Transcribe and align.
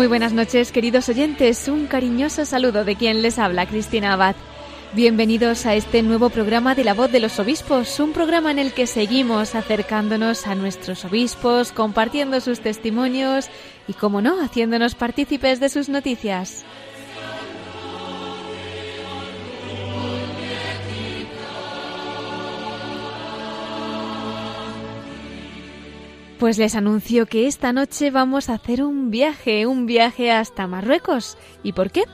Muy 0.00 0.06
buenas 0.06 0.32
noches, 0.32 0.72
queridos 0.72 1.10
oyentes. 1.10 1.68
Un 1.68 1.86
cariñoso 1.86 2.46
saludo 2.46 2.86
de 2.86 2.96
quien 2.96 3.20
les 3.20 3.38
habla, 3.38 3.66
Cristina 3.66 4.14
Abad. 4.14 4.34
Bienvenidos 4.94 5.66
a 5.66 5.74
este 5.74 6.00
nuevo 6.00 6.30
programa 6.30 6.74
de 6.74 6.84
La 6.84 6.94
Voz 6.94 7.12
de 7.12 7.20
los 7.20 7.38
Obispos, 7.38 8.00
un 8.00 8.14
programa 8.14 8.50
en 8.50 8.58
el 8.58 8.72
que 8.72 8.86
seguimos 8.86 9.54
acercándonos 9.54 10.46
a 10.46 10.54
nuestros 10.54 11.04
obispos, 11.04 11.70
compartiendo 11.72 12.40
sus 12.40 12.60
testimonios 12.60 13.50
y, 13.88 13.92
como 13.92 14.22
no, 14.22 14.42
haciéndonos 14.42 14.94
partícipes 14.94 15.60
de 15.60 15.68
sus 15.68 15.90
noticias. 15.90 16.64
Pues 26.40 26.56
les 26.56 26.74
anuncio 26.74 27.26
que 27.26 27.46
esta 27.46 27.74
noche 27.74 28.10
vamos 28.10 28.48
a 28.48 28.54
hacer 28.54 28.82
un 28.82 29.10
viaje, 29.10 29.66
un 29.66 29.84
viaje 29.84 30.32
hasta 30.32 30.66
Marruecos. 30.66 31.36
¿Y 31.62 31.74
por 31.74 31.90
qué? 31.90 32.04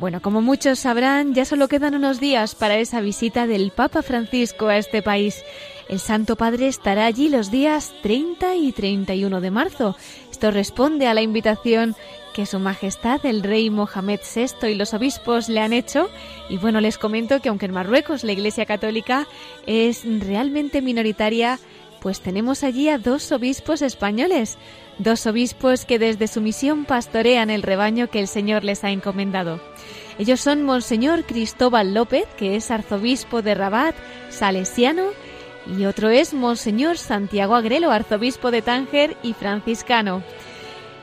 Bueno, 0.00 0.20
como 0.20 0.42
muchos 0.42 0.80
sabrán, 0.80 1.32
ya 1.32 1.44
solo 1.44 1.68
quedan 1.68 1.94
unos 1.94 2.18
días 2.18 2.56
para 2.56 2.76
esa 2.76 3.00
visita 3.00 3.46
del 3.46 3.70
Papa 3.70 4.02
Francisco 4.02 4.66
a 4.66 4.78
este 4.78 5.00
país. 5.00 5.44
El 5.88 6.00
Santo 6.00 6.34
Padre 6.34 6.66
estará 6.66 7.06
allí 7.06 7.28
los 7.28 7.52
días 7.52 7.94
30 8.02 8.56
y 8.56 8.72
31 8.72 9.40
de 9.40 9.50
marzo. 9.52 9.96
Esto 10.28 10.50
responde 10.50 11.06
a 11.06 11.14
la 11.14 11.22
invitación 11.22 11.94
que 12.34 12.46
Su 12.46 12.58
Majestad 12.58 13.24
el 13.26 13.44
Rey 13.44 13.70
Mohamed 13.70 14.20
VI 14.34 14.70
y 14.70 14.74
los 14.74 14.92
obispos 14.92 15.48
le 15.48 15.60
han 15.60 15.72
hecho. 15.72 16.10
Y 16.48 16.56
bueno, 16.56 16.80
les 16.80 16.98
comento 16.98 17.40
que 17.40 17.48
aunque 17.48 17.66
en 17.66 17.74
Marruecos 17.74 18.24
la 18.24 18.32
Iglesia 18.32 18.66
Católica 18.66 19.28
es 19.66 20.02
realmente 20.04 20.82
minoritaria, 20.82 21.60
pues 22.00 22.20
tenemos 22.20 22.64
allí 22.64 22.88
a 22.88 22.98
dos 22.98 23.32
obispos 23.32 23.82
españoles, 23.82 24.58
dos 24.98 25.26
obispos 25.26 25.84
que 25.84 25.98
desde 25.98 26.28
su 26.28 26.40
misión 26.40 26.84
pastorean 26.84 27.50
el 27.50 27.62
rebaño 27.62 28.08
que 28.10 28.20
el 28.20 28.28
Señor 28.28 28.64
les 28.64 28.84
ha 28.84 28.90
encomendado. 28.90 29.60
Ellos 30.18 30.40
son 30.40 30.64
Monseñor 30.64 31.24
Cristóbal 31.24 31.94
López, 31.94 32.26
que 32.36 32.56
es 32.56 32.70
arzobispo 32.70 33.40
de 33.40 33.54
Rabat, 33.54 33.94
salesiano, 34.30 35.10
y 35.78 35.84
otro 35.84 36.08
es 36.08 36.34
Monseñor 36.34 36.98
Santiago 36.98 37.54
Agrelo, 37.54 37.90
arzobispo 37.90 38.50
de 38.50 38.62
Tánger 38.62 39.16
y 39.22 39.34
franciscano. 39.34 40.22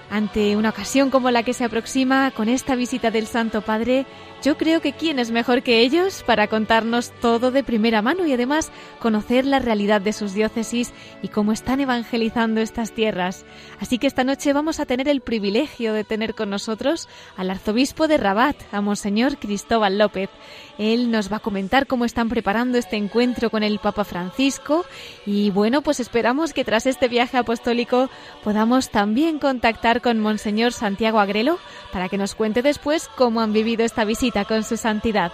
Ante 0.09 0.55
una 0.55 0.69
ocasión 0.69 1.09
como 1.09 1.31
la 1.31 1.43
que 1.43 1.53
se 1.53 1.63
aproxima 1.63 2.31
con 2.31 2.49
esta 2.49 2.75
visita 2.75 3.09
del 3.09 3.27
Santo 3.27 3.61
Padre, 3.61 4.05
yo 4.43 4.57
creo 4.57 4.81
que 4.81 4.93
quién 4.93 5.17
es 5.17 5.31
mejor 5.31 5.63
que 5.63 5.79
ellos 5.79 6.23
para 6.25 6.47
contarnos 6.47 7.11
todo 7.19 7.51
de 7.51 7.63
primera 7.63 8.01
mano 8.01 8.25
y 8.27 8.33
además 8.33 8.71
conocer 8.99 9.45
la 9.45 9.59
realidad 9.59 10.01
de 10.01 10.13
sus 10.13 10.33
diócesis 10.33 10.93
y 11.21 11.29
cómo 11.29 11.51
están 11.51 11.79
evangelizando 11.79 12.61
estas 12.61 12.91
tierras. 12.91 13.45
Así 13.79 13.97
que 13.97 14.07
esta 14.07 14.23
noche 14.23 14.53
vamos 14.53 14.79
a 14.79 14.85
tener 14.85 15.07
el 15.07 15.21
privilegio 15.21 15.93
de 15.93 16.03
tener 16.03 16.35
con 16.35 16.49
nosotros 16.49 17.07
al 17.37 17.49
arzobispo 17.49 18.07
de 18.07 18.17
Rabat, 18.17 18.55
a 18.71 18.81
Monseñor 18.81 19.37
Cristóbal 19.37 19.97
López. 19.97 20.29
Él 20.77 21.09
nos 21.09 21.31
va 21.31 21.37
a 21.37 21.41
comentar 21.41 21.87
cómo 21.87 22.05
están 22.05 22.29
preparando 22.29 22.77
este 22.77 22.97
encuentro 22.97 23.49
con 23.49 23.63
el 23.63 23.79
Papa 23.79 24.03
Francisco 24.03 24.85
y 25.25 25.49
bueno, 25.51 25.81
pues 25.81 25.99
esperamos 25.99 26.53
que 26.53 26.65
tras 26.65 26.85
este 26.85 27.07
viaje 27.07 27.37
apostólico 27.37 28.09
podamos 28.43 28.89
también 28.89 29.39
contactar 29.39 30.01
con 30.01 30.19
Monseñor 30.19 30.73
Santiago 30.73 31.19
Agrelo 31.19 31.57
para 31.91 32.09
que 32.09 32.17
nos 32.17 32.35
cuente 32.35 32.61
después 32.61 33.09
cómo 33.15 33.41
han 33.41 33.53
vivido 33.53 33.85
esta 33.85 34.03
visita 34.03 34.34
con 34.43 34.65
su 34.65 34.75
santidad. 34.75 35.31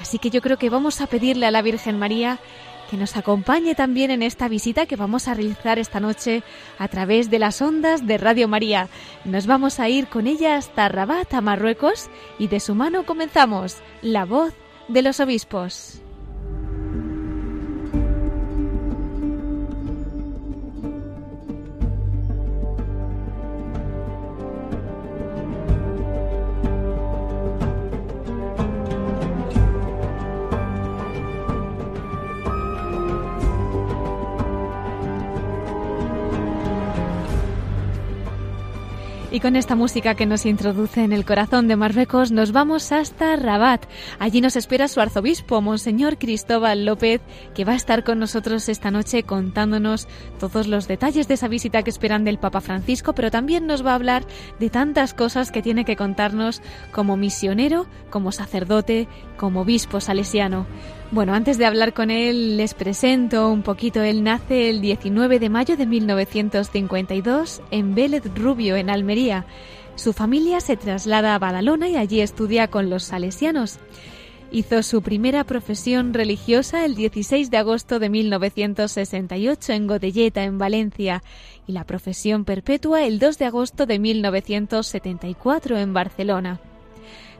Así 0.00 0.18
que 0.18 0.30
yo 0.30 0.40
creo 0.40 0.58
que 0.58 0.70
vamos 0.70 1.00
a 1.00 1.08
pedirle 1.08 1.46
a 1.46 1.50
la 1.50 1.62
Virgen 1.62 1.98
María 1.98 2.38
que 2.92 2.98
nos 2.98 3.16
acompañe 3.16 3.74
también 3.74 4.10
en 4.10 4.22
esta 4.22 4.48
visita 4.48 4.84
que 4.84 4.96
vamos 4.96 5.26
a 5.26 5.32
realizar 5.32 5.78
esta 5.78 5.98
noche 5.98 6.42
a 6.78 6.88
través 6.88 7.30
de 7.30 7.38
las 7.38 7.62
ondas 7.62 8.06
de 8.06 8.18
Radio 8.18 8.48
María. 8.48 8.88
Nos 9.24 9.46
vamos 9.46 9.80
a 9.80 9.88
ir 9.88 10.08
con 10.08 10.26
ella 10.26 10.56
hasta 10.56 10.90
Rabat, 10.90 11.32
a 11.32 11.40
Marruecos, 11.40 12.10
y 12.38 12.48
de 12.48 12.60
su 12.60 12.74
mano 12.74 13.06
comenzamos 13.06 13.76
La 14.02 14.26
voz 14.26 14.52
de 14.88 15.00
los 15.00 15.20
obispos. 15.20 16.01
Y 39.32 39.40
con 39.40 39.56
esta 39.56 39.74
música 39.74 40.14
que 40.14 40.26
nos 40.26 40.44
introduce 40.44 41.02
en 41.02 41.10
el 41.14 41.24
corazón 41.24 41.66
de 41.66 41.74
Marruecos, 41.74 42.30
nos 42.32 42.52
vamos 42.52 42.92
hasta 42.92 43.34
Rabat. 43.36 43.86
Allí 44.18 44.42
nos 44.42 44.56
espera 44.56 44.88
su 44.88 45.00
arzobispo, 45.00 45.62
Monseñor 45.62 46.18
Cristóbal 46.18 46.84
López, 46.84 47.22
que 47.54 47.64
va 47.64 47.72
a 47.72 47.76
estar 47.76 48.04
con 48.04 48.18
nosotros 48.18 48.68
esta 48.68 48.90
noche 48.90 49.22
contándonos 49.22 50.06
todos 50.38 50.68
los 50.68 50.86
detalles 50.86 51.28
de 51.28 51.34
esa 51.34 51.48
visita 51.48 51.82
que 51.82 51.88
esperan 51.88 52.24
del 52.24 52.38
Papa 52.38 52.60
Francisco, 52.60 53.14
pero 53.14 53.30
también 53.30 53.66
nos 53.66 53.86
va 53.86 53.92
a 53.92 53.94
hablar 53.94 54.22
de 54.60 54.68
tantas 54.68 55.14
cosas 55.14 55.50
que 55.50 55.62
tiene 55.62 55.86
que 55.86 55.96
contarnos 55.96 56.60
como 56.92 57.16
misionero, 57.16 57.86
como 58.10 58.32
sacerdote, 58.32 59.08
como 59.38 59.62
obispo 59.62 60.02
salesiano. 60.02 60.66
Bueno, 61.12 61.34
antes 61.34 61.58
de 61.58 61.66
hablar 61.66 61.92
con 61.92 62.10
él, 62.10 62.56
les 62.56 62.72
presento 62.72 63.50
un 63.50 63.60
poquito. 63.60 64.00
Él 64.00 64.24
nace 64.24 64.70
el 64.70 64.80
19 64.80 65.38
de 65.38 65.50
mayo 65.50 65.76
de 65.76 65.84
1952 65.84 67.60
en 67.70 67.94
Vélez 67.94 68.22
Rubio, 68.34 68.76
en 68.76 68.88
Almería. 68.88 69.44
Su 69.94 70.14
familia 70.14 70.62
se 70.62 70.78
traslada 70.78 71.34
a 71.34 71.38
Badalona 71.38 71.90
y 71.90 71.96
allí 71.96 72.22
estudia 72.22 72.68
con 72.68 72.88
los 72.88 73.02
salesianos. 73.02 73.78
Hizo 74.50 74.82
su 74.82 75.02
primera 75.02 75.44
profesión 75.44 76.14
religiosa 76.14 76.86
el 76.86 76.94
16 76.94 77.50
de 77.50 77.58
agosto 77.58 77.98
de 77.98 78.08
1968 78.08 79.72
en 79.74 79.86
Godelleta, 79.86 80.44
en 80.44 80.56
Valencia, 80.56 81.22
y 81.66 81.72
la 81.72 81.84
profesión 81.84 82.46
perpetua 82.46 83.04
el 83.04 83.18
2 83.18 83.36
de 83.36 83.44
agosto 83.44 83.84
de 83.84 83.98
1974 83.98 85.76
en 85.76 85.92
Barcelona. 85.92 86.71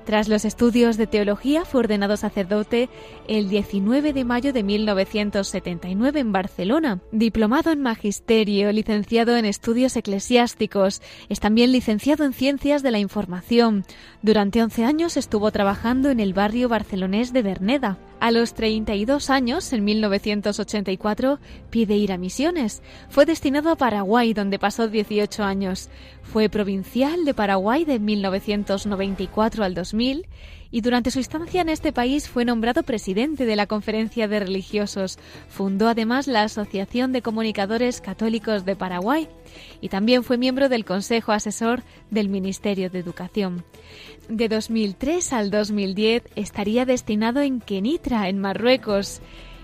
Tras 0.04 0.28
los 0.28 0.44
estudios 0.44 0.96
de 0.96 1.06
teología 1.06 1.64
fue 1.64 1.80
ordenado 1.80 2.16
sacerdote 2.16 2.88
el 3.28 3.48
19 3.48 4.12
de 4.12 4.24
mayo 4.24 4.52
de 4.52 4.62
1979 4.62 6.20
en 6.20 6.32
Barcelona. 6.32 7.00
Diplomado 7.12 7.70
en 7.70 7.80
magisterio, 7.80 8.72
licenciado 8.72 9.36
en 9.36 9.44
estudios 9.44 9.96
eclesiásticos, 9.96 11.02
es 11.28 11.38
también 11.38 11.70
licenciado 11.70 12.24
en 12.24 12.32
ciencias 12.32 12.82
de 12.82 12.90
la 12.90 12.98
información. 12.98 13.84
Durante 14.22 14.62
11 14.62 14.84
años 14.84 15.16
estuvo 15.16 15.50
trabajando 15.52 16.10
en 16.10 16.18
el 16.18 16.34
barrio 16.34 16.68
barcelonés 16.68 17.32
de 17.32 17.42
Berneda. 17.42 17.98
A 18.22 18.30
los 18.30 18.54
32 18.54 19.30
años, 19.30 19.72
en 19.72 19.82
1984, 19.82 21.40
pide 21.70 21.96
ir 21.96 22.12
a 22.12 22.18
misiones. 22.18 22.80
Fue 23.08 23.26
destinado 23.26 23.68
a 23.72 23.74
Paraguay, 23.74 24.32
donde 24.32 24.60
pasó 24.60 24.86
18 24.86 25.42
años. 25.42 25.88
Fue 26.22 26.48
provincial 26.48 27.24
de 27.24 27.34
Paraguay 27.34 27.84
de 27.84 27.98
1994 27.98 29.64
al 29.64 29.74
2000 29.74 30.28
y 30.70 30.80
durante 30.80 31.10
su 31.10 31.18
estancia 31.18 31.60
en 31.60 31.68
este 31.68 31.92
país 31.92 32.28
fue 32.28 32.44
nombrado 32.44 32.84
presidente 32.84 33.44
de 33.44 33.56
la 33.56 33.66
Conferencia 33.66 34.26
de 34.26 34.38
Religiosos. 34.38 35.18
Fundó 35.48 35.88
además 35.88 36.28
la 36.28 36.44
Asociación 36.44 37.12
de 37.12 37.22
Comunicadores 37.22 38.00
Católicos 38.00 38.64
de 38.64 38.74
Paraguay 38.76 39.28
y 39.80 39.90
también 39.90 40.24
fue 40.24 40.38
miembro 40.38 40.68
del 40.68 40.84
Consejo 40.84 41.32
Asesor 41.32 41.82
del 42.10 42.28
Ministerio 42.28 42.88
de 42.88 43.00
Educación. 43.00 43.64
De 44.28 44.48
2003 44.48 45.32
al 45.32 45.50
2010 45.50 46.24
estaría 46.36 46.86
destinado 46.86 47.40
en 47.40 47.60
Kenitra, 47.60 48.28
en 48.28 48.38
Marruecos. 48.38 49.20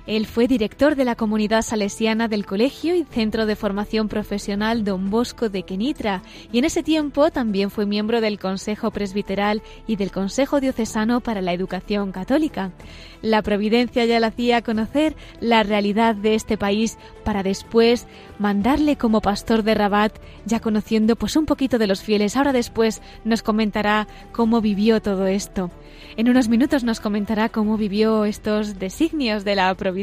Él 0.08 0.24
fue 0.24 0.48
director 0.48 0.96
de 0.96 1.04
la 1.04 1.16
comunidad 1.16 1.60
salesiana 1.60 2.28
del 2.28 2.46
Colegio 2.46 2.94
y 2.94 3.04
Centro 3.04 3.44
de 3.44 3.56
Formación 3.56 4.08
Profesional 4.08 4.82
Don 4.82 5.10
Bosco 5.10 5.50
de 5.50 5.64
Kenitra 5.64 6.22
y 6.50 6.56
en 6.56 6.64
ese 6.64 6.82
tiempo 6.82 7.30
también 7.30 7.70
fue 7.70 7.84
miembro 7.84 8.22
del 8.22 8.38
Consejo 8.38 8.90
Presbiteral 8.90 9.60
y 9.86 9.96
del 9.96 10.10
Consejo 10.10 10.60
Diocesano 10.60 11.20
para 11.20 11.42
la 11.42 11.52
Educación 11.52 12.10
Católica. 12.10 12.72
La 13.20 13.42
providencia 13.42 14.06
ya 14.06 14.18
le 14.18 14.24
hacía 14.24 14.62
conocer 14.62 15.14
la 15.40 15.62
realidad 15.62 16.14
de 16.14 16.34
este 16.34 16.56
país 16.56 16.96
para 17.22 17.42
después 17.42 18.06
mandarle 18.38 18.96
como 18.96 19.20
pastor 19.20 19.62
de 19.62 19.74
Rabat, 19.74 20.14
ya 20.46 20.60
conociendo 20.60 21.16
pues 21.16 21.36
un 21.36 21.44
poquito 21.44 21.76
de 21.76 21.86
los 21.86 22.00
fieles. 22.00 22.34
Ahora 22.34 22.54
después 22.54 23.02
nos 23.24 23.42
comentará 23.42 24.08
cómo 24.32 24.62
vivió 24.62 25.02
todo 25.02 25.26
esto. 25.26 25.70
En 26.16 26.30
unos 26.30 26.48
minutos 26.48 26.82
nos 26.82 27.00
comentará 27.00 27.50
cómo 27.50 27.76
vivió 27.76 28.24
estos 28.24 28.78
designios 28.78 29.44
de 29.44 29.54
la 29.54 29.74
providencia. 29.74 29.97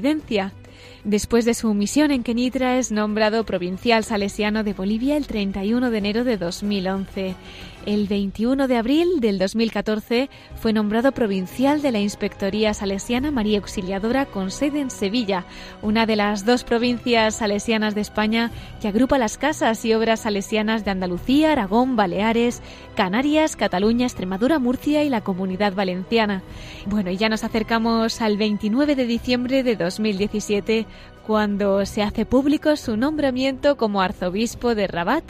Después 1.03 1.45
de 1.45 1.53
su 1.53 1.73
misión 1.73 2.11
en 2.11 2.23
Kenitra 2.23 2.77
es 2.77 2.91
nombrado 2.91 3.45
provincial 3.45 4.03
salesiano 4.03 4.63
de 4.63 4.73
Bolivia 4.73 5.17
el 5.17 5.27
31 5.27 5.91
de 5.91 5.97
enero 5.97 6.23
de 6.23 6.37
2011. 6.37 7.35
El 7.85 8.07
21 8.07 8.67
de 8.67 8.77
abril 8.77 9.19
del 9.19 9.37
2014 9.37 10.31
fue 10.55 10.73
nombrado 10.73 11.11
provincial 11.11 11.83
de 11.83 11.91
la 11.91 11.99
Inspectoría 11.99 12.73
Salesiana 12.73 13.29
María 13.29 13.59
Auxiliadora 13.59 14.25
con 14.25 14.49
sede 14.49 14.79
en 14.79 14.89
Sevilla, 14.89 15.45
una 15.83 16.07
de 16.07 16.15
las 16.15 16.45
dos 16.45 16.63
provincias 16.63 17.35
salesianas 17.35 17.93
de 17.93 18.01
España 18.01 18.49
que 18.81 18.87
agrupa 18.87 19.19
las 19.19 19.37
casas 19.37 19.85
y 19.85 19.93
obras 19.93 20.21
salesianas 20.21 20.83
de 20.83 20.89
Andalucía, 20.89 21.51
Aragón, 21.51 21.95
Baleares, 21.95 22.63
Canarias, 22.95 23.55
Cataluña, 23.55 24.07
Extremadura, 24.07 24.57
Murcia 24.57 25.03
y 25.03 25.09
la 25.09 25.21
Comunidad 25.21 25.75
Valenciana. 25.75 26.41
Bueno, 26.87 27.11
y 27.11 27.17
ya 27.17 27.29
nos 27.29 27.43
acercamos 27.43 28.19
al 28.19 28.37
29 28.37 28.95
de 28.95 29.05
diciembre 29.05 29.61
de 29.61 29.75
2017 29.75 30.87
cuando 31.25 31.85
se 31.85 32.03
hace 32.03 32.25
público 32.25 32.75
su 32.75 32.97
nombramiento 32.97 33.77
como 33.77 34.01
arzobispo 34.01 34.75
de 34.75 34.87
Rabat. 34.87 35.23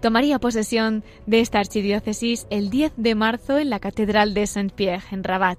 Tomaría 0.00 0.38
posesión 0.38 1.02
de 1.26 1.40
esta 1.40 1.58
archidiócesis 1.58 2.46
el 2.50 2.70
10 2.70 2.94
de 2.96 3.14
marzo 3.14 3.58
en 3.58 3.70
la 3.70 3.80
Catedral 3.80 4.34
de 4.34 4.46
Saint-Pierre, 4.46 5.02
en 5.10 5.24
Rabat. 5.24 5.58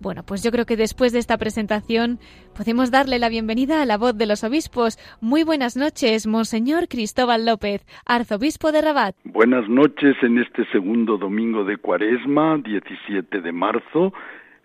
Bueno, 0.00 0.22
pues 0.22 0.42
yo 0.42 0.50
creo 0.50 0.66
que 0.66 0.76
después 0.76 1.12
de 1.12 1.18
esta 1.18 1.38
presentación 1.38 2.18
podemos 2.54 2.90
darle 2.90 3.18
la 3.18 3.30
bienvenida 3.30 3.80
a 3.80 3.86
la 3.86 3.96
voz 3.96 4.18
de 4.18 4.26
los 4.26 4.44
obispos. 4.44 4.98
Muy 5.22 5.44
buenas 5.44 5.78
noches, 5.78 6.26
Monseñor 6.26 6.88
Cristóbal 6.88 7.46
López, 7.46 7.86
arzobispo 8.04 8.70
de 8.70 8.82
Rabat. 8.82 9.16
Buenas 9.24 9.66
noches 9.66 10.14
en 10.22 10.38
este 10.38 10.66
segundo 10.70 11.16
domingo 11.16 11.64
de 11.64 11.78
Cuaresma, 11.78 12.58
17 12.58 13.40
de 13.40 13.52
marzo, 13.52 14.12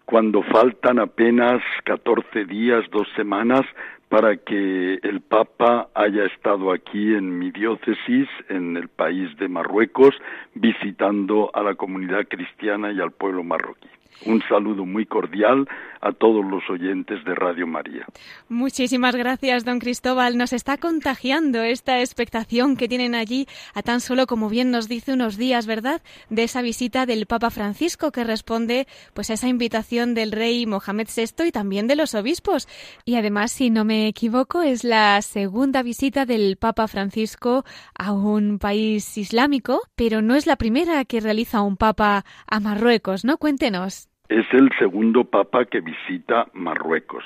cuando 0.04 0.44
faltan 0.44 1.00
apenas 1.00 1.62
14 1.86 2.44
días, 2.44 2.84
dos 2.92 3.08
semanas 3.16 3.62
para 4.10 4.38
que 4.38 4.96
el 5.04 5.22
Papa 5.22 5.90
haya 5.94 6.26
estado 6.26 6.72
aquí 6.72 7.14
en 7.14 7.38
mi 7.38 7.52
diócesis, 7.52 8.28
en 8.50 8.76
el 8.76 8.88
país 8.90 9.36
de 9.38 9.48
Marruecos, 9.48 10.16
visitando 10.56 11.52
a 11.54 11.62
la 11.62 11.76
comunidad 11.76 12.28
cristiana 12.28 12.92
y 12.92 13.00
al 13.00 13.12
pueblo 13.12 13.44
marroquí. 13.44 13.88
Un 14.26 14.42
saludo 14.50 14.86
muy 14.86 15.06
cordial 15.06 15.68
a 16.02 16.12
todos 16.12 16.46
los 16.46 16.64
oyentes 16.70 17.24
de 17.26 17.36
Radio 17.36 17.68
María. 17.68 18.06
Muchísimas 18.48 19.16
gracias, 19.16 19.66
don 19.66 19.80
Cristóbal. 19.80 20.38
Nos 20.38 20.54
está 20.54 20.78
contagiando 20.78 21.62
esta 21.62 22.00
expectación 22.00 22.78
que 22.78 22.88
tienen 22.88 23.16
allí 23.16 23.48
a 23.74 23.82
tan 23.82 24.02
solo, 24.02 24.28
como 24.28 24.50
bien 24.50 24.72
nos 24.72 24.88
dice, 24.88 25.14
unos 25.14 25.38
días, 25.38 25.66
¿verdad?, 25.66 26.02
de 26.30 26.44
esa 26.44 26.62
visita 26.62 27.06
del 27.06 27.26
Papa 27.26 27.50
Francisco 27.50 28.12
que 28.12 28.24
responde 28.24 28.88
pues 29.14 29.30
a 29.30 29.34
esa 29.34 29.48
invitación 29.48 30.14
del 30.14 30.32
rey 30.32 30.66
Mohamed 30.66 31.08
VI 31.16 31.48
y 31.48 31.52
también 31.52 31.88
de 31.88 31.96
los 31.96 32.16
obispos. 32.16 32.68
Y 33.06 33.16
además, 33.16 33.52
si 33.52 33.70
no 33.70 33.86
me 33.86 34.08
equivoco, 34.08 34.62
es 34.62 34.84
la 34.84 35.22
segunda 35.22 35.84
visita 35.84 36.26
del 36.26 36.58
Papa 36.58 36.88
Francisco 36.88 37.66
a 37.98 38.14
un 38.14 38.60
país 38.60 39.18
islámico, 39.18 39.82
pero 39.96 40.22
no 40.22 40.36
es 40.36 40.48
la 40.48 40.56
primera 40.56 41.06
que 41.06 41.20
realiza 41.20 41.62
un 41.62 41.78
Papa 41.78 42.26
a 42.48 42.60
Marruecos, 42.60 43.26
¿no? 43.26 43.38
Cuéntenos. 43.38 44.09
Es 44.30 44.46
el 44.54 44.70
segundo 44.78 45.24
papa 45.24 45.66
que 45.66 45.82
visita 45.82 46.48
Marruecos. 46.54 47.24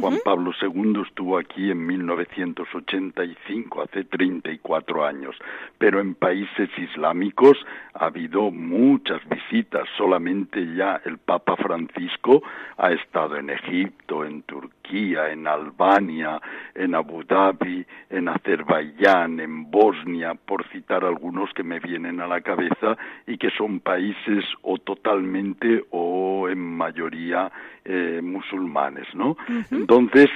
Juan 0.00 0.20
Pablo 0.24 0.52
II 0.60 1.02
estuvo 1.06 1.36
aquí 1.36 1.70
en 1.70 1.86
1985, 1.86 3.82
hace 3.82 4.04
34 4.04 5.04
años, 5.04 5.36
pero 5.76 6.00
en 6.00 6.14
países 6.14 6.70
islámicos 6.78 7.58
ha 7.94 8.06
habido 8.06 8.50
muchas 8.50 9.20
visitas. 9.28 9.86
Solamente 9.96 10.74
ya 10.74 11.00
el 11.04 11.18
Papa 11.18 11.56
Francisco 11.56 12.42
ha 12.78 12.92
estado 12.92 13.36
en 13.36 13.50
Egipto, 13.50 14.24
en 14.24 14.42
Turquía, 14.42 15.30
en 15.30 15.46
Albania, 15.46 16.40
en 16.74 16.94
Abu 16.94 17.22
Dhabi, 17.24 17.84
en 18.10 18.28
Azerbaiyán, 18.28 19.40
en 19.40 19.70
Bosnia, 19.70 20.34
por 20.34 20.66
citar 20.68 21.04
algunos 21.04 21.52
que 21.52 21.64
me 21.64 21.80
vienen 21.80 22.20
a 22.20 22.26
la 22.26 22.40
cabeza 22.40 22.96
y 23.26 23.36
que 23.36 23.50
son 23.50 23.80
países 23.80 24.44
o 24.62 24.78
totalmente 24.78 25.84
o 25.90 26.48
en 26.48 26.58
mayoría 26.58 27.50
eh, 27.84 28.20
musulmanes, 28.22 29.06
¿no? 29.14 29.36
Entonces, 29.70 30.30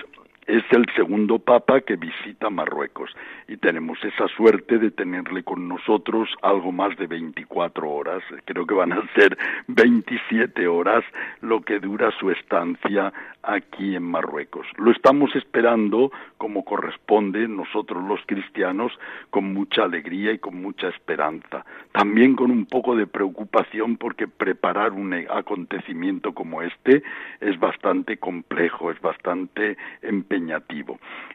es 0.47 0.63
el 0.71 0.87
segundo 0.95 1.39
papa 1.39 1.81
que 1.81 1.97
visita 1.97 2.51
Marruecos. 2.51 3.11
Y 3.49 3.57
tenemos 3.57 3.99
esa 4.05 4.29
suerte 4.29 4.79
de 4.79 4.91
tenerle 4.91 5.43
con 5.43 5.69
nosotros 5.69 6.29
algo 6.43 6.73
más 6.73 6.97
de 6.97 7.07
24 7.07 7.89
horas, 7.89 8.23
creo 8.45 8.67
que 8.67 8.75
van 8.75 8.93
a 8.93 9.03
ser 9.15 9.37
27 9.69 10.67
horas 10.67 11.05
lo 11.41 11.61
que 11.63 11.79
dura 11.79 12.11
su 12.19 12.31
estancia 12.31 13.13
aquí 13.43 13.95
en 13.95 14.03
Marruecos. 14.03 14.67
Lo 14.77 14.91
estamos 14.91 15.35
esperando 15.37 16.11
como 16.37 16.65
corresponde 16.65 17.47
nosotros 17.49 18.03
los 18.05 18.21
cristianos 18.27 18.93
con 19.31 19.53
mucha 19.53 19.85
alegría 19.85 20.33
y 20.33 20.39
con 20.39 20.61
mucha 20.61 20.89
esperanza, 20.89 21.65
también 21.93 22.35
con 22.35 22.51
un 22.51 22.67
poco 22.67 22.97
de 22.97 23.07
preocupación 23.07 23.97
porque 23.97 24.27
preparar 24.29 24.93
un 24.93 25.15
acontecimiento 25.31 26.33
como 26.33 26.63
este 26.63 27.03
es 27.41 27.59
bastante 27.59 28.17
complejo, 28.19 28.91
es 28.91 29.01
bastante 29.01 29.77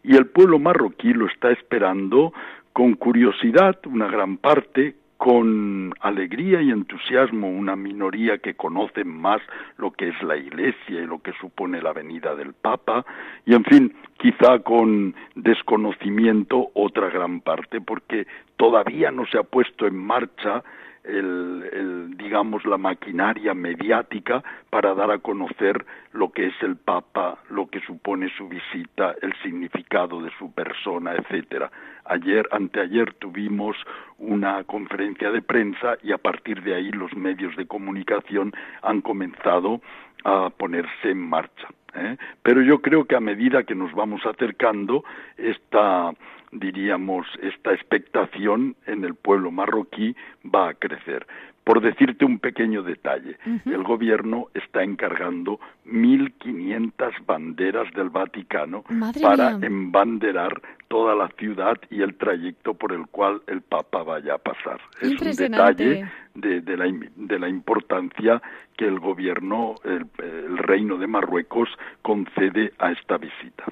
Y 0.04 0.16
el 0.16 0.28
pueblo 0.28 0.60
marroquí 0.60 1.14
lo 1.14 1.28
está 1.28 1.52
esperando 1.52 2.34
con 2.74 2.94
curiosidad, 2.94 3.78
una 3.86 4.08
gran 4.08 4.38
parte, 4.38 4.96
con 5.18 5.94
alegría 6.00 6.64
y 6.64 6.72
entusiasmo 6.72 7.48
una 7.48 7.76
minoría 7.76 8.40
que 8.40 8.56
conoce 8.56 9.04
más 9.04 9.40
lo 9.78 9.92
que 9.92 10.08
es 10.08 10.24
la 10.24 10.36
Iglesia 10.36 11.00
y 11.02 11.06
lo 11.06 11.22
que 11.22 11.32
supone 11.34 11.80
la 11.80 11.94
venida 11.94 12.34
del 12.34 12.54
Papa, 12.54 13.06
y 13.46 13.54
en 13.54 13.64
fin, 13.66 13.94
quizá 14.18 14.60
con 14.60 15.14
desconocimiento 15.36 16.70
otra 16.74 17.10
gran 17.10 17.42
parte, 17.42 17.82
porque 17.82 18.26
todavía 18.58 19.12
no 19.12 19.28
se 19.28 19.38
ha 19.38 19.44
puesto 19.44 19.86
en 19.86 19.96
marcha 19.96 20.64
el, 21.04 22.16
digamos 22.18 22.66
la 22.66 22.78
maquinaria 22.78 23.54
mediática 23.54 24.44
para 24.70 24.94
dar 24.94 25.12
a 25.12 25.20
conocer 25.20 25.86
lo 26.14 26.32
que 26.32 26.48
es 26.48 26.54
el 26.62 26.76
Papa, 26.76 27.40
lo 27.50 27.68
que 27.68 27.80
supone 27.82 28.30
su 28.38 28.48
visita, 28.48 29.16
el 29.22 29.34
significado 29.42 30.22
de 30.22 30.32
su 30.38 30.52
persona, 30.54 31.14
etcétera. 31.14 31.72
Ayer, 32.06 32.48
anteayer 32.52 33.14
tuvimos 33.14 33.78
una 34.18 34.64
conferencia 34.64 35.32
de 35.32 35.42
prensa 35.42 35.98
y 36.04 36.12
a 36.12 36.18
partir 36.18 36.62
de 36.64 36.76
ahí 36.76 36.92
los 36.92 37.14
medios 37.16 37.56
de 37.56 37.68
comunicación 37.68 38.52
han 38.82 39.02
comenzado 39.02 39.82
a 40.24 40.50
ponerse 40.50 41.12
en 41.12 41.20
marcha. 41.20 41.68
¿eh? 41.96 42.18
Pero 42.44 42.62
yo 42.62 42.82
creo 42.82 43.06
que 43.06 43.16
a 43.16 43.20
medida 43.20 43.64
que 43.64 43.76
nos 43.76 43.94
vamos 43.94 44.26
acercando, 44.26 45.04
esta 45.38 46.14
diríamos, 46.52 47.28
esta 47.42 47.74
expectación 47.74 48.76
en 48.86 49.06
el 49.06 49.16
pueblo 49.16 49.52
marroquí 49.52 50.16
va 50.44 50.70
a 50.70 50.74
crecer. 50.74 51.26
Por 51.72 51.80
decirte 51.80 52.26
un 52.26 52.40
pequeño 52.40 52.84
detalle, 52.84 53.38
el 53.66 53.82
gobierno 53.84 54.48
está 54.54 54.84
encargando 54.84 55.58
1.500 55.86 57.26
banderas 57.26 57.90
del 57.94 58.10
Vaticano 58.10 58.84
para 59.22 59.52
embanderar 59.52 60.62
toda 60.90 61.16
la 61.16 61.30
ciudad 61.38 61.78
y 61.90 62.02
el 62.02 62.16
trayecto 62.16 62.74
por 62.74 62.92
el 62.92 63.08
cual 63.08 63.42
el 63.48 63.62
Papa 63.62 64.04
vaya 64.04 64.34
a 64.34 64.38
pasar. 64.38 64.82
Es 65.00 65.12
un 65.12 65.32
detalle 65.32 66.10
de, 66.36 66.60
de, 66.60 66.76
la, 66.76 66.92
de, 67.16 67.40
la, 67.40 67.48
importancia 67.48 68.42
que 68.76 68.86
el 68.86 69.00
gobierno, 69.00 69.76
el 69.86 70.58
Reino 70.58 70.98
de 70.98 71.08
Marruecos, 71.08 71.70
concede 72.02 72.74
a 72.80 72.92
esta 72.92 73.18
visita. 73.18 73.64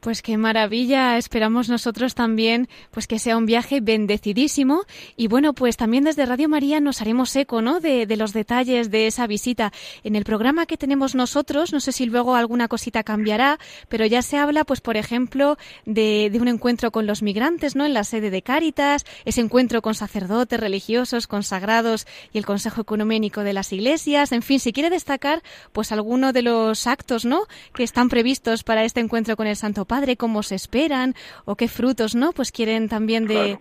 Pues 0.00 0.22
qué 0.22 0.36
maravilla, 0.36 1.18
esperamos 1.18 1.68
nosotros 1.68 2.14
también 2.14 2.68
pues 2.90 3.06
que 3.06 3.18
sea 3.18 3.36
un 3.36 3.46
viaje 3.46 3.80
bendecidísimo 3.80 4.84
y 5.16 5.26
bueno, 5.26 5.52
pues 5.52 5.76
también 5.76 6.04
desde 6.04 6.26
Radio 6.26 6.48
María 6.48 6.80
nos 6.80 7.00
haremos 7.00 7.34
eco, 7.34 7.60
¿no? 7.60 7.80
De, 7.80 8.06
de, 8.06 8.16
los 8.16 8.32
detalles 8.32 8.90
de 8.90 9.06
esa 9.08 9.26
visita. 9.26 9.72
En 10.04 10.14
el 10.14 10.24
programa 10.24 10.66
que 10.66 10.76
tenemos 10.76 11.14
nosotros, 11.14 11.72
no 11.72 11.80
sé 11.80 11.92
si 11.92 12.06
luego 12.06 12.36
alguna 12.36 12.68
cosita 12.68 13.02
cambiará, 13.02 13.58
pero 13.88 14.06
ya 14.06 14.22
se 14.22 14.36
habla 14.36 14.64
pues 14.64 14.80
por 14.80 14.96
ejemplo 14.96 15.56
de, 15.86 16.28
de 16.30 16.40
un 16.40 16.48
encuentro 16.48 16.92
con 16.92 17.06
los 17.06 17.22
migrantes, 17.22 17.74
¿no? 17.74 17.84
En 17.84 17.94
la 17.94 18.04
sede 18.04 18.30
de 18.30 18.42
Cáritas, 18.42 19.04
ese 19.24 19.40
encuentro 19.40 19.82
con 19.82 19.94
sacerdotes 19.94 20.60
religiosos, 20.60 21.26
consagrados 21.26 22.06
y 22.32 22.38
el 22.38 22.46
Consejo 22.46 22.82
Ecuménico 22.82 23.42
de 23.42 23.54
las 23.54 23.72
Iglesias, 23.72 24.32
en 24.32 24.42
fin, 24.42 24.60
si 24.60 24.72
quiere 24.72 24.90
destacar 24.90 25.42
pues 25.72 25.90
alguno 25.90 26.32
de 26.32 26.42
los 26.42 26.86
actos, 26.86 27.24
¿no? 27.24 27.46
Que 27.74 27.82
están 27.82 28.08
previstos 28.08 28.62
para 28.62 28.84
este 28.84 29.00
encuentro 29.00 29.36
con 29.36 29.46
el 29.46 29.56
Santo 29.56 29.85
Padre, 29.86 30.16
cómo 30.16 30.42
se 30.42 30.54
esperan 30.54 31.14
o 31.44 31.56
qué 31.56 31.68
frutos, 31.68 32.14
¿no? 32.14 32.32
Pues 32.32 32.52
quieren 32.52 32.88
también 32.88 33.26
de... 33.26 33.58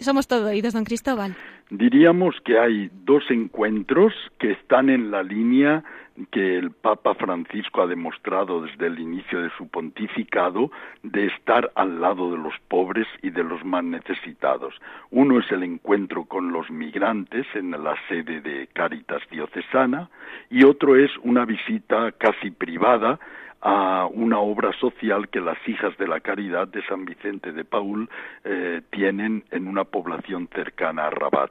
Somos 0.00 0.28
todo 0.28 0.48
oídos, 0.50 0.74
don 0.74 0.84
Cristóbal. 0.84 1.34
Diríamos 1.70 2.36
que 2.44 2.58
hay 2.60 2.88
dos 3.04 3.24
encuentros 3.28 4.12
que 4.38 4.52
están 4.52 4.88
en 4.88 5.10
la 5.10 5.24
línea 5.24 5.82
que 6.30 6.56
el 6.56 6.70
Papa 6.70 7.14
Francisco 7.14 7.82
ha 7.82 7.86
demostrado 7.86 8.62
desde 8.62 8.86
el 8.86 8.98
inicio 8.98 9.42
de 9.42 9.50
su 9.58 9.68
pontificado 9.68 10.70
de 11.02 11.26
estar 11.26 11.70
al 11.74 12.00
lado 12.00 12.30
de 12.30 12.38
los 12.38 12.54
pobres 12.68 13.06
y 13.22 13.30
de 13.30 13.44
los 13.44 13.64
más 13.64 13.84
necesitados. 13.84 14.74
Uno 15.10 15.40
es 15.40 15.50
el 15.50 15.62
encuentro 15.62 16.24
con 16.24 16.52
los 16.52 16.70
migrantes 16.70 17.46
en 17.54 17.72
la 17.72 17.94
sede 18.08 18.40
de 18.40 18.68
Cáritas 18.72 19.22
Diocesana 19.30 20.08
y 20.50 20.64
otro 20.64 20.96
es 20.96 21.10
una 21.22 21.44
visita 21.44 22.12
casi 22.12 22.50
privada 22.50 23.18
a 23.68 24.06
una 24.06 24.38
obra 24.38 24.72
social 24.78 25.28
que 25.28 25.40
las 25.40 25.58
hijas 25.66 25.98
de 25.98 26.06
la 26.06 26.20
caridad 26.20 26.68
de 26.68 26.86
San 26.86 27.04
Vicente 27.04 27.50
de 27.50 27.64
Paul 27.64 28.08
eh, 28.44 28.80
tienen 28.90 29.42
en 29.50 29.66
una 29.66 29.82
población 29.82 30.48
cercana 30.54 31.06
a 31.06 31.10
Rabat. 31.10 31.50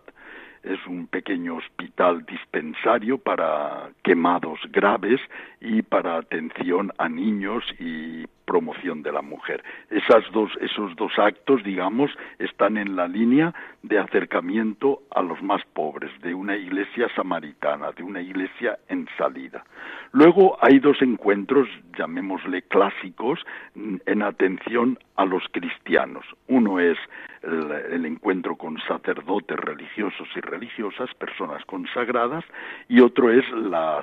Es 0.64 0.80
un 0.88 1.08
pequeño 1.08 1.58
hospital 1.58 2.26
dispensario 2.26 3.18
para 3.18 3.90
quemados 4.02 4.60
graves 4.72 5.20
y 5.60 5.82
para 5.82 6.16
atención 6.16 6.94
a 6.98 7.10
niños 7.10 7.66
y 7.80 8.24
promoción 8.46 9.02
de 9.04 9.12
la 9.12 9.22
mujer. 9.22 9.64
Esas 9.90 10.24
dos, 10.32 10.52
esos 10.62 10.96
dos 10.96 11.12
actos, 11.18 11.64
digamos, 11.64 12.12
están 12.40 12.78
en 12.78 12.96
la 12.96 13.08
línea 13.08 13.54
de 13.84 14.00
acercamiento 14.00 15.02
a 15.12 15.22
los 15.22 15.42
más 15.42 15.62
pobres, 15.74 16.12
de 16.22 16.34
una 16.34 16.56
iglesia 16.56 17.08
samaritana, 17.16 17.92
de 17.92 18.04
una 18.04 18.22
iglesia 18.22 18.78
en 18.88 19.08
salida. 19.18 19.64
Luego 20.12 20.58
hay 20.62 20.80
dos 20.80 21.02
encuentros, 21.02 21.68
llamémosle 21.98 22.62
clásicos, 22.64 23.46
en 23.76 24.22
atención 24.22 24.98
a 25.16 25.26
los 25.26 25.44
cristianos. 25.52 26.26
Uno 26.48 26.80
es 26.80 26.98
el, 27.44 28.06
encuentro 28.06 28.56
con 28.56 28.78
sacerdotes 28.88 29.58
religiosos 29.58 30.28
y 30.36 30.40
religiosas, 30.40 31.14
personas 31.16 31.64
consagradas, 31.66 32.44
y 32.88 33.02
otro 33.02 33.32
es 33.32 33.48
la 33.52 34.02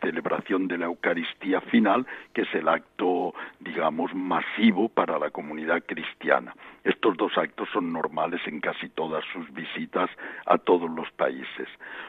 celebración 0.00 0.68
de 0.68 0.78
la 0.78 0.86
Eucaristía 0.86 1.60
final, 1.62 2.06
que 2.32 2.42
es 2.42 2.54
el 2.54 2.68
acto, 2.68 3.34
digamos, 3.60 3.75
masivo 4.14 4.88
para 4.88 5.18
la 5.18 5.30
comunidad 5.30 5.82
cristiana. 5.86 6.54
Estos 6.84 7.16
dos 7.16 7.36
actos 7.36 7.68
son 7.72 7.92
normales 7.92 8.40
en 8.46 8.60
casi 8.60 8.88
todas 8.88 9.24
sus 9.32 9.52
visitas 9.52 10.10
a 10.46 10.58
todos 10.58 10.90
los 10.90 11.10
países. 11.12 11.68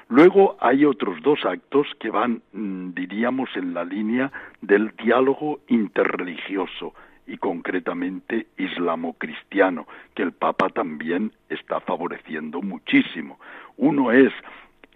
Luego 0.10 0.58
hay 0.60 0.86
otros 0.86 1.22
dos 1.22 1.46
actos 1.46 1.88
que 2.00 2.10
van, 2.10 2.42
mm, 2.54 2.94
diríamos, 2.94 3.50
en 3.56 3.74
la 3.74 3.84
línea 3.84 4.32
del 4.62 4.96
diálogo 4.96 5.60
interreligioso, 5.68 6.94
y 7.28 7.38
concretamente 7.38 8.48
islamo-cristiano, 8.58 9.86
que 10.16 10.24
el 10.24 10.32
Papa 10.32 10.70
también 10.70 11.34
está 11.50 11.82
favoreciendo 11.82 12.62
muchísimo. 12.62 13.38
Uno 13.76 14.12
es 14.12 14.32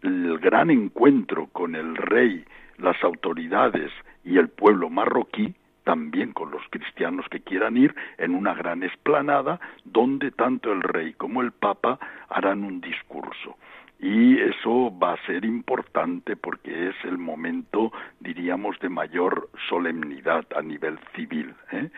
el 0.01 0.39
gran 0.39 0.71
encuentro 0.71 1.47
con 1.47 1.75
el 1.75 1.95
rey, 1.97 2.45
las 2.77 3.03
autoridades 3.03 3.91
y 4.23 4.37
el 4.37 4.49
pueblo 4.49 4.89
marroquí, 4.89 5.53
también 5.83 6.33
con 6.33 6.51
los 6.51 6.61
cristianos 6.69 7.25
que 7.29 7.41
quieran 7.41 7.77
ir, 7.77 7.95
en 8.17 8.35
una 8.35 8.53
gran 8.53 8.83
esplanada 8.83 9.59
donde 9.83 10.31
tanto 10.31 10.71
el 10.71 10.81
rey 10.81 11.13
como 11.13 11.41
el 11.41 11.51
papa 11.51 11.99
harán 12.29 12.63
un 12.63 12.81
discurso 12.81 13.57
y 14.01 14.39
eso 14.39 14.91
va 14.97 15.13
a 15.13 15.25
ser 15.27 15.45
importante 15.45 16.35
porque 16.35 16.89
es 16.89 16.95
el 17.03 17.19
momento, 17.19 17.91
diríamos, 18.19 18.79
de 18.79 18.89
mayor 18.89 19.49
solemnidad 19.69 20.43
a 20.55 20.63
nivel 20.63 20.97
civil. 21.15 21.53
¿eh? 21.71 21.91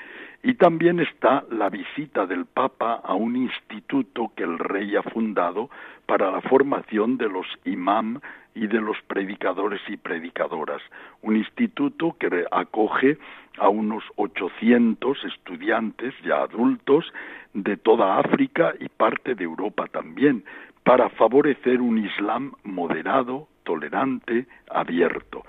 Y 0.43 0.55
también 0.55 0.99
está 0.99 1.45
la 1.49 1.69
visita 1.69 2.25
del 2.25 2.45
Papa 2.45 2.99
a 3.01 3.13
un 3.13 3.37
instituto 3.37 4.33
que 4.35 4.43
el 4.43 4.59
rey 4.59 4.97
ha 4.97 5.03
fundado 5.03 5.69
para 6.05 6.29
la 6.29 6.41
formación 6.41 7.17
de 7.17 7.29
los 7.29 7.47
imam 7.63 8.19
y 8.53 8.67
de 8.67 8.81
los 8.81 8.97
predicadores 9.07 9.79
y 9.87 9.95
predicadoras. 9.95 10.81
Un 11.21 11.37
instituto 11.37 12.17
que 12.19 12.45
acoge 12.51 13.17
a 13.57 13.69
unos 13.69 14.03
800 14.17 15.23
estudiantes 15.23 16.13
ya 16.25 16.43
adultos 16.43 17.05
de 17.53 17.77
toda 17.77 18.19
África 18.19 18.73
y 18.79 18.89
parte 18.89 19.35
de 19.35 19.43
Europa 19.43 19.87
también, 19.87 20.43
para 20.83 21.09
favorecer 21.09 21.81
un 21.81 21.97
Islam 21.97 22.53
moderado, 22.63 23.47
tolerante, 23.63 24.47
abierto. 24.69 25.43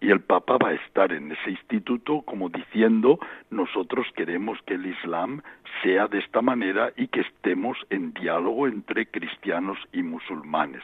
Y 0.00 0.10
el 0.10 0.20
Papa 0.20 0.58
va 0.62 0.68
a 0.68 0.74
estar 0.74 1.12
en 1.12 1.32
ese 1.32 1.50
instituto 1.50 2.22
como 2.22 2.48
diciendo, 2.48 3.18
nosotros 3.50 4.06
queremos 4.14 4.58
que 4.66 4.74
el 4.74 4.86
Islam 4.86 5.42
sea 5.82 6.06
de 6.06 6.18
esta 6.18 6.42
manera 6.42 6.92
y 6.96 7.08
que 7.08 7.20
estemos 7.20 7.78
en 7.90 8.12
diálogo 8.12 8.68
entre 8.68 9.06
cristianos 9.06 9.78
y 9.92 10.02
musulmanes. 10.02 10.82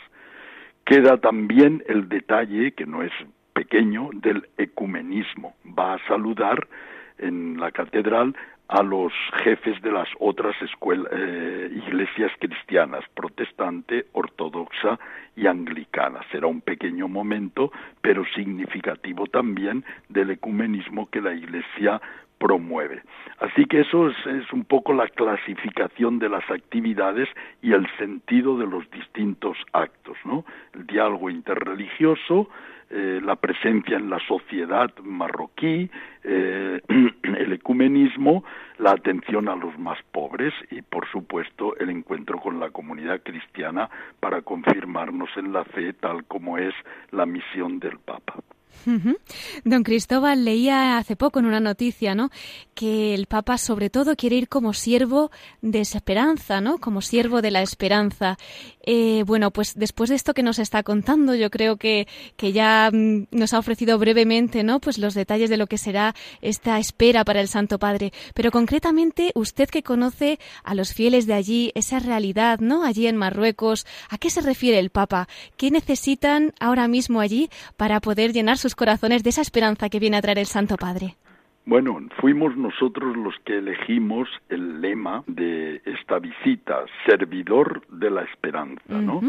Queda 0.84 1.18
también 1.18 1.82
el 1.86 2.08
detalle, 2.08 2.72
que 2.72 2.86
no 2.86 3.02
es 3.02 3.12
pequeño, 3.52 4.10
del 4.14 4.48
ecumenismo. 4.56 5.54
Va 5.78 5.94
a 5.94 6.06
saludar 6.08 6.66
en 7.18 7.60
la 7.60 7.70
catedral 7.70 8.34
a 8.68 8.82
los 8.82 9.12
jefes 9.42 9.80
de 9.82 9.92
las 9.92 10.08
otras 10.18 10.56
eh, 10.60 11.70
iglesias 11.86 12.32
cristianas, 12.38 13.04
protestante, 13.14 14.06
ortodoxa 14.12 14.98
y 15.36 15.46
anglicana. 15.46 16.20
Será 16.30 16.46
un 16.46 16.60
pequeño 16.60 17.08
momento, 17.08 17.70
pero 18.00 18.24
significativo 18.34 19.26
también 19.26 19.84
del 20.08 20.30
ecumenismo 20.30 21.08
que 21.10 21.20
la 21.20 21.34
Iglesia 21.34 22.00
promueve. 22.38 23.02
Así 23.38 23.66
que 23.66 23.80
eso 23.80 24.08
es, 24.08 24.16
es, 24.26 24.52
un 24.52 24.64
poco 24.64 24.92
la 24.92 25.06
clasificación 25.06 26.18
de 26.18 26.28
las 26.28 26.48
actividades 26.50 27.28
y 27.60 27.72
el 27.72 27.86
sentido 27.98 28.58
de 28.58 28.66
los 28.66 28.90
distintos 28.90 29.56
actos, 29.72 30.16
¿no? 30.24 30.44
El 30.74 30.86
diálogo 30.86 31.30
interreligioso, 31.30 32.48
eh, 32.94 33.20
la 33.24 33.36
presencia 33.36 33.96
en 33.96 34.10
la 34.10 34.18
sociedad 34.28 34.90
marroquí, 35.02 35.90
eh, 36.24 36.80
el 37.22 37.52
ecumenismo, 37.54 38.44
la 38.76 38.90
atención 38.90 39.48
a 39.48 39.56
los 39.56 39.78
más 39.78 39.98
pobres 40.12 40.52
y, 40.70 40.82
por 40.82 41.08
supuesto, 41.10 41.74
el 41.78 41.88
encuentro 41.88 42.38
con 42.38 42.60
la 42.60 42.68
comunidad 42.68 43.22
cristiana 43.22 43.88
para 44.20 44.42
confirmarnos 44.42 45.30
en 45.36 45.54
la 45.54 45.64
fe 45.64 45.94
tal 45.94 46.24
como 46.24 46.58
es 46.58 46.74
la 47.12 47.24
misión 47.24 47.78
del 47.78 47.98
Papa. 47.98 48.34
Don 49.64 49.82
Cristóbal 49.82 50.44
leía 50.44 50.98
hace 50.98 51.16
poco 51.16 51.38
en 51.38 51.46
una 51.46 51.60
noticia, 51.60 52.14
¿no? 52.14 52.30
Que 52.74 53.14
el 53.14 53.26
Papa 53.26 53.58
sobre 53.58 53.90
todo 53.90 54.16
quiere 54.16 54.36
ir 54.36 54.48
como 54.48 54.72
siervo 54.72 55.30
de 55.60 55.80
esperanza, 55.80 56.60
¿no? 56.60 56.78
Como 56.78 57.00
siervo 57.00 57.42
de 57.42 57.50
la 57.50 57.62
esperanza. 57.62 58.38
Eh, 58.84 59.22
bueno, 59.26 59.50
pues 59.50 59.74
después 59.76 60.10
de 60.10 60.16
esto 60.16 60.34
que 60.34 60.42
nos 60.42 60.58
está 60.58 60.82
contando, 60.82 61.34
yo 61.34 61.50
creo 61.50 61.76
que, 61.76 62.08
que 62.36 62.52
ya 62.52 62.90
mm, 62.92 63.26
nos 63.30 63.54
ha 63.54 63.58
ofrecido 63.58 63.98
brevemente, 63.98 64.64
¿no? 64.64 64.80
Pues 64.80 64.98
los 64.98 65.14
detalles 65.14 65.50
de 65.50 65.56
lo 65.56 65.66
que 65.66 65.78
será 65.78 66.14
esta 66.40 66.78
espera 66.78 67.24
para 67.24 67.40
el 67.40 67.48
Santo 67.48 67.78
Padre. 67.78 68.12
Pero 68.34 68.50
concretamente, 68.50 69.32
usted 69.34 69.68
que 69.68 69.82
conoce 69.82 70.38
a 70.64 70.74
los 70.74 70.92
fieles 70.92 71.26
de 71.26 71.34
allí, 71.34 71.72
esa 71.74 71.98
realidad, 71.98 72.58
¿no? 72.60 72.84
Allí 72.84 73.06
en 73.06 73.16
Marruecos, 73.16 73.86
¿a 74.08 74.18
qué 74.18 74.30
se 74.30 74.40
refiere 74.40 74.78
el 74.78 74.90
Papa? 74.90 75.28
¿Qué 75.56 75.70
necesitan 75.70 76.52
ahora 76.58 76.88
mismo 76.88 77.20
allí 77.20 77.50
para 77.76 78.00
poder 78.00 78.32
llenar 78.32 78.58
sus 78.62 78.74
corazones 78.76 79.24
de 79.24 79.30
esa 79.30 79.42
esperanza 79.42 79.88
que 79.88 79.98
viene 79.98 80.16
a 80.16 80.22
traer 80.22 80.38
el 80.38 80.46
Santo 80.46 80.76
Padre? 80.76 81.16
Bueno, 81.66 81.98
fuimos 82.20 82.56
nosotros 82.56 83.16
los 83.16 83.34
que 83.44 83.58
elegimos 83.58 84.28
el 84.48 84.80
lema 84.80 85.22
de 85.26 85.82
esta 85.84 86.18
visita, 86.18 86.84
servidor 87.06 87.86
de 87.88 88.10
la 88.10 88.22
esperanza, 88.22 88.82
¿no? 88.88 89.20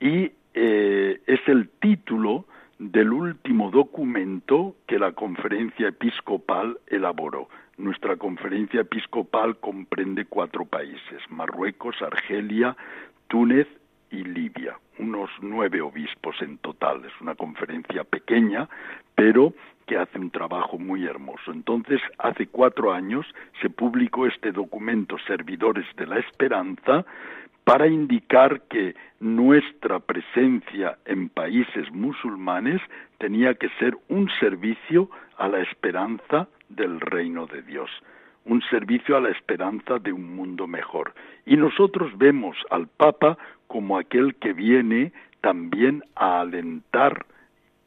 Y 0.00 0.32
eh, 0.54 1.20
es 1.26 1.40
el 1.46 1.68
título 1.80 2.46
del 2.78 3.12
último 3.12 3.70
documento 3.70 4.76
que 4.86 4.98
la 4.98 5.12
conferencia 5.12 5.88
episcopal 5.88 6.78
elaboró. 6.88 7.48
Nuestra 7.78 8.16
conferencia 8.16 8.80
episcopal 8.80 9.56
comprende 9.58 10.24
cuatro 10.24 10.64
países, 10.64 11.20
Marruecos, 11.30 11.96
Argelia, 12.02 12.76
Túnez 13.28 13.68
y 14.12 14.22
Libia, 14.22 14.78
unos 14.98 15.30
nueve 15.40 15.80
obispos 15.80 16.40
en 16.42 16.58
total. 16.58 17.04
Es 17.04 17.20
una 17.20 17.34
conferencia 17.34 18.04
pequeña, 18.04 18.68
pero 19.14 19.54
que 19.86 19.96
hace 19.96 20.18
un 20.18 20.30
trabajo 20.30 20.78
muy 20.78 21.06
hermoso. 21.06 21.50
Entonces, 21.50 22.00
hace 22.18 22.46
cuatro 22.46 22.92
años 22.92 23.26
se 23.60 23.70
publicó 23.70 24.26
este 24.26 24.52
documento 24.52 25.16
Servidores 25.26 25.86
de 25.96 26.06
la 26.06 26.18
Esperanza 26.18 27.04
para 27.64 27.86
indicar 27.86 28.62
que 28.62 28.94
nuestra 29.20 30.00
presencia 30.00 30.98
en 31.04 31.28
países 31.28 31.90
musulmanes 31.92 32.80
tenía 33.18 33.54
que 33.54 33.68
ser 33.78 33.96
un 34.08 34.28
servicio 34.40 35.08
a 35.38 35.48
la 35.48 35.60
esperanza 35.60 36.48
del 36.68 37.00
reino 37.00 37.46
de 37.46 37.62
Dios, 37.62 37.90
un 38.44 38.62
servicio 38.62 39.16
a 39.16 39.20
la 39.20 39.30
esperanza 39.30 39.98
de 39.98 40.12
un 40.12 40.34
mundo 40.34 40.66
mejor. 40.66 41.14
Y 41.46 41.56
nosotros 41.56 42.16
vemos 42.18 42.56
al 42.70 42.88
Papa 42.88 43.38
como 43.72 43.96
aquel 43.96 44.34
que 44.34 44.52
viene 44.52 45.12
también 45.40 46.04
a 46.14 46.42
alentar 46.42 47.24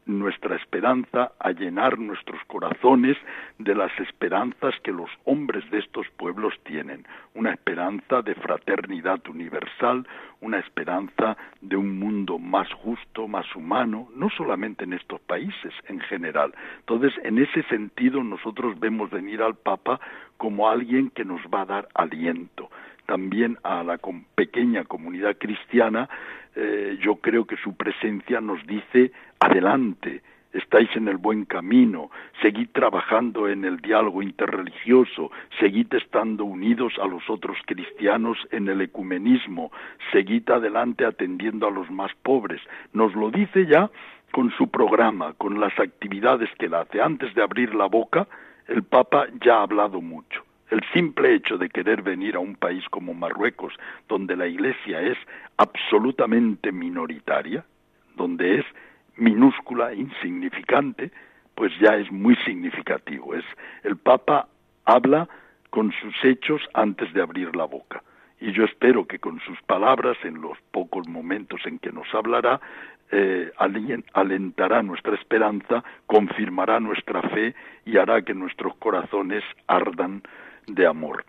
nuestra 0.07 0.55
esperanza, 0.55 1.33
a 1.39 1.51
llenar 1.51 1.99
nuestros 1.99 2.43
corazones 2.47 3.15
de 3.59 3.75
las 3.75 3.91
esperanzas 3.99 4.73
que 4.83 4.91
los 4.91 5.11
hombres 5.25 5.63
de 5.69 5.77
estos 5.77 6.07
pueblos 6.17 6.55
tienen, 6.63 7.05
una 7.35 7.51
esperanza 7.51 8.23
de 8.23 8.33
fraternidad 8.33 9.19
universal, 9.29 10.07
una 10.41 10.57
esperanza 10.57 11.37
de 11.61 11.77
un 11.77 11.99
mundo 11.99 12.39
más 12.39 12.67
justo, 12.73 13.27
más 13.27 13.45
humano, 13.55 14.09
no 14.15 14.31
solamente 14.31 14.85
en 14.85 14.93
estos 14.93 15.21
países, 15.21 15.73
en 15.87 15.99
general. 15.99 16.51
Entonces, 16.79 17.13
en 17.23 17.37
ese 17.37 17.61
sentido, 17.69 18.23
nosotros 18.23 18.79
vemos 18.79 19.11
venir 19.11 19.43
al 19.43 19.53
Papa 19.53 19.99
como 20.37 20.67
alguien 20.67 21.11
que 21.11 21.25
nos 21.25 21.41
va 21.43 21.61
a 21.61 21.65
dar 21.65 21.87
aliento, 21.93 22.71
también 23.05 23.57
a 23.63 23.83
la 23.83 23.99
pequeña 24.35 24.83
comunidad 24.83 25.37
cristiana, 25.37 26.09
eh, 26.55 26.97
yo 27.01 27.15
creo 27.15 27.45
que 27.45 27.57
su 27.57 27.75
presencia 27.75 28.39
nos 28.41 28.65
dice 28.65 29.11
adelante, 29.39 30.21
estáis 30.53 30.89
en 30.95 31.07
el 31.07 31.17
buen 31.17 31.45
camino, 31.45 32.09
seguid 32.41 32.69
trabajando 32.71 33.49
en 33.49 33.65
el 33.65 33.77
diálogo 33.77 34.21
interreligioso, 34.21 35.31
seguid 35.59 35.93
estando 35.93 36.45
unidos 36.45 36.93
a 37.01 37.07
los 37.07 37.29
otros 37.29 37.57
cristianos 37.65 38.37
en 38.51 38.69
el 38.69 38.81
ecumenismo, 38.81 39.71
seguid 40.11 40.49
adelante 40.49 41.05
atendiendo 41.05 41.67
a 41.67 41.71
los 41.71 41.91
más 41.91 42.11
pobres. 42.23 42.61
Nos 42.93 43.13
lo 43.15 43.31
dice 43.31 43.65
ya 43.65 43.89
con 44.31 44.51
su 44.51 44.69
programa, 44.69 45.33
con 45.33 45.59
las 45.59 45.77
actividades 45.77 46.49
que 46.57 46.67
él 46.67 46.75
hace. 46.75 47.01
Antes 47.01 47.33
de 47.35 47.43
abrir 47.43 47.75
la 47.75 47.87
boca, 47.87 48.27
el 48.67 48.83
Papa 48.83 49.27
ya 49.43 49.57
ha 49.57 49.63
hablado 49.63 50.01
mucho. 50.01 50.44
El 50.71 50.81
simple 50.93 51.35
hecho 51.35 51.57
de 51.57 51.69
querer 51.69 52.01
venir 52.01 52.35
a 52.35 52.39
un 52.39 52.55
país 52.55 52.83
como 52.89 53.13
Marruecos, 53.13 53.73
donde 54.07 54.35
la 54.35 54.47
Iglesia 54.47 55.01
es 55.01 55.17
absolutamente 55.57 56.71
minoritaria, 56.71 57.63
donde 58.15 58.59
es 58.59 58.65
minúscula, 59.15 59.93
insignificante, 59.93 61.11
pues 61.53 61.71
ya 61.79 61.95
es 61.95 62.11
muy 62.11 62.35
significativo. 62.37 63.35
Es 63.35 63.45
el 63.83 63.97
Papa 63.97 64.47
habla 64.85 65.27
con 65.69 65.91
sus 66.01 66.15
hechos 66.23 66.61
antes 66.73 67.13
de 67.13 67.21
abrir 67.21 67.55
la 67.55 67.65
boca. 67.65 68.03
Y 68.39 68.51
yo 68.51 68.65
espero 68.65 69.05
que 69.05 69.19
con 69.19 69.39
sus 69.41 69.61
palabras, 69.63 70.17
en 70.23 70.41
los 70.41 70.57
pocos 70.71 71.07
momentos 71.07 71.61
en 71.65 71.79
que 71.79 71.91
nos 71.91 72.13
hablará, 72.13 72.59
eh, 73.11 73.51
alentará 74.13 74.81
nuestra 74.81 75.15
esperanza, 75.15 75.83
confirmará 76.05 76.79
nuestra 76.79 77.21
fe 77.29 77.55
y 77.85 77.97
hará 77.97 78.23
que 78.23 78.33
nuestros 78.33 78.75
corazones 78.77 79.43
ardan 79.67 80.21
de 80.67 80.87
amor. 80.87 81.25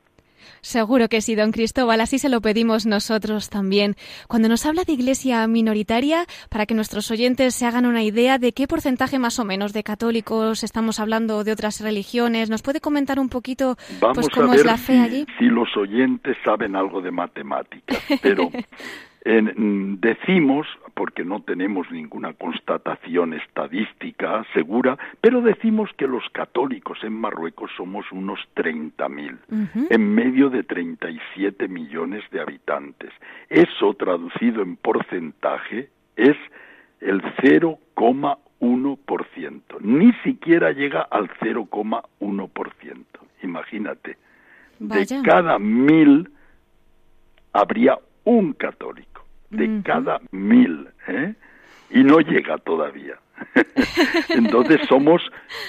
Seguro 0.61 1.09
que 1.09 1.21
sí, 1.21 1.35
don 1.37 1.53
Cristóbal, 1.53 2.01
así 2.01 2.19
se 2.19 2.29
lo 2.29 2.41
pedimos 2.41 2.87
nosotros 2.87 3.51
también. 3.51 3.95
Cuando 4.29 4.49
nos 4.49 4.67
habla 4.67 4.83
de 4.85 4.95
iglesia 4.95 5.47
minoritaria, 5.47 6.27
para 6.51 6.67
que 6.67 6.75
nuestros 6.75 7.11
oyentes 7.11 7.55
se 7.55 7.67
hagan 7.67 7.87
una 7.87 8.03
idea 8.03 8.39
de 8.39 8.53
qué 8.53 8.67
porcentaje 8.67 9.19
más 9.19 9.39
o 9.39 9.45
menos 9.45 9.73
de 9.73 9.83
católicos 9.83 10.65
estamos 10.65 10.99
hablando 10.99 11.45
de 11.45 11.53
otras 11.53 11.81
religiones, 11.81 12.51
¿nos 12.51 12.63
puede 12.63 12.81
comentar 12.81 13.21
un 13.21 13.29
poquito 13.29 13.77
pues, 14.15 14.29
cómo 14.29 14.55
es 14.55 14.65
la 14.65 14.77
fe 14.77 14.99
allí? 14.99 15.27
Si 15.39 15.45
los 15.45 15.69
oyentes 15.77 16.37
saben 16.45 16.75
algo 16.75 17.01
de 17.01 17.11
matemáticas, 17.11 18.03
pero 18.21 18.51
En, 19.29 20.01
decimos, 20.01 20.69
porque 20.95 21.25
no 21.25 21.43
tenemos 21.43 21.91
ninguna 21.91 22.33
constatación 22.35 23.35
estadística 23.35 24.47
segura, 24.55 24.97
pero 25.21 25.41
decimos 25.41 25.91
que 25.97 26.07
los 26.07 26.23
católicos 26.31 27.03
en 27.03 27.15
Marruecos 27.15 27.73
somos 27.77 28.07
unos 28.13 28.39
30.000, 28.55 29.89
en 29.91 30.15
medio 30.15 30.49
de 30.49 30.63
37 30.63 31.67
millones 31.67 32.23
de 32.31 32.41
habitantes. 32.41 33.11
Eso, 33.49 33.95
traducido 33.95 34.63
en 34.63 34.77
porcentaje, 34.77 35.91
es 36.15 36.37
el 37.01 37.21
0,1%. 37.43 39.81
Ni 39.81 40.13
siquiera 40.23 40.71
llega 40.71 41.03
al 41.03 41.29
0,1%. 41.41 43.05
Imagínate. 43.43 44.19
De 44.79 45.05
cada 45.25 45.59
mil 45.59 46.31
habría 47.53 47.99
un 48.23 48.53
católico 48.53 49.16
de 49.51 49.83
cada 49.85 50.21
mil, 50.31 50.89
¿eh? 51.09 51.35
y 51.91 52.03
no 52.03 52.21
llega 52.21 52.59
todavía. 52.59 53.19
Entonces 54.29 54.81
somos 54.89 55.23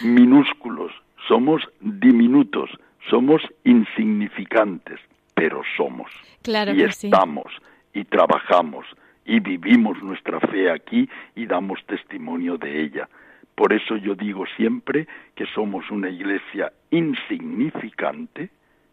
minúsculos, 0.04 0.92
somos 1.28 1.62
diminutos, 1.82 2.70
somos 3.10 3.42
insignificantes, 3.64 5.00
pero 5.34 5.62
somos. 5.76 6.12
Claro 6.42 6.74
y 6.74 6.84
estamos, 6.84 7.52
y 7.94 8.04
trabajamos, 8.06 8.86
y 9.26 9.40
vivimos 9.40 10.02
nuestra 10.02 10.40
fe 10.40 10.72
aquí 10.72 11.10
y 11.36 11.46
damos 11.46 11.86
testimonio 11.86 12.58
de 12.58 12.82
ella. 12.82 13.10
Por 13.56 13.74
eso 13.74 13.98
yo 13.98 14.16
digo 14.16 14.46
siempre 14.56 15.08
que 15.36 15.46
somos 15.48 15.90
una 15.92 16.10
iglesia 16.10 16.72
insignificante, 16.92 18.50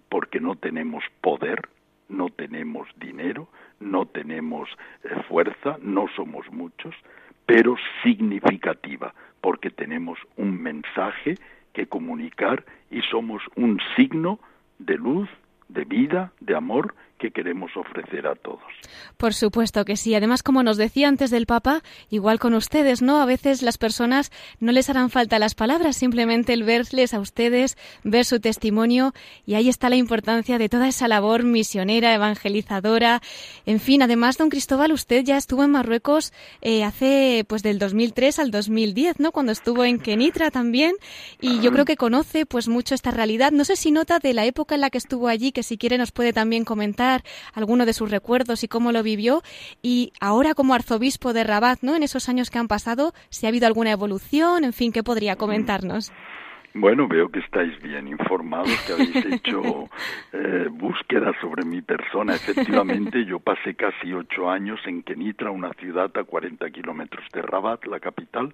porque 0.09 0.41
no 0.41 0.57
tenemos 0.57 1.05
poder, 1.21 1.69
no 2.09 2.29
tenemos 2.31 2.89
dinero, 2.97 3.49
no 3.85 4.07
tenemos 4.07 4.69
eh, 5.05 5.09
fuerza, 5.29 5.77
no 5.81 6.07
somos 6.17 6.51
muchos, 6.51 6.95
pero 7.47 7.77
significativa, 8.03 9.15
porque 9.41 9.71
tenemos 9.71 10.19
un 10.37 10.61
mensaje 10.63 11.37
que 11.73 11.87
comunicar 11.87 12.65
y 12.91 13.03
somos 13.03 13.43
un 13.57 13.81
signo 13.97 14.41
de 14.79 14.97
luz, 14.97 15.29
de 15.69 15.85
vida, 15.85 16.33
de 16.41 16.57
amor 16.57 16.95
que 17.25 17.31
queremos 17.31 17.71
ofrecer 17.75 18.27
a 18.27 18.35
todos. 18.35 18.61
Por 19.17 19.33
supuesto 19.33 19.87
que 19.87 19.97
sí. 19.97 20.15
Además, 20.15 20.43
como 20.43 20.63
nos 20.63 20.77
decía 20.77 21.09
antes 21.09 21.31
del 21.31 21.47
Papa, 21.47 21.83
igual 22.11 22.39
con 22.39 22.53
ustedes, 22.53 23.01
¿no? 23.01 23.23
A 23.23 23.25
veces 23.25 23.63
las 23.63 23.79
personas 23.79 24.31
no 24.61 24.73
les 24.73 24.91
harán 24.91 25.09
falta 25.09 25.39
las 25.39 25.55
palabras, 25.55 25.97
simplemente 25.97 26.53
el 26.53 26.65
verles 26.65 27.15
a 27.15 27.21
ustedes, 27.21 27.79
ver 28.03 28.27
su 28.27 28.41
testimonio, 28.41 29.15
y 29.47 29.55
ahí 29.55 29.71
está 29.71 29.89
la 29.89 29.97
importancia 29.97 30.59
de 30.59 30.69
toda 30.69 30.87
esa 30.87 31.09
labor 31.09 31.45
misionera, 31.45 32.13
evangelizadora. 32.13 33.23
En 33.65 33.81
fin, 33.81 34.03
además, 34.03 34.37
don 34.37 34.51
Cristóbal, 34.51 34.93
usted 34.93 35.25
ya 35.25 35.39
estuvo 35.39 35.65
en 35.65 35.71
Marruecos 35.71 36.31
eh, 36.61 36.85
hace, 36.85 37.47
pues, 37.49 37.63
del 37.63 37.79
2003 37.79 38.39
al 38.39 38.51
2010, 38.51 39.19
¿no? 39.19 39.33
Cuando 39.33 39.53
estuvo 39.53 39.87
en 39.87 39.99
Kenitra 39.99 40.51
también, 40.51 40.93
y 41.41 41.61
yo 41.61 41.73
creo 41.73 41.87
que 41.87 41.97
conoce, 41.97 42.45
pues, 42.45 42.69
mucho 42.69 42.95
esta 42.95 43.13
realidad. 43.13 43.51
No 43.51 43.65
sé 43.65 43.77
si 43.77 43.93
nota 43.93 44.19
de 44.19 44.35
la 44.35 44.45
época 44.45 44.75
en 44.75 44.83
la 44.83 44.91
que 44.91 44.99
estuvo 44.99 45.29
allí, 45.29 45.53
que 45.53 45.63
si 45.63 45.79
quiere 45.79 45.97
nos 45.97 46.13
puede 46.13 46.35
también 46.35 46.67
comentar 46.67 47.14
alguno 47.53 47.87
de 47.87 47.93
sus 47.93 48.11
recuerdos 48.11 48.65
y 48.65 48.69
cómo 48.69 48.91
lo 48.91 49.03
vivió. 49.03 49.43
Y 49.83 50.13
ahora 50.21 50.55
como 50.55 50.75
arzobispo 50.75 51.33
de 51.33 51.45
Rabat, 51.45 51.81
¿no? 51.83 51.95
En 51.95 52.03
esos 52.03 52.29
años 52.29 52.51
que 52.51 52.59
han 52.59 52.69
pasado, 52.69 53.15
si 53.31 53.47
ha 53.47 53.51
habido 53.51 53.67
alguna 53.67 53.93
evolución, 53.93 54.65
en 54.65 54.73
fin, 54.73 54.91
¿qué 54.91 55.03
podría 55.03 55.37
comentarnos? 55.37 56.13
Bueno, 56.77 57.07
veo 57.07 57.29
que 57.29 57.39
estáis 57.39 57.81
bien 57.81 58.09
informados, 58.09 58.69
que 58.85 58.95
habéis 58.95 59.15
hecho 59.33 59.89
eh, 60.33 60.67
búsqueda 60.69 61.33
sobre 61.41 61.65
mi 61.65 61.83
persona. 61.83 62.35
Efectivamente, 62.35 63.25
yo 63.25 63.39
pasé 63.39 63.77
casi 63.77 64.13
ocho 64.13 64.51
años 64.51 64.81
en 64.85 65.05
Kenitra, 65.05 65.53
una 65.53 65.73
ciudad 65.75 66.11
a 66.19 66.25
40 66.25 66.69
kilómetros 66.71 67.25
de 67.33 67.43
Rabat, 67.43 67.85
la 67.87 68.01
capital, 68.01 68.53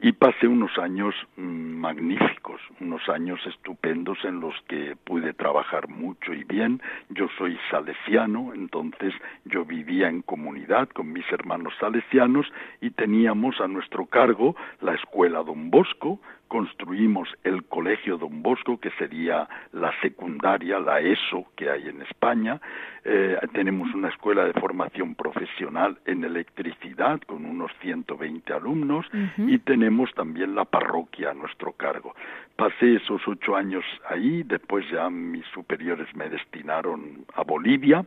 y 0.00 0.12
pasé 0.12 0.48
unos 0.48 0.78
años 0.78 1.14
mm, 1.36 1.42
magníficos, 1.42 2.58
unos 2.80 3.06
años 3.10 3.38
estupendos 3.46 4.16
en 4.24 4.40
los 4.40 4.54
que 4.66 4.96
pude 5.04 5.34
trabajar 5.34 5.88
mucho 5.88 6.32
y 6.32 6.44
bien. 6.44 6.80
Yo 7.10 7.28
soy 7.36 7.58
salesiano, 7.70 8.54
entonces 8.54 9.12
yo 9.44 9.66
vivía 9.66 10.08
en 10.08 10.22
comunidad 10.22 10.88
con 10.88 11.12
mis 11.12 11.30
hermanos 11.30 11.74
salesianos 11.78 12.46
y 12.80 12.92
teníamos 12.92 13.60
a 13.60 13.68
nuestro 13.68 14.06
cargo 14.06 14.56
la 14.80 14.94
escuela 14.94 15.42
Don 15.42 15.70
Bosco, 15.70 16.18
construimos 16.48 17.28
el 17.44 17.64
Colegio 17.64 18.18
Don 18.18 18.42
Bosco, 18.42 18.80
que 18.80 18.90
sería 18.92 19.48
la 19.72 19.92
secundaria, 20.00 20.78
la 20.80 21.00
ESO 21.00 21.44
que 21.54 21.70
hay 21.70 21.88
en 21.88 22.02
España. 22.02 22.60
Eh, 23.04 23.38
tenemos 23.52 23.94
una 23.94 24.08
escuela 24.08 24.44
de 24.44 24.52
formación 24.54 25.14
profesional 25.14 25.98
en 26.04 26.24
electricidad 26.24 27.20
con 27.20 27.44
unos 27.44 27.70
120 27.80 28.52
alumnos 28.52 29.06
y 29.36 29.58
tenemos 29.58 30.12
también 30.14 30.54
la 30.54 30.64
parroquia 30.64 31.30
a 31.30 31.34
nuestro 31.34 31.72
cargo. 31.72 32.14
Pasé 32.56 32.96
esos 32.96 33.22
ocho 33.26 33.54
años 33.54 33.84
ahí, 34.08 34.42
después 34.42 34.84
ya 34.90 35.08
mis 35.08 35.46
superiores 35.54 36.08
me 36.16 36.28
destinaron 36.28 37.24
a 37.34 37.42
Bolivia 37.42 38.04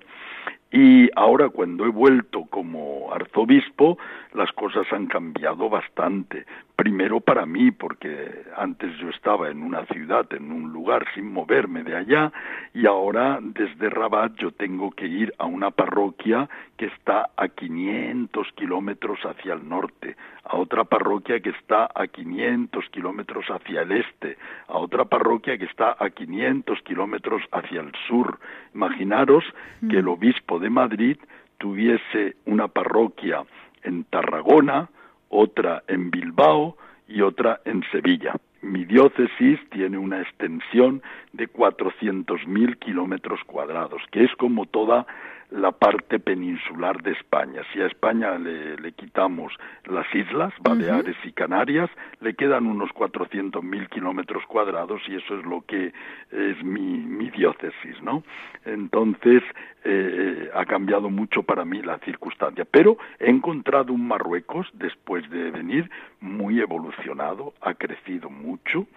y 0.71 1.09
ahora 1.15 1.49
cuando 1.49 1.85
he 1.85 1.89
vuelto 1.89 2.45
como 2.49 3.13
arzobispo, 3.13 3.97
las 4.33 4.51
cosas 4.53 4.87
han 4.93 5.07
cambiado 5.07 5.69
bastante 5.69 6.45
primero 6.81 7.19
para 7.19 7.45
mí, 7.45 7.69
porque 7.69 8.43
antes 8.57 8.97
yo 8.97 9.09
estaba 9.09 9.49
en 9.49 9.61
una 9.61 9.85
ciudad, 9.85 10.25
en 10.33 10.51
un 10.51 10.73
lugar 10.73 11.05
sin 11.13 11.31
moverme 11.31 11.83
de 11.83 11.95
allá, 11.95 12.31
y 12.73 12.87
ahora 12.87 13.37
desde 13.39 13.87
Rabat 13.89 14.33
yo 14.37 14.49
tengo 14.51 14.89
que 14.89 15.05
ir 15.05 15.31
a 15.37 15.45
una 15.45 15.69
parroquia 15.69 16.49
que 16.77 16.87
está 16.87 17.29
a 17.37 17.49
500 17.49 18.47
kilómetros 18.55 19.19
hacia 19.23 19.53
el 19.53 19.69
norte, 19.69 20.15
a 20.43 20.57
otra 20.57 20.83
parroquia 20.85 21.39
que 21.39 21.51
está 21.51 21.87
a 21.93 22.07
500 22.07 22.89
kilómetros 22.89 23.45
hacia 23.51 23.83
el 23.83 23.91
este, 23.91 24.37
a 24.67 24.77
otra 24.79 25.05
parroquia 25.05 25.59
que 25.59 25.65
está 25.65 25.95
a 25.99 26.09
500 26.09 26.81
kilómetros 26.81 27.43
hacia 27.51 27.81
el 27.81 27.91
sur. 28.07 28.39
Imaginaros 28.73 29.43
que 29.87 29.99
el 29.99 30.07
obispo 30.07 30.57
de 30.61 30.69
Madrid 30.69 31.17
tuviese 31.57 32.35
una 32.45 32.67
parroquia 32.67 33.43
en 33.83 34.05
Tarragona, 34.05 34.89
otra 35.29 35.83
en 35.87 36.09
Bilbao 36.11 36.77
y 37.07 37.21
otra 37.21 37.59
en 37.65 37.83
Sevilla. 37.91 38.35
Mi 38.61 38.85
diócesis 38.85 39.59
tiene 39.71 39.97
una 39.97 40.21
extensión 40.21 41.01
de 41.33 41.51
400.000 41.51 42.77
kilómetros 42.77 43.39
cuadrados, 43.45 44.01
que 44.11 44.23
es 44.23 44.35
como 44.37 44.65
toda 44.67 45.05
la 45.51 45.71
parte 45.71 46.19
peninsular 46.19 47.01
de 47.03 47.11
España. 47.11 47.61
Si 47.71 47.81
a 47.81 47.85
España 47.85 48.37
le, 48.37 48.91
quitamos 48.93 49.53
las 49.85 50.05
islas, 50.15 50.53
Baleares 50.61 51.17
y 51.25 51.31
Canarias, 51.33 51.89
le 52.21 52.33
quedan 52.33 52.67
unos 52.67 52.89
400.000 52.91 53.89
kilómetros 53.89 54.45
cuadrados 54.45 55.01
y 55.07 55.15
eso 55.15 55.37
es 55.37 55.45
lo 55.45 55.61
que 55.61 55.93
es 56.31 56.63
mi, 56.63 57.29
diócesis, 57.31 58.01
¿no? 58.01 58.23
Entonces, 58.65 59.41
eh, 59.85 60.49
ha 60.53 60.65
cambiado 60.65 61.09
mucho 61.09 61.43
para 61.43 61.63
mí 61.63 61.81
la 61.81 61.97
circunstancia, 61.99 62.65
pero 62.69 62.97
he 63.19 63.29
encontrado 63.29 63.93
un 63.93 64.07
Marruecos, 64.07 64.67
después 64.73 65.29
de 65.29 65.51
venir, 65.51 65.89
muy 66.19 66.59
evolucionado, 66.59 67.53
ha 67.61 67.73
crecido 67.75 68.29
mucho, 68.29 68.87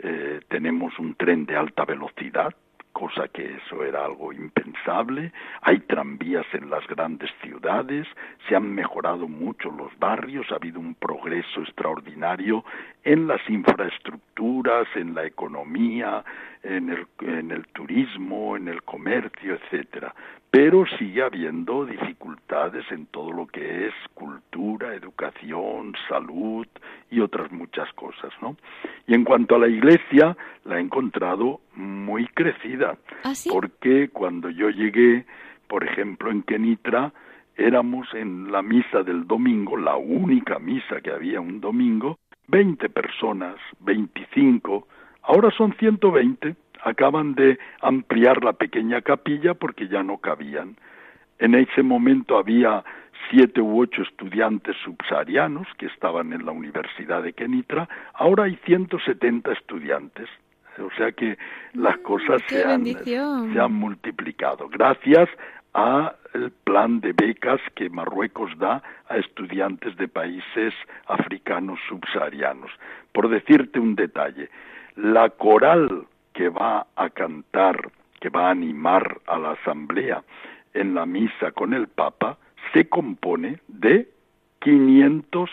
eh, 0.00 0.40
tenemos 0.48 0.98
un 0.98 1.14
tren 1.14 1.46
de 1.46 1.56
alta 1.56 1.84
velocidad, 1.84 2.52
cosa 2.96 3.28
que 3.28 3.44
eso 3.44 3.84
era 3.84 4.06
algo 4.06 4.32
impensable. 4.32 5.30
Hay 5.60 5.80
tranvías 5.80 6.46
en 6.54 6.70
las 6.70 6.86
grandes 6.86 7.30
ciudades, 7.42 8.06
se 8.48 8.56
han 8.56 8.74
mejorado 8.74 9.28
mucho 9.28 9.70
los 9.70 9.92
barrios, 9.98 10.50
ha 10.50 10.54
habido 10.54 10.80
un 10.80 10.94
progreso 10.94 11.60
extraordinario 11.60 12.64
en 13.04 13.26
las 13.26 13.42
infraestructuras, 13.50 14.86
en 14.94 15.14
la 15.14 15.26
economía, 15.26 16.24
en 16.66 16.90
el, 16.90 17.06
en 17.20 17.50
el 17.52 17.66
turismo, 17.68 18.56
en 18.56 18.68
el 18.68 18.82
comercio, 18.82 19.54
etcétera. 19.54 20.14
Pero 20.50 20.84
sigue 20.98 21.22
habiendo 21.22 21.84
dificultades 21.84 22.84
en 22.90 23.06
todo 23.06 23.30
lo 23.32 23.46
que 23.46 23.86
es 23.86 23.94
cultura, 24.14 24.94
educación, 24.94 25.94
salud 26.08 26.66
y 27.10 27.20
otras 27.20 27.52
muchas 27.52 27.92
cosas, 27.92 28.32
¿no? 28.40 28.56
Y 29.06 29.14
en 29.14 29.24
cuanto 29.24 29.56
a 29.56 29.58
la 29.58 29.68
iglesia, 29.68 30.36
la 30.64 30.78
he 30.78 30.80
encontrado 30.80 31.60
muy 31.74 32.26
crecida, 32.28 32.96
¿Ah, 33.24 33.32
porque 33.50 34.08
cuando 34.08 34.50
yo 34.50 34.70
llegué, 34.70 35.24
por 35.68 35.84
ejemplo, 35.84 36.30
en 36.30 36.42
Kenitra, 36.42 37.12
éramos 37.56 38.08
en 38.14 38.50
la 38.50 38.62
misa 38.62 39.02
del 39.02 39.26
domingo, 39.26 39.76
la 39.76 39.96
única 39.96 40.58
misa 40.58 41.00
que 41.02 41.10
había 41.10 41.40
un 41.40 41.60
domingo, 41.60 42.18
20 42.48 42.88
personas, 42.90 43.56
25, 43.80 44.86
ahora 45.26 45.50
son 45.50 45.74
120, 45.78 46.56
acaban 46.82 47.34
de 47.34 47.58
ampliar 47.80 48.42
la 48.44 48.52
pequeña 48.52 49.02
capilla 49.02 49.54
porque 49.54 49.88
ya 49.88 50.02
no 50.02 50.18
cabían. 50.18 50.76
En 51.38 51.54
ese 51.54 51.82
momento 51.82 52.38
había 52.38 52.84
siete 53.30 53.60
u 53.60 53.80
ocho 53.80 54.02
estudiantes 54.02 54.76
subsaharianos 54.84 55.66
que 55.78 55.86
estaban 55.86 56.32
en 56.32 56.46
la 56.46 56.52
Universidad 56.52 57.22
de 57.22 57.32
Kenitra, 57.32 57.88
ahora 58.14 58.44
hay 58.44 58.56
170 58.64 59.52
estudiantes. 59.52 60.28
O 60.78 60.90
sea 60.96 61.10
que 61.12 61.38
las 61.72 61.98
mm, 61.98 62.02
cosas 62.02 62.42
se 62.48 62.62
han, 62.64 62.84
se 62.84 63.60
han 63.60 63.72
multiplicado. 63.72 64.68
Gracias 64.68 65.28
al 65.72 66.52
plan 66.64 67.00
de 67.00 67.12
becas 67.12 67.60
que 67.74 67.90
Marruecos 67.90 68.50
da 68.58 68.82
a 69.08 69.16
estudiantes 69.16 69.96
de 69.96 70.08
países 70.08 70.74
africanos 71.06 71.78
subsaharianos. 71.88 72.70
Por 73.12 73.28
decirte 73.28 73.78
un 73.80 73.94
detalle, 73.94 74.50
la 74.96 75.30
coral 75.30 76.06
que 76.32 76.48
va 76.48 76.86
a 76.96 77.10
cantar, 77.10 77.90
que 78.20 78.28
va 78.28 78.48
a 78.48 78.50
animar 78.50 79.20
a 79.26 79.38
la 79.38 79.52
asamblea 79.52 80.22
en 80.74 80.94
la 80.94 81.06
misa 81.06 81.52
con 81.52 81.72
el 81.72 81.88
Papa, 81.88 82.38
se 82.72 82.88
compone 82.88 83.60
de 83.68 84.08
500 84.60 85.50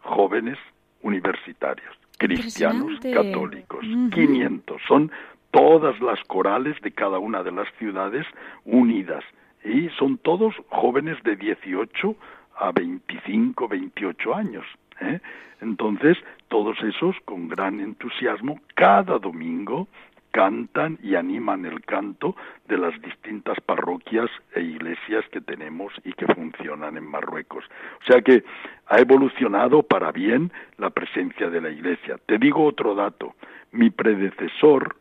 jóvenes 0.00 0.58
universitarios, 1.02 1.94
cristianos 2.18 3.00
católicos. 3.00 3.80
500. 3.80 4.80
Son 4.86 5.10
todas 5.50 6.00
las 6.00 6.20
corales 6.24 6.80
de 6.80 6.92
cada 6.92 7.18
una 7.18 7.42
de 7.42 7.52
las 7.52 7.68
ciudades 7.78 8.26
unidas 8.64 9.24
y 9.64 9.88
son 9.98 10.18
todos 10.18 10.54
jóvenes 10.68 11.22
de 11.24 11.36
18 11.36 12.16
a 12.58 12.72
25, 12.72 13.68
28 13.68 14.34
años. 14.34 14.64
¿Eh? 15.00 15.20
Entonces, 15.60 16.18
todos 16.48 16.76
esos 16.82 17.16
con 17.24 17.48
gran 17.48 17.80
entusiasmo, 17.80 18.60
cada 18.74 19.18
domingo 19.18 19.88
cantan 20.32 20.98
y 21.02 21.14
animan 21.14 21.64
el 21.66 21.82
canto 21.82 22.34
de 22.66 22.78
las 22.78 23.00
distintas 23.02 23.60
parroquias 23.60 24.30
e 24.54 24.62
iglesias 24.62 25.24
que 25.30 25.40
tenemos 25.40 25.92
y 26.04 26.12
que 26.14 26.26
funcionan 26.34 26.96
en 26.96 27.04
Marruecos. 27.04 27.64
O 28.02 28.04
sea 28.10 28.20
que 28.22 28.42
ha 28.88 28.98
evolucionado 28.98 29.82
para 29.82 30.10
bien 30.10 30.50
la 30.78 30.90
presencia 30.90 31.48
de 31.48 31.60
la 31.60 31.70
iglesia. 31.70 32.18
Te 32.26 32.38
digo 32.38 32.64
otro 32.64 32.94
dato. 32.94 33.34
Mi 33.70 33.90
predecesor, 33.90 34.96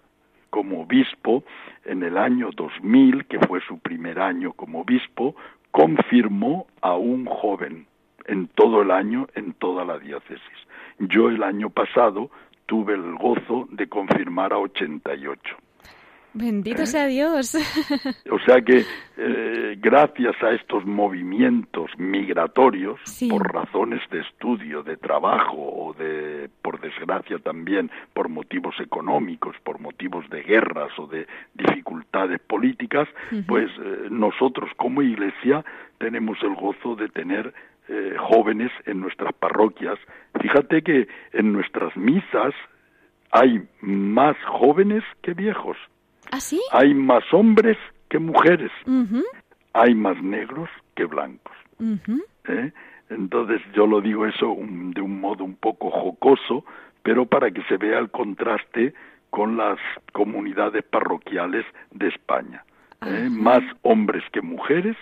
como 0.49 0.81
obispo 0.81 1.43
en 1.85 2.03
el 2.03 2.17
año 2.17 2.49
2000, 2.55 3.25
que 3.25 3.39
fue 3.39 3.61
su 3.61 3.79
primer 3.79 4.19
año 4.19 4.53
como 4.53 4.81
obispo, 4.81 5.35
confirmó 5.71 6.67
a 6.81 6.95
un 6.95 7.25
joven 7.25 7.87
en 8.25 8.47
todo 8.47 8.81
el 8.81 8.91
año 8.91 9.27
en 9.35 9.53
toda 9.53 9.85
la 9.85 9.97
diócesis. 9.99 10.41
Yo 10.99 11.29
el 11.29 11.43
año 11.43 11.69
pasado 11.69 12.29
tuve 12.65 12.93
el 12.93 13.15
gozo 13.15 13.67
de 13.71 13.87
confirmar 13.87 14.53
a 14.53 14.59
88. 14.59 15.57
Bendito 16.33 16.83
¿Eh? 16.83 16.85
sea 16.85 17.07
Dios. 17.07 17.55
O 18.31 18.39
sea 18.39 18.61
que 18.61 18.85
eh, 19.17 19.75
gracias 19.77 20.35
a 20.41 20.51
estos 20.51 20.85
movimientos 20.85 21.91
migratorios, 21.97 22.99
por 23.29 23.53
razones 23.53 23.99
de 24.09 24.21
estudio, 24.21 24.83
de 24.83 24.95
trabajo 24.95 25.57
o 25.57 25.93
de, 25.93 26.49
por 26.61 26.79
desgracia 26.79 27.37
también, 27.39 27.91
por 28.13 28.29
motivos 28.29 28.75
económicos, 28.79 29.55
por 29.63 29.79
motivos 29.79 30.27
de 30.29 30.43
guerras 30.43 30.97
o 30.97 31.07
de 31.07 31.27
dificultades 31.53 32.39
políticas, 32.39 33.07
pues 33.47 33.69
eh, 33.83 34.07
nosotros 34.09 34.69
como 34.77 35.01
Iglesia 35.01 35.65
tenemos 35.97 36.37
el 36.41 36.55
gozo 36.55 36.95
de 36.95 37.09
tener 37.09 37.53
jóvenes 38.19 38.71
en 38.85 39.01
nuestras 39.01 39.33
parroquias. 39.33 39.99
Fíjate 40.39 40.81
que 40.81 41.07
en 41.33 41.53
nuestras 41.53 41.95
misas 41.97 42.53
hay 43.31 43.61
más 43.81 44.35
jóvenes 44.45 45.03
que 45.21 45.33
viejos. 45.33 45.77
¿Ah, 46.31 46.39
Hay 46.71 46.93
más 46.93 47.23
hombres 47.33 47.77
que 48.09 48.19
mujeres. 48.19 48.71
Hay 49.73 49.95
más 49.95 50.21
negros 50.21 50.69
que 50.95 51.05
blancos. 51.05 51.55
¿Eh? 52.47 52.71
Entonces 53.09 53.61
yo 53.73 53.87
lo 53.87 54.01
digo 54.01 54.25
eso 54.25 54.55
de 54.57 55.01
un 55.01 55.19
modo 55.19 55.43
un 55.43 55.55
poco 55.55 55.89
jocoso, 55.89 56.65
pero 57.03 57.25
para 57.25 57.51
que 57.51 57.63
se 57.63 57.77
vea 57.77 57.99
el 57.99 58.09
contraste 58.09 58.93
con 59.29 59.57
las 59.57 59.79
comunidades 60.13 60.83
parroquiales 60.83 61.65
de 61.91 62.09
España. 62.09 62.63
¿eh? 63.05 63.27
Más 63.29 63.61
hombres 63.81 64.23
que 64.31 64.41
mujeres, 64.41 64.95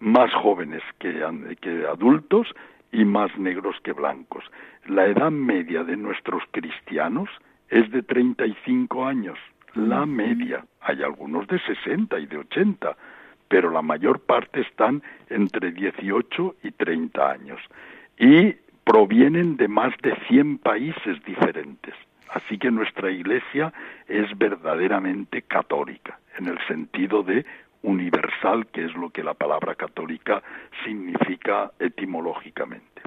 más 0.00 0.32
jóvenes 0.34 0.82
que, 0.98 1.24
que 1.60 1.86
adultos 1.86 2.48
y 2.92 3.04
más 3.04 3.36
negros 3.38 3.76
que 3.82 3.92
blancos. 3.92 4.44
La 4.86 5.06
edad 5.06 5.30
media 5.30 5.84
de 5.84 5.96
nuestros 5.96 6.42
cristianos 6.50 7.28
es 7.68 7.90
de 7.90 8.02
35 8.02 9.06
años 9.06 9.38
la 9.74 10.06
media. 10.06 10.64
Hay 10.80 11.02
algunos 11.02 11.46
de 11.48 11.58
60 11.58 12.18
y 12.18 12.26
de 12.26 12.38
80, 12.38 12.96
pero 13.48 13.70
la 13.70 13.82
mayor 13.82 14.20
parte 14.20 14.60
están 14.60 15.02
entre 15.28 15.72
18 15.72 16.56
y 16.62 16.70
30 16.72 17.30
años 17.30 17.60
y 18.18 18.54
provienen 18.84 19.56
de 19.56 19.68
más 19.68 19.94
de 20.02 20.14
100 20.28 20.58
países 20.58 21.22
diferentes. 21.24 21.94
Así 22.30 22.58
que 22.58 22.70
nuestra 22.70 23.10
Iglesia 23.10 23.72
es 24.08 24.36
verdaderamente 24.36 25.42
católica, 25.42 26.18
en 26.38 26.48
el 26.48 26.58
sentido 26.66 27.22
de 27.22 27.44
universal, 27.84 28.66
que 28.72 28.84
es 28.86 28.94
lo 28.94 29.10
que 29.10 29.22
la 29.22 29.34
palabra 29.34 29.74
católica 29.74 30.42
significa 30.84 31.70
etimológicamente. 31.78 33.02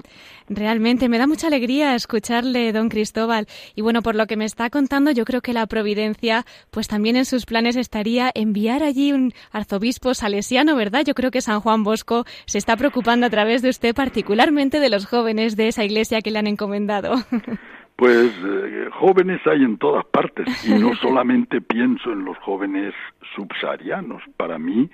Realmente 0.48 1.08
me 1.08 1.18
da 1.18 1.26
mucha 1.26 1.48
alegría 1.48 1.94
escucharle, 1.94 2.72
don 2.72 2.88
Cristóbal. 2.88 3.46
Y 3.74 3.82
bueno, 3.82 4.02
por 4.02 4.14
lo 4.14 4.26
que 4.26 4.36
me 4.36 4.44
está 4.44 4.70
contando, 4.70 5.10
yo 5.10 5.24
creo 5.24 5.42
que 5.42 5.52
la 5.52 5.66
providencia, 5.66 6.44
pues 6.70 6.88
también 6.88 7.16
en 7.16 7.24
sus 7.24 7.44
planes 7.44 7.76
estaría 7.76 8.30
enviar 8.34 8.82
allí 8.82 9.12
un 9.12 9.32
arzobispo 9.50 10.14
salesiano, 10.14 10.76
¿verdad? 10.76 11.02
Yo 11.04 11.14
creo 11.14 11.30
que 11.30 11.42
San 11.42 11.60
Juan 11.60 11.82
Bosco 11.82 12.24
se 12.46 12.58
está 12.58 12.76
preocupando 12.76 13.26
a 13.26 13.30
través 13.30 13.60
de 13.62 13.70
usted 13.70 13.94
particularmente 13.94 14.80
de 14.80 14.90
los 14.90 15.06
jóvenes 15.06 15.56
de 15.56 15.68
esa 15.68 15.84
iglesia 15.84 16.22
que 16.22 16.30
le 16.30 16.38
han 16.38 16.46
encomendado. 16.46 17.14
Pues 17.98 18.30
eh, 18.44 18.90
jóvenes 18.92 19.40
hay 19.44 19.64
en 19.64 19.76
todas 19.76 20.06
partes 20.06 20.46
y 20.64 20.72
no 20.78 20.94
solamente 21.02 21.60
pienso 21.60 22.12
en 22.12 22.24
los 22.24 22.38
jóvenes 22.38 22.94
subsaharianos. 23.34 24.22
Para 24.36 24.56
mí, 24.56 24.88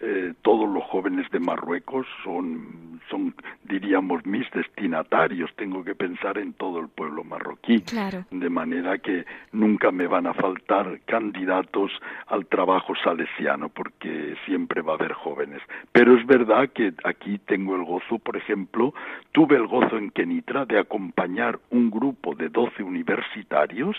eh, 0.00 0.32
todos 0.42 0.68
los 0.68 0.84
jóvenes 0.84 1.28
de 1.32 1.40
Marruecos 1.40 2.06
son, 2.22 3.00
son, 3.10 3.34
diríamos, 3.64 4.24
mis 4.24 4.48
destinatarios. 4.52 5.50
Tengo 5.56 5.82
que 5.82 5.96
pensar 5.96 6.38
en 6.38 6.52
todo 6.52 6.78
el 6.78 6.88
pueblo 6.88 7.24
marroquí. 7.24 7.82
De 8.30 8.48
manera 8.48 8.98
que 8.98 9.24
nunca 9.50 9.90
me 9.90 10.06
van 10.06 10.28
a 10.28 10.34
faltar 10.34 11.00
candidatos 11.04 11.90
al 12.28 12.46
trabajo 12.46 12.94
salesiano, 13.02 13.70
porque 13.70 14.36
siempre 14.46 14.82
va 14.82 14.92
a 14.92 14.96
haber 14.96 15.14
jóvenes. 15.14 15.60
Pero 15.90 16.16
es 16.16 16.24
verdad 16.26 16.70
que 16.70 16.92
aquí 17.02 17.38
tengo 17.38 17.74
el 17.74 17.82
gozo, 17.82 18.18
por 18.20 18.36
ejemplo, 18.36 18.94
tuve 19.32 19.56
el 19.56 19.66
gozo 19.66 19.98
en 19.98 20.10
Kenitra 20.10 20.64
de 20.64 20.78
acompañar 20.78 21.58
un 21.70 21.90
grupo 21.90 22.36
de 22.36 22.50
12 22.50 22.84
universitarios 22.84 23.96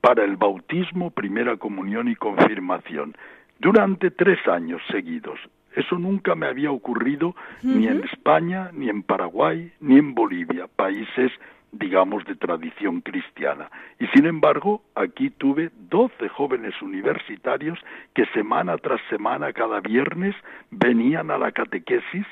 para 0.00 0.24
el 0.24 0.36
bautismo, 0.36 1.10
primera 1.10 1.58
comunión 1.58 2.08
y 2.08 2.16
confirmación 2.16 3.14
durante 3.60 4.10
tres 4.10 4.46
años 4.48 4.82
seguidos. 4.90 5.38
Eso 5.76 5.98
nunca 5.98 6.34
me 6.34 6.46
había 6.46 6.72
ocurrido 6.72 7.36
ni 7.62 7.86
en 7.86 8.02
España, 8.04 8.70
ni 8.72 8.88
en 8.88 9.02
Paraguay, 9.04 9.70
ni 9.80 9.98
en 9.98 10.14
Bolivia, 10.14 10.66
países, 10.66 11.30
digamos, 11.70 12.24
de 12.24 12.34
tradición 12.34 13.00
cristiana. 13.02 13.70
Y 14.00 14.06
sin 14.08 14.26
embargo, 14.26 14.82
aquí 14.96 15.30
tuve 15.30 15.70
doce 15.88 16.28
jóvenes 16.28 16.74
universitarios 16.82 17.78
que 18.14 18.26
semana 18.34 18.76
tras 18.78 19.00
semana, 19.08 19.52
cada 19.52 19.80
viernes, 19.80 20.34
venían 20.72 21.30
a 21.30 21.38
la 21.38 21.52
catequesis 21.52 22.26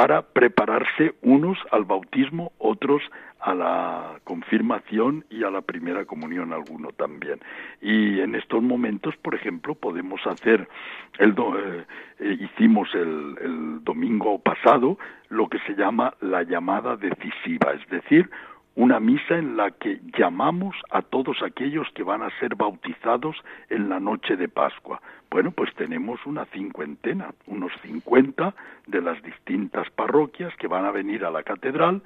para 0.00 0.22
prepararse 0.22 1.12
unos 1.20 1.58
al 1.70 1.84
bautismo, 1.84 2.52
otros 2.56 3.02
a 3.38 3.52
la 3.54 4.18
confirmación 4.24 5.26
y 5.28 5.44
a 5.44 5.50
la 5.50 5.60
primera 5.60 6.06
comunión 6.06 6.54
alguno 6.54 6.88
también. 6.92 7.38
Y 7.82 8.18
en 8.18 8.34
estos 8.34 8.62
momentos, 8.62 9.14
por 9.18 9.34
ejemplo, 9.34 9.74
podemos 9.74 10.26
hacer, 10.26 10.66
el 11.18 11.32
eh, 11.32 11.84
eh, 12.18 12.38
hicimos 12.40 12.88
el, 12.94 13.36
el 13.42 13.84
domingo 13.84 14.38
pasado 14.38 14.96
lo 15.28 15.50
que 15.50 15.58
se 15.66 15.74
llama 15.74 16.14
la 16.22 16.44
llamada 16.44 16.96
decisiva, 16.96 17.74
es 17.74 17.86
decir, 17.90 18.30
una 18.76 19.00
misa 19.00 19.36
en 19.36 19.56
la 19.56 19.70
que 19.72 20.00
llamamos 20.16 20.76
a 20.90 21.02
todos 21.02 21.42
aquellos 21.42 21.88
que 21.94 22.02
van 22.02 22.22
a 22.22 22.30
ser 22.38 22.54
bautizados 22.54 23.36
en 23.68 23.88
la 23.88 24.00
noche 24.00 24.36
de 24.36 24.48
Pascua. 24.48 25.00
Bueno, 25.30 25.50
pues 25.50 25.74
tenemos 25.74 26.24
una 26.26 26.44
cincuentena, 26.46 27.34
unos 27.46 27.72
cincuenta 27.82 28.54
de 28.86 29.00
las 29.00 29.22
distintas 29.22 29.90
parroquias 29.90 30.54
que 30.56 30.68
van 30.68 30.84
a 30.84 30.90
venir 30.90 31.24
a 31.24 31.30
la 31.30 31.42
catedral 31.42 32.02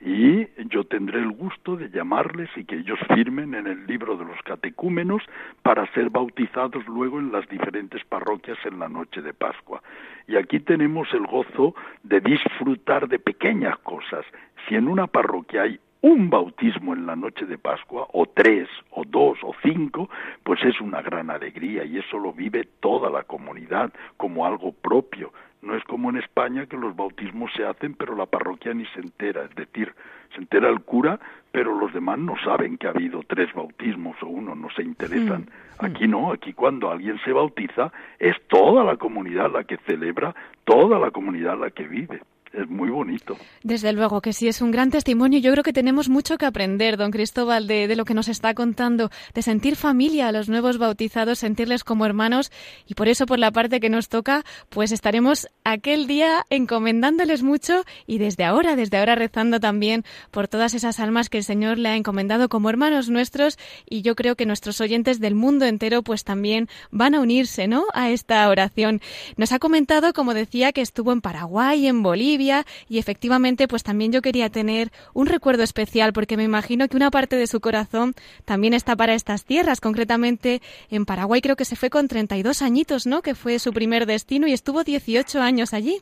y 0.00 0.46
yo 0.68 0.84
tendré 0.84 1.18
el 1.18 1.30
gusto 1.30 1.76
de 1.76 1.90
llamarles 1.90 2.48
y 2.56 2.64
que 2.64 2.76
ellos 2.76 2.98
firmen 3.14 3.54
en 3.54 3.66
el 3.66 3.86
libro 3.86 4.16
de 4.16 4.24
los 4.24 4.40
catecúmenos 4.42 5.22
para 5.62 5.92
ser 5.92 6.10
bautizados 6.10 6.86
luego 6.86 7.18
en 7.18 7.32
las 7.32 7.48
diferentes 7.48 8.04
parroquias 8.04 8.58
en 8.64 8.78
la 8.78 8.88
noche 8.88 9.22
de 9.22 9.34
Pascua. 9.34 9.82
Y 10.28 10.36
aquí 10.36 10.60
tenemos 10.60 11.12
el 11.14 11.26
gozo 11.26 11.74
de 12.04 12.20
disfrutar 12.20 13.08
de 13.08 13.18
pequeñas 13.18 13.76
cosas. 13.78 14.24
Si 14.68 14.76
en 14.76 14.86
una 14.86 15.08
parroquia 15.08 15.62
hay 15.62 15.80
un 16.00 16.30
bautismo 16.30 16.94
en 16.94 17.06
la 17.06 17.16
noche 17.16 17.44
de 17.46 17.58
Pascua, 17.58 18.06
o 18.12 18.26
tres, 18.26 18.68
o 18.90 19.02
dos, 19.04 19.38
o 19.42 19.52
cinco, 19.62 20.08
pues 20.44 20.62
es 20.64 20.80
una 20.80 21.02
gran 21.02 21.30
alegría 21.30 21.84
y 21.84 21.98
eso 21.98 22.18
lo 22.18 22.32
vive 22.32 22.68
toda 22.80 23.10
la 23.10 23.24
comunidad 23.24 23.92
como 24.16 24.46
algo 24.46 24.72
propio. 24.72 25.32
No 25.60 25.74
es 25.74 25.82
como 25.84 26.10
en 26.10 26.18
España 26.18 26.66
que 26.66 26.76
los 26.76 26.94
bautismos 26.94 27.50
se 27.56 27.64
hacen 27.64 27.94
pero 27.94 28.14
la 28.14 28.26
parroquia 28.26 28.72
ni 28.74 28.86
se 28.86 29.00
entera, 29.00 29.44
es 29.44 29.54
decir, 29.56 29.92
se 30.34 30.40
entera 30.40 30.68
el 30.68 30.80
cura 30.82 31.18
pero 31.50 31.74
los 31.76 31.92
demás 31.92 32.18
no 32.18 32.34
saben 32.44 32.76
que 32.76 32.86
ha 32.86 32.90
habido 32.90 33.22
tres 33.26 33.52
bautismos 33.54 34.16
o 34.22 34.26
uno, 34.26 34.54
no 34.54 34.68
se 34.70 34.82
interesan. 34.82 35.40
Mm, 35.40 35.84
mm. 35.84 35.86
Aquí 35.86 36.06
no, 36.06 36.30
aquí 36.30 36.52
cuando 36.52 36.90
alguien 36.90 37.18
se 37.24 37.32
bautiza 37.32 37.90
es 38.18 38.36
toda 38.48 38.84
la 38.84 38.96
comunidad 38.96 39.50
la 39.50 39.64
que 39.64 39.78
celebra, 39.78 40.34
toda 40.64 40.98
la 40.98 41.10
comunidad 41.10 41.58
la 41.58 41.70
que 41.70 41.88
vive 41.88 42.20
es 42.52 42.68
muy 42.68 42.90
bonito. 42.90 43.36
Desde 43.62 43.92
luego 43.92 44.20
que 44.20 44.32
sí, 44.32 44.48
es 44.48 44.60
un 44.60 44.70
gran 44.70 44.90
testimonio. 44.90 45.38
Yo 45.38 45.52
creo 45.52 45.64
que 45.64 45.72
tenemos 45.72 46.08
mucho 46.08 46.38
que 46.38 46.46
aprender, 46.46 46.96
don 46.96 47.10
Cristóbal, 47.10 47.66
de, 47.66 47.94
lo 47.94 48.04
que 48.04 48.14
nos 48.14 48.28
está 48.28 48.54
contando, 48.54 49.10
de 49.34 49.42
sentir 49.42 49.76
familia 49.76 50.28
a 50.28 50.32
los 50.32 50.48
nuevos 50.48 50.78
bautizados, 50.78 51.40
sentirles 51.40 51.84
como 51.84 52.06
hermanos 52.06 52.50
y 52.86 52.94
por 52.94 53.08
eso, 53.08 53.26
por 53.26 53.38
la 53.38 53.50
parte 53.50 53.80
que 53.80 53.90
nos 53.90 54.08
toca, 54.08 54.44
pues 54.68 54.92
estaremos 54.92 55.48
aquel 55.64 56.06
día 56.06 56.46
encomendándoles 56.50 57.42
mucho 57.42 57.84
y 58.06 58.18
desde 58.18 58.44
ahora, 58.44 58.76
desde 58.76 58.98
ahora 58.98 59.14
rezando 59.14 59.60
también 59.60 60.04
por 60.30 60.48
todas 60.48 60.74
esas 60.74 61.00
almas 61.00 61.28
que 61.28 61.38
el 61.38 61.44
Señor 61.44 61.78
le 61.78 61.90
ha 61.90 61.96
encomendado 61.96 62.48
como 62.48 62.70
hermanos 62.70 63.08
nuestros 63.08 63.58
y 63.88 64.02
yo 64.02 64.14
creo 64.14 64.36
que 64.36 64.46
nuestros 64.46 64.80
oyentes 64.80 65.20
del 65.20 65.34
mundo 65.34 65.66
entero 65.66 66.02
pues 66.02 66.24
también 66.24 66.68
van 66.90 67.14
a 67.14 67.20
unirse, 67.20 67.68
¿no? 67.68 67.84
A 67.94 68.10
esta 68.10 68.48
oración. 68.48 69.00
Nos 69.36 69.52
ha 69.52 69.58
comentado, 69.58 70.12
como 70.12 70.34
decía, 70.34 70.72
que 70.72 70.80
estuvo 70.80 71.12
en 71.12 71.20
Paraguay, 71.20 71.86
en 71.86 72.02
Bolivia, 72.02 72.37
y 72.38 72.98
efectivamente 72.98 73.68
pues 73.68 73.82
también 73.82 74.12
yo 74.12 74.22
quería 74.22 74.48
tener 74.48 74.90
un 75.12 75.26
recuerdo 75.26 75.62
especial 75.62 76.12
porque 76.12 76.36
me 76.36 76.44
imagino 76.44 76.88
que 76.88 76.96
una 76.96 77.10
parte 77.10 77.36
de 77.36 77.46
su 77.46 77.60
corazón 77.60 78.14
también 78.44 78.74
está 78.74 78.96
para 78.96 79.14
estas 79.14 79.44
tierras, 79.44 79.80
concretamente 79.80 80.62
en 80.90 81.04
Paraguay 81.04 81.40
creo 81.40 81.56
que 81.56 81.64
se 81.64 81.76
fue 81.76 81.90
con 81.90 82.08
32 82.08 82.62
añitos, 82.62 83.06
¿no? 83.06 83.22
Que 83.22 83.34
fue 83.34 83.58
su 83.58 83.72
primer 83.72 84.06
destino 84.06 84.46
y 84.46 84.52
estuvo 84.52 84.84
18 84.84 85.40
años 85.40 85.74
allí. 85.74 85.98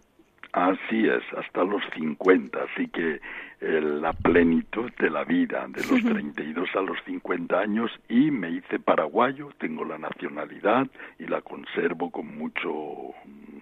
Así 0.52 1.06
es, 1.06 1.22
hasta 1.36 1.64
los 1.64 1.82
50, 1.94 2.58
así 2.62 2.88
que 2.88 3.20
eh, 3.60 3.80
la 3.80 4.12
plenitud 4.12 4.90
de 4.98 5.10
la 5.10 5.24
vida, 5.24 5.66
de 5.68 5.82
los 5.82 6.02
32 6.14 6.68
a 6.74 6.80
los 6.80 6.96
50 7.04 7.58
años, 7.58 7.90
y 8.08 8.30
me 8.30 8.50
hice 8.50 8.78
paraguayo, 8.78 9.50
tengo 9.58 9.84
la 9.84 9.98
nacionalidad 9.98 10.86
y 11.18 11.26
la 11.26 11.42
conservo 11.42 12.10
con 12.10 12.38
mucho 12.38 12.70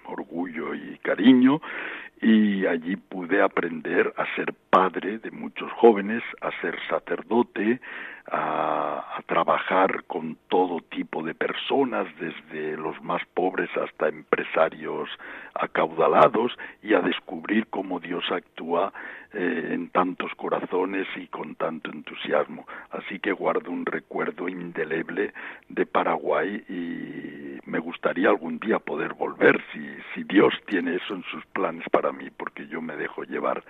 orgullo 0.06 0.74
y 0.74 0.98
cariño, 0.98 1.60
y 2.24 2.64
allí 2.66 2.96
pude 2.96 3.42
aprender 3.42 4.14
a 4.16 4.24
ser 4.34 4.54
padre 4.70 5.18
de 5.18 5.30
muchos 5.30 5.70
jóvenes, 5.72 6.22
a 6.40 6.50
ser 6.62 6.74
sacerdote, 6.88 7.80
a, 8.26 9.18
a, 9.18 9.22
trabajar 9.26 10.04
con 10.04 10.38
todo 10.48 10.80
tipo 10.88 11.22
de 11.22 11.34
personas, 11.34 12.06
desde 12.18 12.78
los 12.78 12.98
más 13.02 13.20
pobres 13.34 13.68
hasta 13.76 14.08
empresarios 14.08 15.10
acaudalados, 15.52 16.56
y 16.82 16.94
a 16.94 17.00
descubrir 17.00 17.66
cómo 17.66 18.00
Dios 18.00 18.24
actúa 18.30 18.94
eh, 19.36 19.70
en 19.72 19.88
tantos 19.88 20.32
corazones 20.36 21.08
y 21.16 21.26
con 21.26 21.56
tanto 21.56 21.90
entusiasmo. 21.90 22.68
Así 22.90 23.18
que 23.18 23.32
guardo 23.32 23.72
un 23.72 23.84
recuerdo 23.84 24.48
indeleble 24.48 25.34
de 25.68 25.86
Paraguay 25.86 26.62
y 26.68 27.53
me 27.74 27.80
gustaría 27.80 28.28
algún 28.28 28.60
día 28.60 28.78
poder 28.78 29.14
volver, 29.14 29.60
si, 29.72 29.80
si 30.14 30.22
Dios 30.22 30.54
tiene 30.68 30.94
eso 30.94 31.12
en 31.12 31.24
sus 31.24 31.44
planes 31.46 31.84
para 31.90 32.12
mí, 32.12 32.28
porque 32.30 32.68
yo 32.68 32.80
me 32.80 32.94
dejo 32.94 33.24
llevar. 33.24 33.64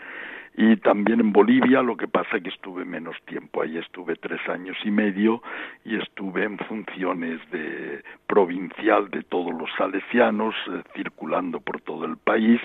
Y 0.59 0.77
también 0.77 1.21
en 1.21 1.33
Bolivia, 1.33 1.81
lo 1.81 1.97
que 1.97 2.07
pasa 2.07 2.39
que 2.39 2.51
estuve 2.51 2.85
menos 2.85 3.17
tiempo, 3.25 3.63
ahí 3.63 3.79
estuve 3.79 4.17
tres 4.17 4.47
años 4.47 4.77
y 4.85 4.91
medio 4.91 5.43
y 5.87 5.97
estuve 5.97 6.45
en 6.45 6.59
funciones 6.59 7.41
de 7.51 8.05
provincial 8.27 9.09
de 9.11 9.23
todos 9.23 9.55
los 9.55 9.71
salesianos, 9.79 10.55
eh, 10.71 10.83
circulando 10.95 11.61
por 11.61 11.81
todo 11.81 12.05
el 12.05 12.19
país 12.19 12.61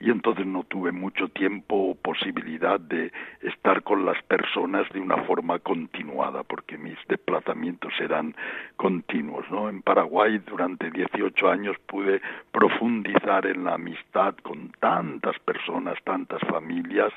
y 0.00 0.10
entonces 0.10 0.46
no 0.46 0.62
tuve 0.64 0.92
mucho 0.92 1.28
tiempo 1.28 1.74
o 1.76 1.94
posibilidad 1.94 2.78
de 2.78 3.12
estar 3.42 3.82
con 3.82 4.04
las 4.04 4.22
personas 4.22 4.88
de 4.92 5.00
una 5.00 5.24
forma 5.24 5.58
continuada, 5.58 6.44
porque 6.44 6.78
mis 6.78 6.96
desplazamientos 7.08 7.92
eran 8.00 8.34
continuos, 8.76 9.44
¿no? 9.50 9.68
En 9.68 9.82
Paraguay 9.82 10.38
durante 10.38 10.90
18 10.90 11.50
años 11.50 11.76
pude 11.86 12.20
profundizar 12.52 13.46
en 13.46 13.64
la 13.64 13.74
amistad 13.74 14.34
con 14.42 14.70
tantas 14.80 15.38
personas, 15.40 15.98
tantas 16.04 16.40
familias, 16.42 17.12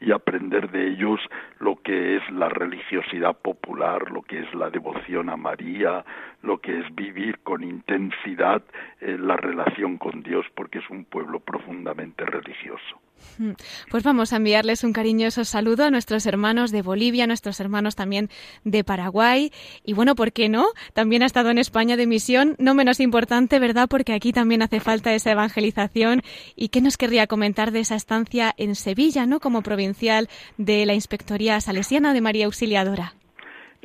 y 0.00 0.12
aprender 0.12 0.70
de 0.70 0.88
ellos 0.88 1.20
lo 1.60 1.76
que 1.76 2.16
es 2.16 2.30
la 2.30 2.48
religiosidad 2.48 3.36
popular, 3.36 4.10
lo 4.10 4.22
que 4.22 4.40
es 4.40 4.54
la 4.54 4.70
devoción 4.70 5.30
a 5.30 5.36
María, 5.36 6.04
lo 6.42 6.58
que 6.58 6.80
es 6.80 6.94
vivir 6.94 7.38
con 7.38 7.64
intensidad 7.64 8.62
eh, 9.00 9.16
la 9.18 9.36
relación 9.36 9.96
con 9.96 10.22
Dios, 10.22 10.44
porque 10.54 10.78
es 10.78 10.90
un 10.90 11.04
pueblo 11.04 11.40
profundamente 11.40 12.23
religioso. 12.26 13.00
Mm. 13.38 13.52
Pues 13.90 14.02
vamos 14.02 14.32
a 14.32 14.36
enviarles 14.36 14.84
un 14.84 14.92
cariñoso 14.92 15.44
saludo 15.44 15.84
a 15.84 15.90
nuestros 15.90 16.26
hermanos 16.26 16.70
de 16.70 16.82
Bolivia, 16.82 17.24
a 17.24 17.26
nuestros 17.26 17.60
hermanos 17.60 17.96
también 17.96 18.30
de 18.64 18.84
Paraguay. 18.84 19.52
Y 19.84 19.92
bueno, 19.92 20.14
¿por 20.14 20.32
qué 20.32 20.48
no? 20.48 20.66
También 20.92 21.22
ha 21.22 21.26
estado 21.26 21.50
en 21.50 21.58
España 21.58 21.96
de 21.96 22.06
misión, 22.06 22.54
no 22.58 22.74
menos 22.74 23.00
importante, 23.00 23.58
¿verdad? 23.58 23.88
Porque 23.88 24.12
aquí 24.12 24.32
también 24.32 24.62
hace 24.62 24.80
falta 24.80 25.14
esa 25.14 25.32
evangelización. 25.32 26.22
¿Y 26.56 26.68
qué 26.68 26.80
nos 26.80 26.96
querría 26.96 27.26
comentar 27.26 27.72
de 27.72 27.80
esa 27.80 27.96
estancia 27.96 28.54
en 28.56 28.74
Sevilla, 28.74 29.26
¿no? 29.26 29.40
Como 29.40 29.62
provincial 29.62 30.28
de 30.58 30.86
la 30.86 30.94
Inspectoría 30.94 31.60
Salesiana 31.60 32.14
de 32.14 32.20
María 32.20 32.46
Auxiliadora. 32.46 33.14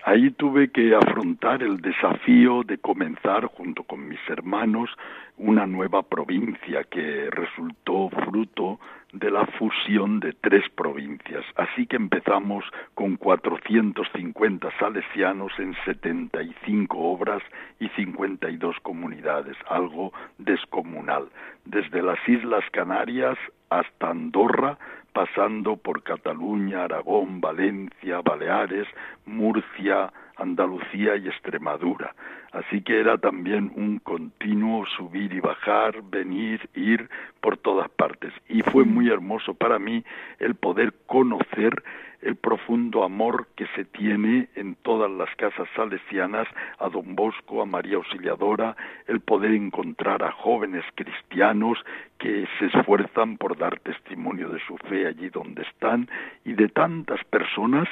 Ahí 0.04 0.32
tuve 0.32 0.72
que 0.72 0.96
afrontar 0.96 1.64
el 1.64 1.82
desafío 1.82 2.64
de 2.64 2.78
comenzar 2.78 3.46
junto 3.46 3.84
con 3.84 4.08
mis 4.08 4.20
hermanos 4.30 4.90
una 5.38 5.66
nueva 5.66 6.04
provincia 6.04 6.84
que 6.84 7.30
resultó 7.32 8.10
fruto 8.10 8.80
de 9.14 9.32
la 9.32 9.46
fusión 9.46 10.20
de 10.20 10.34
tres 10.34 10.64
provincias. 10.76 11.44
Así 11.56 11.88
que 11.88 11.96
empezamos 11.96 12.64
con 12.94 13.18
450 13.18 14.70
salesianos 14.80 15.52
en 15.58 15.76
75 15.86 16.98
obras 16.98 17.42
y 17.80 17.88
52 17.90 18.76
comunidades, 18.82 19.58
algo 19.68 20.14
descomunal. 20.38 21.30
Desde 21.66 22.02
las 22.02 22.20
Islas 22.28 22.64
Canarias 22.72 23.38
hasta 23.70 24.10
Andorra, 24.10 24.78
pasando 25.14 25.78
por 25.78 26.04
Cataluña, 26.04 26.84
Aragón, 26.84 27.42
Valencia, 27.42 28.22
Baleares, 28.22 28.88
Murcia, 29.26 30.12
Andalucía 30.40 31.16
y 31.18 31.28
Extremadura. 31.28 32.16
Así 32.52 32.82
que 32.82 33.00
era 33.00 33.18
también 33.18 33.72
un 33.76 34.00
continuo 34.00 34.86
subir 34.98 35.34
y 35.34 35.40
bajar, 35.40 36.02
venir, 36.04 36.68
ir 36.74 37.10
por 37.42 37.58
todas 37.58 37.90
partes. 37.90 38.34
Y 38.48 38.62
fue 38.64 38.86
muy 38.86 39.10
hermoso 39.10 39.54
para 39.54 39.78
mí 39.78 40.04
el 40.40 40.56
poder 40.56 40.94
conocer 41.06 41.84
el 42.22 42.36
profundo 42.36 43.04
amor 43.04 43.48
que 43.56 43.66
se 43.76 43.86
tiene 43.86 44.50
en 44.56 44.76
todas 44.76 45.10
las 45.10 45.34
casas 45.36 45.68
salesianas 45.76 46.48
a 46.80 46.90
don 46.90 47.16
Bosco, 47.16 47.62
a 47.62 47.66
María 47.66 47.96
Auxiliadora, 47.96 48.76
el 49.08 49.22
poder 49.22 49.54
encontrar 49.54 50.24
a 50.24 50.32
jóvenes 50.32 50.84
cristianos 50.96 51.78
que 52.18 52.46
se 52.58 52.66
esfuerzan 52.66 53.38
por 53.38 53.58
dar 53.58 53.80
testimonio 53.80 54.50
de 54.50 54.60
su 54.66 54.78
fe 54.78 55.08
allí 55.08 55.30
donde 55.30 55.62
están 55.62 56.10
y 56.44 56.54
de 56.54 56.68
tantas 56.68 57.24
personas 57.26 57.88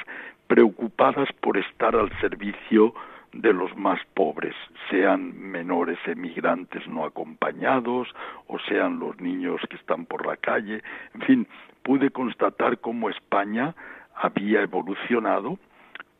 preocupadas 0.48 1.28
por 1.40 1.56
estar 1.56 1.94
al 1.94 2.10
servicio 2.20 2.94
de 3.32 3.52
los 3.52 3.76
más 3.76 4.00
pobres, 4.14 4.54
sean 4.90 5.38
menores 5.38 5.98
emigrantes 6.06 6.86
no 6.88 7.04
acompañados 7.04 8.08
o 8.46 8.58
sean 8.60 8.98
los 8.98 9.20
niños 9.20 9.60
que 9.68 9.76
están 9.76 10.06
por 10.06 10.26
la 10.26 10.36
calle. 10.36 10.82
En 11.14 11.20
fin, 11.20 11.46
pude 11.82 12.10
constatar 12.10 12.78
cómo 12.78 13.10
España 13.10 13.74
había 14.14 14.62
evolucionado, 14.62 15.58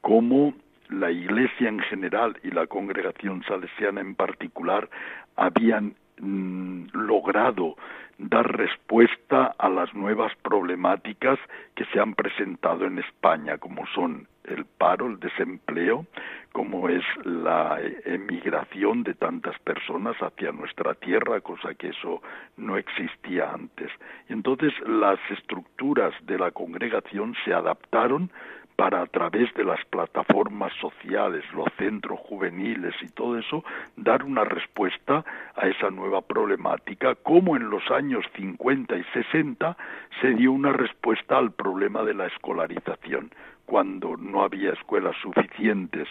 cómo 0.02 0.54
la 0.90 1.10
Iglesia 1.10 1.68
en 1.68 1.80
general 1.80 2.38
y 2.42 2.50
la 2.50 2.66
congregación 2.66 3.42
salesiana 3.44 4.00
en 4.00 4.14
particular 4.14 4.88
habían 5.36 5.94
mm, 6.20 6.88
logrado 6.92 7.76
dar 8.18 8.57
respuesta 8.57 9.54
a 9.59 9.68
las 9.68 9.94
nuevas 9.94 10.33
problemáticas 10.42 11.38
que 11.74 11.85
se 11.87 12.00
han 12.00 12.14
presentado 12.14 12.85
en 12.85 12.98
España, 12.98 13.59
como 13.59 13.87
son 13.94 14.26
el 14.44 14.64
paro, 14.64 15.07
el 15.07 15.20
desempleo, 15.20 16.07
como 16.52 16.88
es 16.88 17.04
la 17.24 17.78
emigración 18.04 19.04
de 19.04 19.14
tantas 19.14 19.59
personas 19.61 20.16
hacia 20.20 20.50
nuestra 20.52 20.94
tierra, 20.94 21.40
cosa 21.40 21.74
que 21.74 21.88
eso 21.88 22.22
no 22.57 22.76
existía 22.76 23.52
antes. 23.52 23.90
Entonces 24.28 24.72
las 24.87 25.18
estructuras 25.31 26.14
de 26.22 26.38
la 26.38 26.50
congregación 26.50 27.35
se 27.44 27.52
adaptaron 27.52 28.31
para 28.78 29.02
a 29.02 29.06
través 29.06 29.52
de 29.54 29.64
las 29.64 29.84
plataformas 29.86 30.72
sociales, 30.80 31.42
los 31.52 31.66
centros 31.76 32.20
juveniles 32.20 32.94
y 33.02 33.08
todo 33.08 33.36
eso, 33.36 33.64
dar 33.96 34.22
una 34.22 34.44
respuesta 34.44 35.24
a 35.56 35.66
esa 35.66 35.90
nueva 35.90 36.20
problemática, 36.20 37.16
como 37.16 37.56
en 37.56 37.70
los 37.70 37.82
años 37.90 38.24
50 38.36 38.96
y 38.96 39.02
60 39.12 39.76
se 40.20 40.28
dio 40.34 40.52
una 40.52 40.72
respuesta 40.72 41.38
al 41.38 41.50
problema 41.50 42.04
de 42.04 42.14
la 42.14 42.26
escolarización, 42.26 43.32
cuando 43.66 44.16
no 44.16 44.44
había 44.44 44.74
escuelas 44.74 45.16
suficientes 45.22 46.06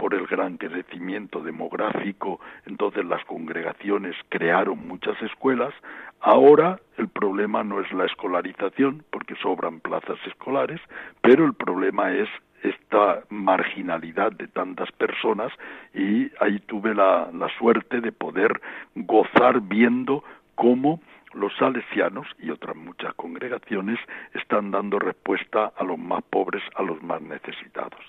por 0.00 0.14
el 0.14 0.26
gran 0.26 0.56
crecimiento 0.56 1.42
demográfico, 1.42 2.40
entonces 2.64 3.04
las 3.04 3.22
congregaciones 3.26 4.16
crearon 4.30 4.88
muchas 4.88 5.20
escuelas. 5.20 5.74
Ahora 6.20 6.80
el 6.96 7.08
problema 7.08 7.62
no 7.64 7.82
es 7.82 7.92
la 7.92 8.06
escolarización, 8.06 9.04
porque 9.10 9.34
sobran 9.42 9.80
plazas 9.80 10.16
escolares, 10.26 10.80
pero 11.20 11.44
el 11.44 11.52
problema 11.52 12.12
es 12.12 12.30
esta 12.62 13.24
marginalidad 13.28 14.32
de 14.32 14.48
tantas 14.48 14.90
personas 14.92 15.52
y 15.92 16.30
ahí 16.40 16.60
tuve 16.60 16.94
la, 16.94 17.28
la 17.34 17.50
suerte 17.58 18.00
de 18.00 18.10
poder 18.10 18.58
gozar 18.94 19.60
viendo 19.60 20.24
cómo 20.54 21.00
los 21.34 21.54
salesianos 21.58 22.26
y 22.38 22.48
otras 22.48 22.74
muchas 22.74 23.12
congregaciones 23.16 23.98
están 24.32 24.70
dando 24.70 24.98
respuesta 24.98 25.72
a 25.76 25.84
los 25.84 25.98
más 25.98 26.22
pobres, 26.30 26.62
a 26.74 26.82
los 26.82 27.02
más 27.02 27.20
necesitados. 27.20 28.00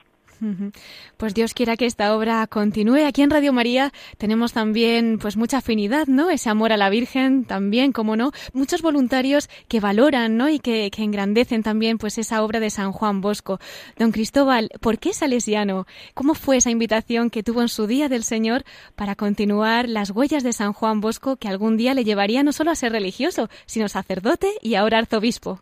Pues 1.17 1.33
Dios 1.33 1.53
quiera 1.53 1.77
que 1.77 1.85
esta 1.85 2.15
obra 2.15 2.45
continúe. 2.47 3.05
Aquí 3.05 3.21
en 3.21 3.29
Radio 3.29 3.53
María 3.53 3.91
tenemos 4.17 4.53
también 4.53 5.19
pues 5.19 5.37
mucha 5.37 5.57
afinidad, 5.57 6.07
¿no? 6.07 6.29
Ese 6.29 6.49
amor 6.49 6.71
a 6.71 6.77
la 6.77 6.89
Virgen 6.89 7.45
también, 7.45 7.91
como 7.91 8.15
no, 8.15 8.31
muchos 8.53 8.81
voluntarios 8.81 9.49
que 9.67 9.79
valoran, 9.79 10.37
¿no? 10.37 10.49
Y 10.49 10.59
que, 10.59 10.89
engrandecen 10.97 11.63
también 11.63 11.97
pues 11.97 12.17
esa 12.17 12.43
obra 12.43 12.59
de 12.59 12.69
San 12.69 12.91
Juan 12.91 13.21
Bosco. 13.21 13.59
Don 13.97 14.11
Cristóbal, 14.11 14.69
¿por 14.81 14.99
qué 14.99 15.13
salesiano? 15.13 15.85
¿Cómo 16.13 16.33
fue 16.33 16.57
esa 16.57 16.71
invitación 16.71 17.29
que 17.29 17.43
tuvo 17.43 17.61
en 17.61 17.69
su 17.69 17.87
día 17.87 18.09
del 18.09 18.23
Señor 18.23 18.63
para 18.95 19.15
continuar 19.15 19.89
las 19.89 20.11
huellas 20.11 20.43
de 20.43 20.53
San 20.53 20.73
Juan 20.73 21.01
Bosco 21.01 21.37
que 21.37 21.47
algún 21.47 21.77
día 21.77 21.93
le 21.93 22.03
llevaría 22.03 22.43
no 22.43 22.51
solo 22.51 22.71
a 22.71 22.75
ser 22.75 22.91
religioso, 22.91 23.49
sino 23.65 23.89
sacerdote 23.89 24.51
y 24.61 24.75
ahora 24.75 24.99
arzobispo? 24.99 25.59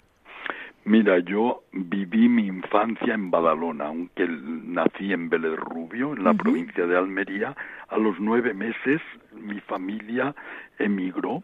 Mira, 0.86 1.20
yo 1.20 1.64
viví 1.72 2.30
mi 2.30 2.48
infancia 2.48 3.14
en 3.14 3.30
Badalona, 3.30 3.88
aunque 3.88 4.28
nací 4.28 5.14
en 5.14 5.30
Vélez 5.30 5.56
Rubio, 5.58 6.14
en 6.14 6.24
la 6.24 6.34
provincia 6.34 6.88
de 6.88 6.98
Almería. 6.98 7.56
A 7.90 7.98
los 7.98 8.20
nueve 8.20 8.54
meses 8.54 9.02
mi 9.34 9.60
familia 9.60 10.34
emigró 10.80 11.44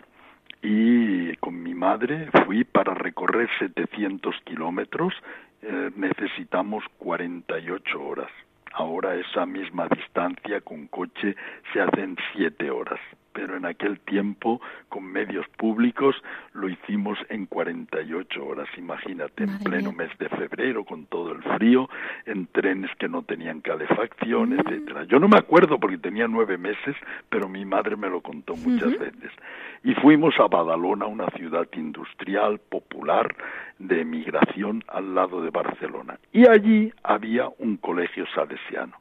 y 0.61 1.35
con 1.37 1.61
mi 1.61 1.73
madre 1.75 2.29
fui 2.45 2.63
para 2.63 2.93
recorrer 2.93 3.49
700 3.59 4.35
kilómetros. 4.45 5.13
Eh, 5.61 5.91
necesitamos 5.95 6.83
48 6.97 8.01
horas. 8.01 8.31
Ahora 8.73 9.15
esa 9.15 9.45
misma 9.45 9.87
distancia 9.87 10.61
con 10.61 10.87
coche 10.87 11.35
se 11.71 11.81
hacen 11.81 12.17
siete 12.33 12.71
horas 12.71 12.99
pero 13.35 13.57
en 13.57 13.65
aquel 13.65 13.99
tiempo 13.99 14.61
con 14.87 15.03
medios 15.03 15.45
públicos 15.57 16.15
lo 16.53 16.69
hicimos 16.69 17.19
en 17.27 17.45
48 17.47 18.45
horas, 18.45 18.69
imagínate, 18.77 19.43
en 19.43 19.59
pleno 19.59 19.91
mes 19.91 20.09
de 20.17 20.29
febrero 20.29 20.85
con 20.85 21.05
todo 21.07 21.33
el 21.33 21.43
frío, 21.43 21.89
en 22.25 22.47
trenes 22.47 22.89
que 22.97 23.09
no 23.09 23.23
tenían 23.23 23.59
calefacción, 23.59 24.51
mm. 24.51 24.59
etcétera. 24.59 25.03
Yo 25.03 25.19
no 25.19 25.27
me 25.27 25.37
acuerdo 25.37 25.77
porque 25.77 25.97
tenía 25.97 26.29
nueve 26.29 26.57
meses, 26.57 26.95
pero 27.29 27.49
mi 27.49 27.65
madre 27.65 27.97
me 27.97 28.09
lo 28.09 28.21
contó 28.21 28.55
muchas 28.55 28.97
veces. 28.97 29.31
Y 29.83 29.93
fuimos 29.95 30.33
a 30.39 30.47
Badalona, 30.47 31.05
una 31.05 31.27
ciudad 31.31 31.67
industrial, 31.73 32.59
popular, 32.69 33.35
de 33.79 33.99
emigración 33.99 34.81
al 34.87 35.13
lado 35.13 35.41
de 35.41 35.49
Barcelona. 35.49 36.17
Y 36.31 36.47
allí 36.47 36.93
había 37.03 37.49
un 37.59 37.75
colegio 37.75 38.25
salesiano. 38.33 38.93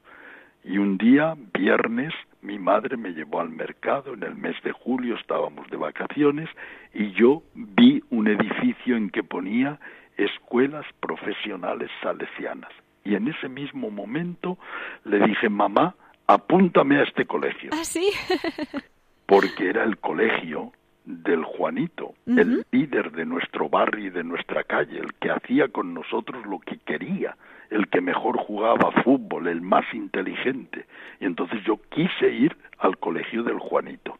Y 0.64 0.78
un 0.78 0.98
día, 0.98 1.34
viernes, 1.52 2.12
mi 2.44 2.58
madre 2.58 2.96
me 2.96 3.10
llevó 3.10 3.40
al 3.40 3.48
mercado 3.48 4.12
en 4.12 4.22
el 4.22 4.34
mes 4.36 4.54
de 4.62 4.72
julio, 4.72 5.16
estábamos 5.16 5.68
de 5.70 5.78
vacaciones, 5.78 6.48
y 6.92 7.10
yo 7.12 7.42
vi 7.54 8.02
un 8.10 8.28
edificio 8.28 8.96
en 8.96 9.08
que 9.08 9.24
ponía 9.24 9.80
escuelas 10.16 10.84
profesionales 11.00 11.90
salesianas. 12.02 12.70
Y 13.02 13.14
en 13.14 13.28
ese 13.28 13.48
mismo 13.48 13.90
momento 13.90 14.58
le 15.04 15.26
dije, 15.26 15.48
mamá, 15.48 15.96
apúntame 16.26 16.98
a 16.98 17.04
este 17.04 17.24
colegio. 17.24 17.70
¿Ah, 17.72 17.84
sí? 17.84 18.10
porque 19.26 19.70
era 19.70 19.84
el 19.84 19.96
colegio 19.98 20.72
del 21.04 21.44
Juanito, 21.44 22.14
el 22.26 22.64
líder 22.70 23.12
de 23.12 23.26
nuestro 23.26 23.68
barrio 23.68 24.06
y 24.06 24.10
de 24.10 24.24
nuestra 24.24 24.64
calle, 24.64 24.98
el 24.98 25.12
que 25.14 25.30
hacía 25.30 25.68
con 25.68 25.92
nosotros 25.92 26.46
lo 26.46 26.58
que 26.60 26.78
quería 26.78 27.36
el 27.70 27.88
que 27.88 28.00
mejor 28.00 28.38
jugaba 28.38 28.92
fútbol, 29.02 29.48
el 29.48 29.60
más 29.60 29.84
inteligente. 29.92 30.86
Y 31.20 31.26
entonces 31.26 31.62
yo 31.64 31.80
quise 31.90 32.30
ir 32.30 32.56
al 32.78 32.98
colegio 32.98 33.42
del 33.42 33.58
Juanito. 33.58 34.18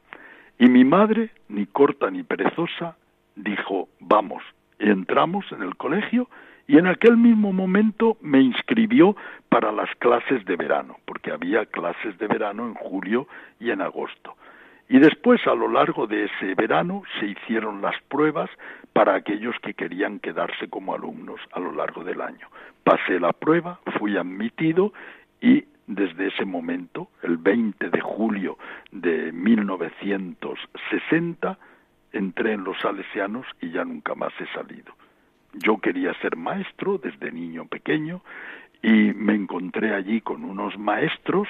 Y 0.58 0.68
mi 0.68 0.84
madre, 0.84 1.30
ni 1.48 1.66
corta 1.66 2.10
ni 2.10 2.22
perezosa, 2.22 2.96
dijo, 3.36 3.88
vamos. 4.00 4.42
Y 4.78 4.90
entramos 4.90 5.44
en 5.52 5.62
el 5.62 5.76
colegio 5.76 6.28
y 6.66 6.78
en 6.78 6.86
aquel 6.86 7.16
mismo 7.16 7.52
momento 7.52 8.16
me 8.20 8.40
inscribió 8.40 9.16
para 9.48 9.70
las 9.70 9.90
clases 9.98 10.44
de 10.46 10.56
verano, 10.56 10.96
porque 11.04 11.30
había 11.30 11.66
clases 11.66 12.18
de 12.18 12.26
verano 12.26 12.66
en 12.66 12.74
julio 12.74 13.28
y 13.60 13.70
en 13.70 13.82
agosto. 13.82 14.36
Y 14.88 14.98
después, 14.98 15.46
a 15.46 15.54
lo 15.54 15.68
largo 15.68 16.06
de 16.06 16.24
ese 16.24 16.54
verano, 16.54 17.02
se 17.18 17.26
hicieron 17.26 17.80
las 17.80 17.94
pruebas 18.08 18.50
para 18.92 19.14
aquellos 19.14 19.56
que 19.60 19.72
querían 19.74 20.20
quedarse 20.20 20.68
como 20.68 20.94
alumnos 20.94 21.40
a 21.52 21.60
lo 21.60 21.72
largo 21.72 22.04
del 22.04 22.20
año. 22.20 22.48
Pasé 22.84 23.18
la 23.18 23.32
prueba, 23.32 23.80
fui 23.98 24.16
admitido 24.16 24.92
y 25.40 25.64
desde 25.86 26.28
ese 26.28 26.44
momento, 26.44 27.08
el 27.22 27.38
20 27.38 27.90
de 27.90 28.00
julio 28.00 28.56
de 28.90 29.32
1960, 29.32 31.58
entré 32.12 32.52
en 32.52 32.64
los 32.64 32.78
salesianos 32.80 33.46
y 33.60 33.70
ya 33.70 33.84
nunca 33.84 34.14
más 34.14 34.32
he 34.40 34.46
salido. 34.54 34.94
Yo 35.52 35.76
quería 35.78 36.14
ser 36.20 36.36
maestro 36.36 36.98
desde 36.98 37.32
niño 37.32 37.66
pequeño 37.66 38.22
y 38.82 39.12
me 39.14 39.34
encontré 39.34 39.94
allí 39.94 40.20
con 40.20 40.44
unos 40.44 40.78
maestros 40.78 41.48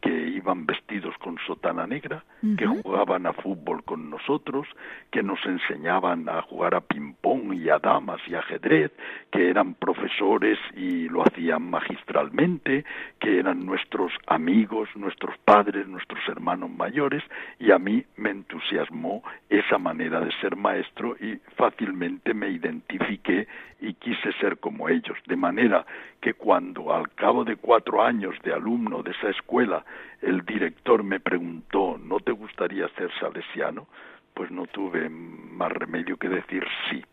que 0.00 0.10
iban 0.10 0.66
vestidos 0.66 1.16
con 1.18 1.38
sotana 1.46 1.86
negra, 1.86 2.24
que 2.56 2.66
jugaban 2.66 3.26
a 3.26 3.32
fútbol 3.32 3.82
con 3.82 4.10
nosotros, 4.10 4.68
que 5.10 5.22
nos 5.22 5.44
enseñaban 5.44 6.28
a 6.28 6.42
jugar 6.42 6.74
a 6.74 6.80
ping-pong 6.80 7.52
y 7.54 7.68
a 7.68 7.78
damas 7.78 8.20
y 8.28 8.34
ajedrez, 8.34 8.92
que 9.32 9.50
eran 9.50 9.74
profesores 9.74 10.58
y 10.76 11.08
lo 11.08 11.22
hacían 11.22 11.68
magistralmente, 11.68 12.84
que 13.18 13.40
eran 13.40 13.66
nuestros 13.66 14.12
amigos, 14.28 14.88
nuestros 14.94 15.36
padres, 15.38 15.88
nuestros 15.88 16.20
hermanos 16.28 16.70
mayores, 16.70 17.24
y 17.58 17.72
a 17.72 17.78
mí 17.78 18.04
me 18.16 18.30
entusiasmó 18.30 19.22
esa 19.48 19.78
manera 19.78 20.20
de 20.20 20.30
ser 20.40 20.54
maestro 20.56 21.16
y 21.20 21.38
fácilmente 21.56 22.34
me 22.34 22.50
identifiqué 22.50 23.48
y 23.80 23.94
quise 23.94 24.32
ser 24.40 24.58
como 24.58 24.88
ellos, 24.88 25.16
de 25.26 25.36
manera 25.36 25.84
que 26.20 26.34
cuando 26.34 26.92
al 26.92 27.10
cabo 27.14 27.44
de 27.44 27.56
cuatro 27.56 28.02
años 28.02 28.34
de 28.42 28.52
alumno 28.52 29.02
de 29.02 29.12
esa 29.12 29.30
escuela 29.30 29.84
el 30.22 30.44
director 30.44 31.02
me 31.02 31.20
preguntó, 31.20 31.98
¿no 32.02 32.20
te 32.20 32.32
gustaría 32.32 32.88
ser 32.96 33.10
salesiano? 33.20 33.86
Pues 34.34 34.50
no 34.50 34.66
tuve 34.66 35.08
más 35.08 35.72
remedio 35.72 36.16
que 36.16 36.28
decir 36.28 36.64
sí. 36.90 37.04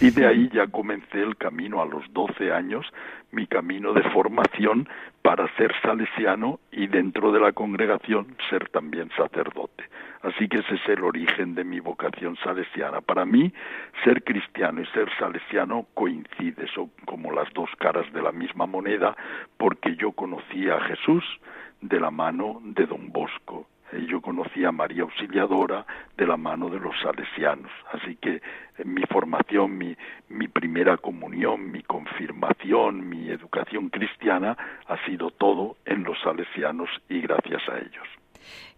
Y 0.00 0.10
de 0.10 0.26
ahí 0.26 0.50
ya 0.52 0.66
comencé 0.66 1.22
el 1.22 1.36
camino 1.36 1.80
a 1.80 1.86
los 1.86 2.02
doce 2.12 2.52
años, 2.52 2.84
mi 3.30 3.46
camino 3.46 3.92
de 3.92 4.02
formación 4.10 4.88
para 5.22 5.48
ser 5.56 5.72
salesiano 5.80 6.58
y 6.72 6.88
dentro 6.88 7.30
de 7.30 7.40
la 7.40 7.52
congregación 7.52 8.36
ser 8.50 8.68
también 8.68 9.10
sacerdote. 9.16 9.84
Así 10.22 10.48
que 10.48 10.58
ese 10.58 10.74
es 10.74 10.88
el 10.88 11.04
origen 11.04 11.54
de 11.54 11.62
mi 11.62 11.78
vocación 11.78 12.36
salesiana. 12.42 13.00
Para 13.00 13.24
mí, 13.24 13.52
ser 14.02 14.24
cristiano 14.24 14.80
y 14.80 14.86
ser 14.86 15.08
salesiano 15.18 15.86
coincide, 15.94 16.66
son 16.74 16.90
como 17.04 17.30
las 17.30 17.52
dos 17.54 17.70
caras 17.78 18.12
de 18.12 18.22
la 18.22 18.32
misma 18.32 18.66
moneda, 18.66 19.16
porque 19.56 19.94
yo 19.94 20.12
conocí 20.12 20.68
a 20.68 20.80
Jesús 20.80 21.24
de 21.88 22.00
la 22.00 22.10
mano 22.10 22.60
de 22.62 22.86
don 22.86 23.10
Bosco. 23.12 23.66
Eh, 23.92 24.06
yo 24.08 24.20
conocí 24.20 24.64
a 24.64 24.72
María 24.72 25.02
Auxiliadora 25.02 25.86
de 26.16 26.26
la 26.26 26.36
mano 26.36 26.68
de 26.68 26.80
los 26.80 26.94
salesianos. 27.00 27.70
Así 27.92 28.16
que 28.16 28.36
eh, 28.36 28.84
mi 28.84 29.02
formación, 29.02 29.78
mi, 29.78 29.96
mi 30.28 30.48
primera 30.48 30.96
comunión, 30.96 31.70
mi 31.70 31.82
confirmación, 31.82 33.08
mi 33.08 33.30
educación 33.30 33.88
cristiana 33.90 34.56
ha 34.86 34.96
sido 35.06 35.30
todo 35.30 35.76
en 35.84 36.02
los 36.02 36.20
salesianos 36.20 36.90
y 37.08 37.20
gracias 37.20 37.62
a 37.68 37.78
ellos. 37.78 38.08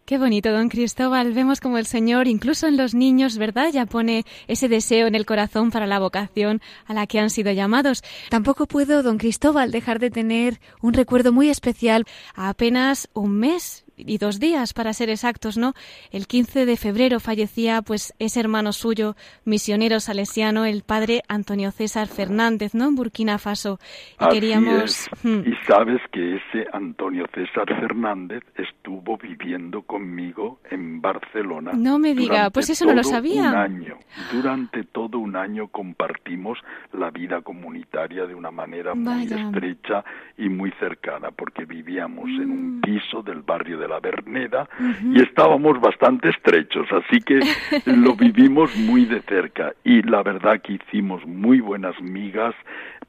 Qué 0.09 0.17
bonito, 0.17 0.51
don 0.51 0.71
Cristóbal. 0.71 1.35
Vemos 1.35 1.61
como 1.61 1.77
el 1.77 1.85
Señor, 1.85 2.29
incluso 2.29 2.67
en 2.67 2.79
los 2.79 2.95
niños, 2.95 3.37
¿verdad? 3.37 3.69
Ya 3.71 3.85
pone 3.85 4.25
ese 4.47 4.67
deseo 4.67 5.07
en 5.07 5.15
el 5.15 5.27
corazón 5.27 5.71
para 5.71 5.87
la 5.87 5.99
vocación 5.99 6.63
a 6.87 6.95
la 6.95 7.07
que 7.07 7.19
han 7.19 7.29
sido 7.29 7.53
llamados. 7.53 8.03
Tampoco 8.31 8.65
puedo, 8.65 9.03
don 9.03 9.19
Cristóbal, 9.19 9.71
dejar 9.71 9.99
de 9.99 10.11
tener 10.11 10.61
un 10.81 10.95
recuerdo 10.95 11.31
muy 11.31 11.51
especial 11.51 12.07
a 12.35 12.49
apenas 12.49 13.11
un 13.13 13.33
mes 13.39 13.85
y 13.99 14.19
dos 14.19 14.41
días 14.41 14.73
para 14.73 14.93
ser 14.93 15.11
exactos, 15.11 15.57
¿no? 15.57 15.75
El 16.11 16.27
15 16.27 16.67
de 16.67 16.77
febrero 16.77 17.21
fallecía 17.21 17.83
pues 17.83 18.15
ese 18.19 18.41
hermano 18.41 18.73
suyo, 18.73 19.17
misionero 19.45 20.01
salesiano, 20.01 20.65
el 20.65 20.83
padre 20.83 21.23
Antonio 21.29 21.71
César 21.71 22.07
Fernández, 22.07 22.75
¿no? 22.75 22.89
En 22.89 22.95
Burkina 22.95 23.39
Faso. 23.39 23.79
Y 24.21 24.29
queríamos 24.29 25.09
hmm. 25.23 25.41
y 25.47 25.55
sabes 25.67 26.01
que 26.13 26.37
ese 26.37 26.67
Antonio 26.73 27.27
César 27.35 27.67
Fernández 27.67 28.43
estuvo 28.57 29.17
viviendo 29.17 29.83
conmigo 29.83 30.61
en 30.71 31.01
Barcelona. 31.01 31.73
No 31.75 31.99
me 31.99 32.15
diga, 32.15 32.51
pues 32.51 32.71
eso 32.71 32.85
no 32.85 32.95
lo 32.95 33.05
sabía. 33.05 33.51
Un 33.51 33.57
año, 33.57 33.99
durante 34.33 34.85
todo 34.85 35.19
un 35.19 35.37
año 35.37 35.69
compartimos 35.69 36.59
la 36.93 37.11
vida 37.11 37.41
comunitaria 37.43 38.27
de 38.27 38.35
una 38.35 38.51
manera 38.51 38.95
muy 38.95 39.25
estrecha 39.25 40.05
y 40.37 40.49
muy 40.49 40.71
cercana 40.79 41.31
porque 41.31 41.65
vivíamos 41.65 42.29
en 42.29 42.51
un 42.51 42.79
mm. 42.79 42.81
piso 42.81 43.23
del 43.23 43.43
barrio 43.43 43.79
de 43.79 43.88
la 43.89 44.01
Verneda 44.01 44.69
y 45.03 45.23
estábamos 45.23 45.81
bastante 45.81 46.29
estrechos, 46.29 46.87
así 46.93 47.21
que 47.21 47.41
lo 47.87 48.15
vivimos 48.15 48.75
muy 48.77 49.05
de 49.05 49.21
cerca 49.23 49.73
y 49.85 50.03
la 50.03 50.23
verdad 50.23 50.61
que 50.61 50.75
hicimos 50.75 51.25
muy 51.27 51.61
buenas 51.61 52.01
migas. 52.01 52.55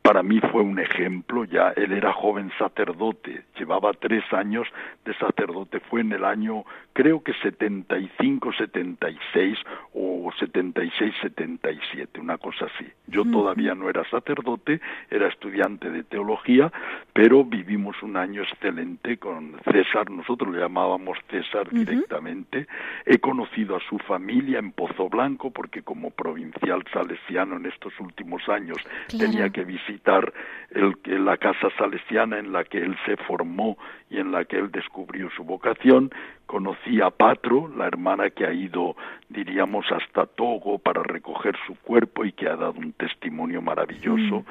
Para 0.01 0.23
mí 0.23 0.39
fue 0.51 0.61
un 0.61 0.79
ejemplo, 0.79 1.43
ya 1.43 1.73
él 1.75 1.91
era 1.91 2.13
joven 2.13 2.51
sacerdote, 2.57 3.43
llevaba 3.57 3.91
tres 3.93 4.23
años 4.31 4.67
de 5.03 5.13
sacerdote, 5.15 5.81
fue 5.81 6.01
en 6.01 6.13
el 6.13 6.23
año 6.23 6.63
creo 6.93 7.23
que 7.23 7.33
75, 7.33 8.51
76 8.53 9.57
o 9.93 10.29
76, 10.37 11.13
77, 11.21 12.19
una 12.19 12.37
cosa 12.37 12.65
así. 12.65 12.85
Yo 13.07 13.23
todavía 13.23 13.73
no 13.73 13.89
era 13.89 14.03
sacerdote, 14.09 14.81
era 15.09 15.27
estudiante 15.29 15.89
de 15.89 16.03
teología, 16.03 16.71
pero 17.13 17.45
vivimos 17.45 17.95
un 18.03 18.17
año 18.17 18.43
excelente 18.43 19.17
con 19.17 19.55
César, 19.71 20.11
nosotros 20.11 20.53
le 20.53 20.61
llamábamos 20.69 21.17
César 21.29 21.67
directamente. 21.71 22.67
He 23.05 23.17
conocido 23.17 23.75
a 23.75 23.79
su 23.89 23.97
familia 23.97 24.59
en 24.59 24.71
Pozo 24.71 25.09
Blanco 25.09 25.49
porque 25.49 25.81
como 25.81 26.11
provincial 26.11 26.83
salesiano 26.93 27.57
en 27.57 27.65
estos 27.65 27.99
últimos 27.99 28.47
años 28.47 28.77
tenía 29.07 29.49
que 29.49 29.63
visitar 29.63 30.31
el, 30.69 30.95
la 31.25 31.37
casa 31.37 31.69
salesiana 31.77 32.37
en 32.37 32.51
la 32.51 32.63
que 32.63 32.77
él 32.77 32.95
se 33.05 33.17
formó 33.17 33.77
y 34.09 34.17
en 34.17 34.31
la 34.31 34.45
que 34.45 34.57
él 34.57 34.71
descubrió 34.71 35.29
su 35.35 35.43
vocación. 35.43 36.11
Conocí 36.49 36.99
a 36.99 37.11
Patro, 37.11 37.67
la 37.77 37.85
hermana 37.85 38.31
que 38.31 38.43
ha 38.43 38.51
ido, 38.51 38.95
diríamos, 39.29 39.85
hasta 39.91 40.25
Togo 40.25 40.79
para 40.79 41.03
recoger 41.03 41.55
su 41.67 41.75
cuerpo 41.75 42.25
y 42.25 42.31
que 42.31 42.49
ha 42.49 42.55
dado 42.55 42.73
un 42.79 42.93
testimonio 42.93 43.61
maravilloso. 43.61 44.43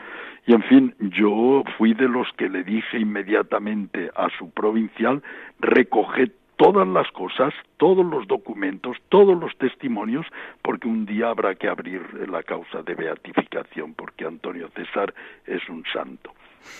Y 0.47 0.53
en 0.55 0.63
fin, 0.63 0.95
yo 1.01 1.65
fui 1.77 1.95
de 1.95 2.09
los 2.09 2.29
que 2.35 2.49
le 2.49 2.63
dije 2.63 3.01
inmediatamente 3.01 4.13
a 4.15 4.29
su 4.39 4.49
provincial, 4.51 5.25
recoge 5.59 6.31
todas 6.57 6.87
las 6.87 7.11
cosas, 7.11 7.53
todos 7.79 8.07
los 8.07 8.29
documentos, 8.29 8.97
todos 9.09 9.37
los 9.37 9.59
testimonios, 9.59 10.25
porque 10.63 10.87
un 10.87 11.05
día 11.05 11.31
habrá 11.31 11.57
que 11.57 11.67
abrir 11.67 12.01
la 12.29 12.45
causa 12.45 12.81
de 12.85 12.95
beatificación, 12.95 13.95
porque 13.95 14.25
Antonio 14.25 14.69
César 14.69 15.13
es 15.47 15.69
un 15.69 15.83
santo, 15.93 16.33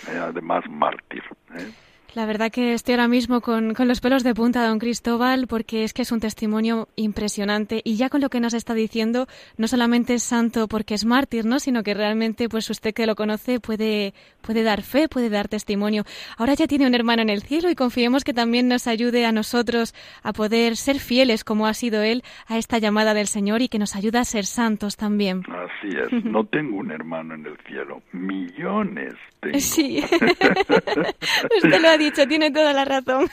eh, 0.07 0.17
además 0.17 0.63
mártir. 0.69 1.23
¿eh? 1.57 1.88
La 2.15 2.25
verdad 2.25 2.51
que 2.51 2.73
estoy 2.73 2.95
ahora 2.95 3.07
mismo 3.07 3.39
con, 3.39 3.75
con, 3.75 3.87
los 3.87 4.01
pelos 4.01 4.23
de 4.23 4.33
punta, 4.33 4.67
don 4.67 4.79
Cristóbal, 4.79 5.45
porque 5.47 5.83
es 5.83 5.93
que 5.93 6.01
es 6.01 6.11
un 6.11 6.19
testimonio 6.19 6.87
impresionante 6.95 7.81
y 7.83 7.97
ya 7.97 8.09
con 8.09 8.19
lo 8.19 8.29
que 8.29 8.39
nos 8.39 8.55
está 8.55 8.73
diciendo, 8.73 9.27
no 9.57 9.67
solamente 9.67 10.15
es 10.15 10.23
santo 10.23 10.67
porque 10.67 10.95
es 10.95 11.05
mártir, 11.05 11.45
¿no? 11.45 11.59
sino 11.59 11.83
que 11.83 11.93
realmente, 11.93 12.49
pues 12.49 12.67
usted 12.71 12.95
que 12.95 13.05
lo 13.05 13.15
conoce 13.15 13.59
puede, 13.59 14.15
puede 14.41 14.63
dar 14.63 14.81
fe, 14.81 15.07
puede 15.07 15.29
dar 15.29 15.47
testimonio. 15.47 16.03
Ahora 16.37 16.55
ya 16.55 16.65
tiene 16.65 16.87
un 16.87 16.95
hermano 16.95 17.21
en 17.21 17.29
el 17.29 17.43
cielo 17.43 17.69
y 17.69 17.75
confiemos 17.75 18.23
que 18.23 18.33
también 18.33 18.67
nos 18.67 18.87
ayude 18.87 19.27
a 19.27 19.31
nosotros 19.31 19.93
a 20.23 20.33
poder 20.33 20.77
ser 20.77 20.99
fieles 20.99 21.43
como 21.43 21.67
ha 21.67 21.75
sido 21.75 22.01
él 22.01 22.23
a 22.47 22.57
esta 22.57 22.79
llamada 22.79 23.13
del 23.13 23.27
Señor 23.27 23.61
y 23.61 23.69
que 23.69 23.77
nos 23.77 23.95
ayuda 23.95 24.21
a 24.21 24.25
ser 24.25 24.45
santos 24.45 24.97
también. 24.97 25.43
Así 25.47 25.95
es, 25.95 26.25
no 26.25 26.43
tengo 26.45 26.77
un 26.77 26.91
hermano 26.91 27.35
en 27.35 27.45
el 27.45 27.57
cielo, 27.67 28.01
millones 28.13 29.13
Sí, 29.61 30.03
usted 31.63 31.81
lo 31.81 31.87
ha 31.87 31.97
dicho, 31.97 32.27
tiene 32.27 32.51
toda 32.51 32.73
la 32.73 32.83
razón. 32.83 33.29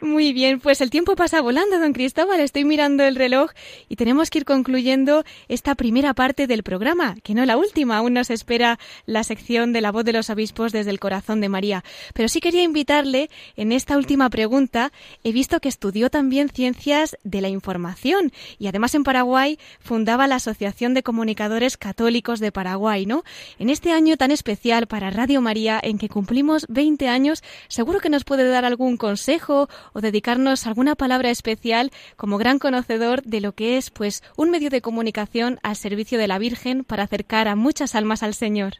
Muy 0.00 0.32
bien, 0.32 0.60
pues 0.60 0.80
el 0.80 0.88
tiempo 0.88 1.16
pasa 1.16 1.40
volando, 1.40 1.80
don 1.80 1.92
Cristóbal. 1.92 2.38
Estoy 2.38 2.64
mirando 2.64 3.02
el 3.02 3.16
reloj 3.16 3.50
y 3.88 3.96
tenemos 3.96 4.30
que 4.30 4.38
ir 4.38 4.44
concluyendo 4.44 5.24
esta 5.48 5.74
primera 5.74 6.14
parte 6.14 6.46
del 6.46 6.62
programa, 6.62 7.16
que 7.24 7.34
no 7.34 7.44
la 7.44 7.56
última. 7.56 7.96
Aún 7.96 8.14
nos 8.14 8.30
espera 8.30 8.78
la 9.04 9.24
sección 9.24 9.72
de 9.72 9.80
la 9.80 9.90
voz 9.90 10.04
de 10.04 10.12
los 10.12 10.30
obispos 10.30 10.70
desde 10.70 10.92
el 10.92 11.00
corazón 11.00 11.40
de 11.40 11.48
María. 11.48 11.82
Pero 12.14 12.28
sí 12.28 12.38
quería 12.38 12.62
invitarle 12.62 13.30
en 13.56 13.72
esta 13.72 13.96
última 13.96 14.30
pregunta. 14.30 14.92
He 15.24 15.32
visto 15.32 15.58
que 15.58 15.68
estudió 15.68 16.08
también 16.08 16.50
ciencias 16.50 17.16
de 17.24 17.40
la 17.40 17.48
información 17.48 18.32
y 18.60 18.68
además 18.68 18.94
en 18.94 19.02
Paraguay 19.02 19.58
fundaba 19.80 20.28
la 20.28 20.36
Asociación 20.36 20.94
de 20.94 21.02
Comunicadores 21.02 21.76
Católicos 21.76 22.38
de 22.38 22.52
Paraguay, 22.52 23.06
¿no? 23.06 23.24
En 23.58 23.70
este 23.70 23.90
año 23.90 24.16
tan 24.16 24.30
especial 24.30 24.67
para 24.68 25.08
Radio 25.08 25.40
María 25.40 25.80
en 25.82 25.96
que 25.96 26.10
cumplimos 26.10 26.66
20 26.68 27.08
años, 27.08 27.42
seguro 27.68 28.00
que 28.00 28.10
nos 28.10 28.24
puede 28.24 28.46
dar 28.46 28.66
algún 28.66 28.98
consejo 28.98 29.66
o 29.94 30.00
dedicarnos 30.02 30.66
alguna 30.66 30.94
palabra 30.94 31.30
especial 31.30 31.90
como 32.16 32.36
gran 32.36 32.58
conocedor 32.58 33.22
de 33.22 33.40
lo 33.40 33.52
que 33.52 33.78
es 33.78 33.90
pues 33.90 34.22
un 34.36 34.50
medio 34.50 34.68
de 34.68 34.82
comunicación 34.82 35.58
al 35.62 35.76
servicio 35.76 36.18
de 36.18 36.28
la 36.28 36.38
Virgen 36.38 36.84
para 36.84 37.04
acercar 37.04 37.48
a 37.48 37.56
muchas 37.56 37.94
almas 37.94 38.22
al 38.22 38.34
Señor. 38.34 38.74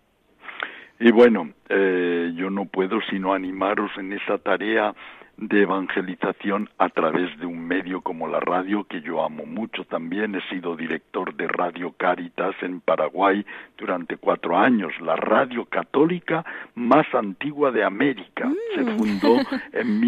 Y 1.01 1.11
bueno, 1.11 1.55
eh, 1.71 2.33
yo 2.37 2.51
no 2.51 2.67
puedo 2.67 3.01
sino 3.09 3.33
animaros 3.33 3.91
en 3.97 4.13
esa 4.13 4.37
tarea 4.37 4.95
de 5.39 5.63
evangelización 5.63 6.69
a 6.79 6.89
través 6.89 7.37
de 7.39 7.47
un 7.47 7.65
medio 7.67 8.01
como 8.01 8.27
la 8.27 8.41
radio, 8.41 8.85
que 8.85 9.01
yo 9.03 9.25
amo 9.25 9.45
mucho 9.47 9.85
también. 9.85 10.35
He 10.35 10.41
sido 10.49 10.75
director 10.77 11.33
de 11.35 11.47
Radio 11.47 11.93
Caritas 11.97 12.55
en 12.61 12.81
Paraguay 12.81 13.45
durante 13.77 14.17
cuatro 14.17 14.59
años, 14.59 14.93
la 15.01 15.15
radio 15.17 15.65
católica 15.67 16.45
más 16.75 17.07
antigua 17.15 17.71
de 17.71 17.85
América. 17.85 18.51
Se 18.75 18.83
Mm. 18.83 18.99
fundó 18.99 19.37
en 19.73 20.01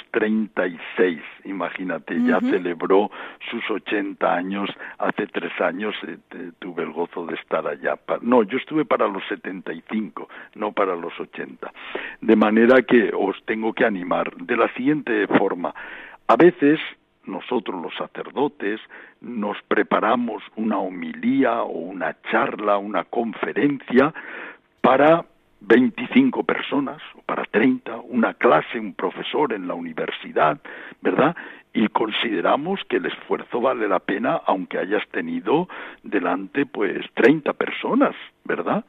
1936, 0.00 1.20
imagínate, 1.44 2.18
ya 2.22 2.40
celebró 2.40 3.10
sus 3.50 3.68
80 3.70 4.34
años 4.34 4.70
hace 4.98 5.26
tres 5.26 5.52
años, 5.60 5.94
eh, 6.06 6.16
tuve 6.58 6.82
el 6.84 6.92
gozo 6.92 7.26
de 7.26 7.34
estar 7.34 7.66
allá. 7.66 7.98
No, 8.22 8.42
yo 8.42 8.56
estuve 8.56 8.84
para 8.86 9.06
los 9.06 9.22
75, 9.28 10.28
no 10.54 10.72
para 10.72 10.96
los 10.96 11.18
80. 11.20 11.70
De 12.22 12.36
manera 12.36 12.80
que 12.82 13.10
os 13.14 13.36
tengo 13.44 13.72
que 13.74 13.84
animar 13.84 14.29
de 14.36 14.56
la 14.56 14.72
siguiente 14.74 15.26
forma. 15.26 15.74
A 16.26 16.36
veces 16.36 16.78
nosotros 17.24 17.82
los 17.82 17.94
sacerdotes 17.96 18.80
nos 19.20 19.56
preparamos 19.68 20.42
una 20.56 20.78
homilía 20.78 21.62
o 21.62 21.78
una 21.78 22.16
charla, 22.30 22.78
una 22.78 23.04
conferencia 23.04 24.12
para 24.80 25.24
25 25.60 26.44
personas 26.44 27.02
o 27.14 27.22
para 27.22 27.44
30, 27.44 27.96
una 28.08 28.34
clase, 28.34 28.78
un 28.78 28.94
profesor 28.94 29.52
en 29.52 29.68
la 29.68 29.74
universidad, 29.74 30.58
¿verdad? 31.02 31.36
Y 31.72 31.86
consideramos 31.88 32.80
que 32.88 32.96
el 32.96 33.06
esfuerzo 33.06 33.60
vale 33.60 33.86
la 33.86 34.00
pena 34.00 34.40
aunque 34.46 34.78
hayas 34.78 35.06
tenido 35.08 35.68
delante 36.02 36.66
pues 36.66 37.04
30 37.14 37.52
personas, 37.52 38.16
¿verdad? 38.44 38.84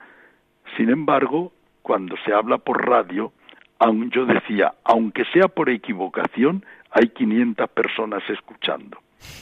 Sin 0.78 0.90
embargo, 0.90 1.52
cuando 1.82 2.16
se 2.26 2.34
habla 2.34 2.58
por 2.58 2.88
radio, 2.88 3.34
aun 3.82 4.12
yo 4.12 4.26
decía, 4.26 4.74
aunque 4.84 5.26
sea 5.34 5.48
por 5.48 5.70
equivocación, 5.70 6.64
hay 6.92 7.10
500 7.10 7.70
personas 7.72 8.24
escuchando. 8.30 8.98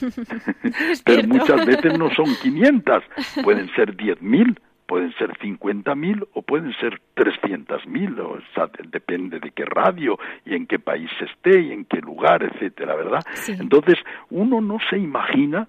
Es 0.90 1.02
Pero 1.02 1.28
muchas 1.28 1.66
veces 1.66 1.98
no 1.98 2.10
son 2.10 2.26
500, 2.42 3.02
pueden 3.44 3.68
ser 3.74 3.96
10.000, 3.96 4.58
pueden 4.86 5.12
ser 5.14 5.30
50.000 5.38 6.26
o 6.32 6.42
pueden 6.42 6.72
ser 6.80 7.00
300.000, 7.16 8.18
o 8.20 8.38
sea, 8.54 8.68
depende 8.88 9.40
de 9.40 9.50
qué 9.50 9.64
radio 9.64 10.18
y 10.44 10.54
en 10.54 10.66
qué 10.66 10.78
país 10.78 11.10
esté 11.20 11.60
y 11.60 11.72
en 11.72 11.84
qué 11.84 12.00
lugar, 12.00 12.42
etcétera, 12.42 12.94
¿verdad? 12.96 13.22
Sí. 13.34 13.52
Entonces, 13.58 13.98
uno 14.30 14.60
no 14.60 14.78
se 14.88 14.98
imagina 14.98 15.68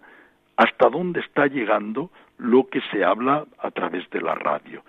hasta 0.55 0.89
dónde 0.89 1.19
está 1.19 1.47
llegando 1.47 2.09
lo 2.37 2.67
que 2.67 2.81
se 2.91 3.03
habla 3.03 3.45
a 3.59 3.71
través 3.71 4.09
de 4.11 4.21
la 4.21 4.35
radio 4.35 4.81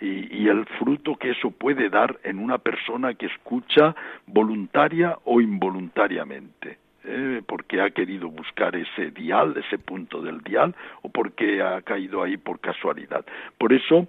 y, 0.00 0.42
y 0.42 0.48
el 0.48 0.64
fruto 0.78 1.16
que 1.16 1.30
eso 1.30 1.50
puede 1.50 1.90
dar 1.90 2.18
en 2.24 2.38
una 2.38 2.58
persona 2.58 3.14
que 3.14 3.26
escucha 3.26 3.94
voluntaria 4.26 5.18
o 5.24 5.40
involuntariamente. 5.40 6.78
¿eh? 7.08 7.42
porque 7.46 7.80
ha 7.80 7.90
querido 7.90 8.28
buscar 8.28 8.76
ese 8.76 9.10
dial, 9.10 9.54
ese 9.56 9.78
punto 9.78 10.20
del 10.20 10.40
dial, 10.42 10.74
o 11.02 11.08
porque 11.08 11.62
ha 11.62 11.80
caído 11.82 12.22
ahí 12.22 12.36
por 12.36 12.60
casualidad. 12.60 13.24
Por 13.56 13.72
eso 13.72 14.06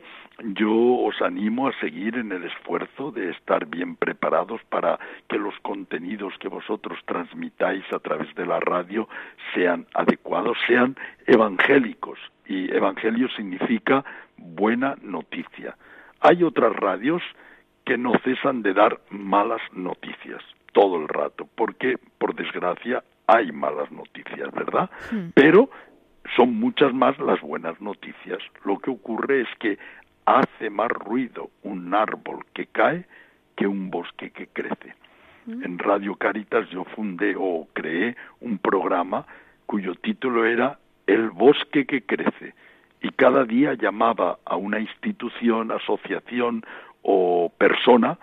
yo 0.56 0.72
os 0.72 1.22
animo 1.22 1.68
a 1.68 1.80
seguir 1.80 2.16
en 2.16 2.32
el 2.32 2.44
esfuerzo 2.46 3.12
de 3.12 3.32
estar 3.32 3.66
bien 3.66 3.96
preparados 3.96 4.62
para 4.70 5.00
que 5.28 5.38
los 5.38 5.58
contenidos 5.62 6.34
que 6.40 6.48
vosotros 6.48 7.00
transmitáis 7.06 7.84
a 7.92 8.00
través 8.00 8.34
de 8.36 8.46
la 8.46 8.60
radio 8.60 9.08
sean 9.54 9.86
adecuados, 9.94 10.58
sean 10.68 10.96
evangélicos. 11.28 12.20
Y 12.48 12.74
evangelio 12.74 13.30
significa 13.30 14.04
buena 14.40 14.96
noticia. 15.02 15.76
Hay 16.22 16.44
otras 16.44 16.76
radios 16.76 17.22
que 17.86 17.98
no 17.98 18.14
cesan 18.24 18.62
de 18.62 18.74
dar 18.74 19.00
malas 19.10 19.62
noticias 19.74 20.44
todo 20.74 20.98
el 21.02 21.08
rato, 21.08 21.48
porque 21.56 21.98
por 22.18 22.36
desgracia 22.36 23.04
hay 23.28 23.52
malas 23.52 23.92
noticias, 23.92 24.52
¿verdad? 24.54 24.90
Pero 25.34 25.70
son 26.36 26.56
muchas 26.56 26.94
más 26.94 27.18
las 27.20 27.42
buenas 27.42 27.80
noticias. 27.82 28.40
Lo 28.64 28.78
que 28.78 28.92
ocurre 28.92 29.42
es 29.42 29.48
que 29.60 29.78
hace 30.26 30.70
más 30.70 30.90
ruido 30.90 31.50
un 31.64 31.94
árbol 31.94 32.46
que 32.54 32.68
cae 32.68 33.06
que 33.56 33.68
un 33.68 33.90
bosque 33.90 34.32
que 34.32 34.48
crece. 34.48 34.96
En 35.48 35.80
Radio 35.80 36.16
Caritas 36.16 36.70
yo 36.70 36.84
fundé 36.84 37.34
o 37.36 37.68
creé 37.74 38.16
un 38.40 38.60
programa 38.60 39.26
cuyo 39.66 39.96
título 39.96 40.46
era 40.46 40.78
El 41.08 41.32
bosque 41.32 41.86
que 41.86 42.04
crece 42.04 42.54
y 43.02 43.10
cada 43.12 43.46
día 43.46 43.74
llamaba 43.74 44.40
a 44.46 44.56
una 44.56 44.80
institución, 44.80 45.72
asociación 45.72 46.64
o 47.02 47.52
persona 47.58 48.18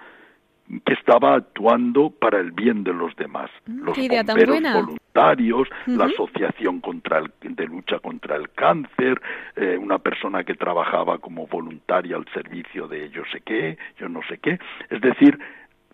que 0.84 0.94
estaba 0.94 1.36
actuando 1.36 2.10
para 2.10 2.40
el 2.40 2.50
bien 2.50 2.82
de 2.82 2.92
los 2.92 3.14
demás. 3.16 3.50
Los 3.66 3.96
idea 3.98 4.24
tan 4.24 4.34
bomberos 4.36 4.56
voluntarios, 4.74 5.68
la 5.86 6.06
asociación 6.06 6.80
contra 6.80 7.18
el- 7.18 7.32
de 7.40 7.66
lucha 7.66 8.00
contra 8.00 8.34
el 8.36 8.50
cáncer, 8.50 9.20
eh, 9.54 9.78
una 9.80 9.98
persona 9.98 10.42
que 10.42 10.54
trabajaba 10.54 11.18
como 11.18 11.46
voluntaria 11.46 12.16
al 12.16 12.26
servicio 12.34 12.88
de 12.88 13.10
yo 13.10 13.22
sé 13.30 13.40
qué, 13.42 13.78
yo 13.98 14.08
no 14.08 14.20
sé 14.28 14.38
qué. 14.38 14.58
Es 14.90 15.00
decir, 15.00 15.38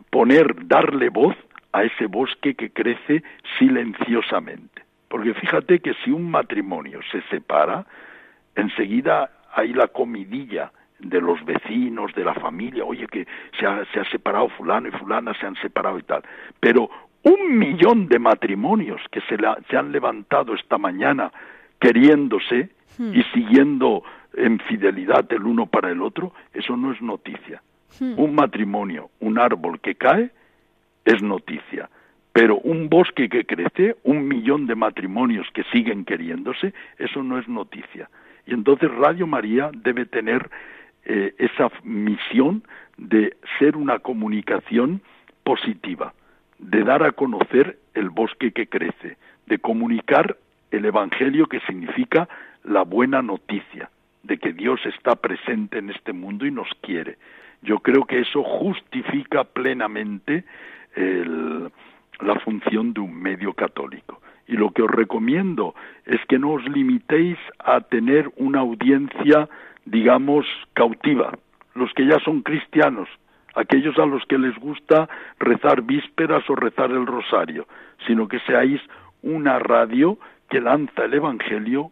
poner, 0.09 0.67
darle 0.67 1.11
voz 1.11 1.37
a 1.73 1.85
ese 1.85 2.07
bosque 2.07 2.55
que 2.55 2.71
crece 2.71 3.23
silenciosamente. 3.59 4.83
Porque 5.09 5.35
fíjate 5.35 5.81
que 5.81 5.93
si 6.03 6.11
un 6.11 6.31
matrimonio 6.31 7.01
se 7.11 7.21
separa, 7.29 7.85
enseguida 8.55 9.31
hay 9.55 9.73
la 9.73 9.89
comidilla 9.89 10.73
de 10.99 11.21
los 11.21 11.45
vecinos, 11.45 12.15
de 12.15 12.25
la 12.25 12.35
familia, 12.35 12.85
oye 12.85 13.07
que 13.09 13.27
se 13.59 13.67
ha, 13.67 13.85
se 13.93 14.01
ha 14.01 14.05
separado 14.11 14.49
fulano 14.51 14.89
y 14.89 14.93
fulana 14.93 15.35
se 15.35 15.47
han 15.47 15.57
separado 15.57 15.99
y 15.99 16.03
tal. 16.03 16.23
Pero 16.61 16.89
un 17.25 17.59
millón 17.59 18.07
de 18.09 18.19
matrimonios 18.19 19.01
que 19.11 19.21
se, 19.23 19.37
la- 19.37 19.59
se 19.69 19.77
han 19.77 19.91
levantado 19.93 20.55
esta 20.55 20.79
mañana 20.79 21.33
queriéndose 21.81 22.71
y 23.15 23.23
siguiendo 23.35 24.03
en 24.35 24.59
fidelidad 24.61 25.31
el 25.33 25.43
uno 25.45 25.67
para 25.67 25.91
el 25.91 26.03
otro, 26.03 26.33
eso 26.53 26.77
no 26.77 26.93
es 26.93 27.01
noticia. 27.03 27.63
Un 28.17 28.35
matrimonio, 28.35 29.11
un 29.21 29.39
árbol 29.39 29.81
que 29.81 29.95
cae, 29.97 30.31
es 31.05 31.23
noticia. 31.23 31.89
Pero 32.33 32.59
un 32.59 32.89
bosque 32.89 33.29
que 33.29 33.45
crece, 33.45 33.97
un 34.05 34.27
millón 34.27 34.67
de 34.67 34.75
matrimonios 34.75 35.47
que 35.53 35.65
siguen 35.65 36.05
queriéndose, 36.05 36.73
eso 36.99 37.23
no 37.23 37.39
es 37.39 37.47
noticia. 37.49 38.09
Y 38.47 38.55
entonces 38.55 38.91
Radio 38.91 39.27
María 39.27 39.71
debe 39.75 40.07
tener 40.07 40.51
eh, 41.05 41.35
esa 41.39 41.71
misión 41.85 42.63
de 42.97 43.37
ser 43.59 43.77
una 43.77 43.99
comunicación 43.99 45.03
positiva, 45.45 46.15
de 46.59 46.85
dar 46.85 47.03
a 47.03 47.13
conocer 47.13 47.79
el 47.95 48.09
bosque 48.11 48.53
que 48.53 48.67
crece, 48.67 49.17
de 49.47 49.59
comunicar 49.59 50.37
el 50.71 50.85
Evangelio 50.87 51.47
que 51.47 51.61
significa 51.61 52.29
la 52.65 52.83
buena 52.83 53.21
noticia 53.21 53.91
de 54.23 54.39
que 54.39 54.53
Dios 54.53 54.81
está 54.87 55.17
presente 55.17 55.79
en 55.79 55.91
este 55.91 56.13
mundo 56.13 56.47
y 56.47 56.51
nos 56.51 56.69
quiere. 56.81 57.19
Yo 57.63 57.81
creo 57.81 58.05
que 58.05 58.21
eso 58.21 58.43
justifica 58.43 59.45
plenamente 59.45 60.45
el- 60.95 61.71
la 62.21 62.39
función 62.41 62.93
de 62.93 63.01
un 63.01 63.15
medio 63.15 63.53
católico. 63.53 64.21
Y 64.47 64.53
lo 64.53 64.71
que 64.71 64.83
os 64.83 64.91
recomiendo 64.91 65.75
es 66.05 66.21
que 66.29 66.39
no 66.39 66.53
os 66.53 66.65
limitéis 66.69 67.39
a 67.59 67.81
tener 67.81 68.31
una 68.37 68.61
audiencia, 68.61 69.49
digamos, 69.85 70.47
cautiva. 70.75 71.33
Los 71.75 71.93
que 71.95 72.07
ya 72.07 72.19
son 72.21 72.43
cristianos, 72.43 73.09
aquellos 73.55 73.99
a 73.99 74.07
los 74.07 74.25
que 74.27 74.39
les 74.39 74.57
gusta 74.59 75.09
rezar 75.39 75.83
vísperas 75.83 76.49
o 76.51 76.55
rezar 76.55 76.91
el 76.91 77.07
rosario, 77.07 77.67
sino 78.07 78.29
que 78.29 78.41
seáis 78.41 78.81
una 79.23 79.59
radio 79.59 80.19
que 80.51 80.61
lanza 80.61 81.05
el 81.05 81.15
Evangelio 81.15 81.91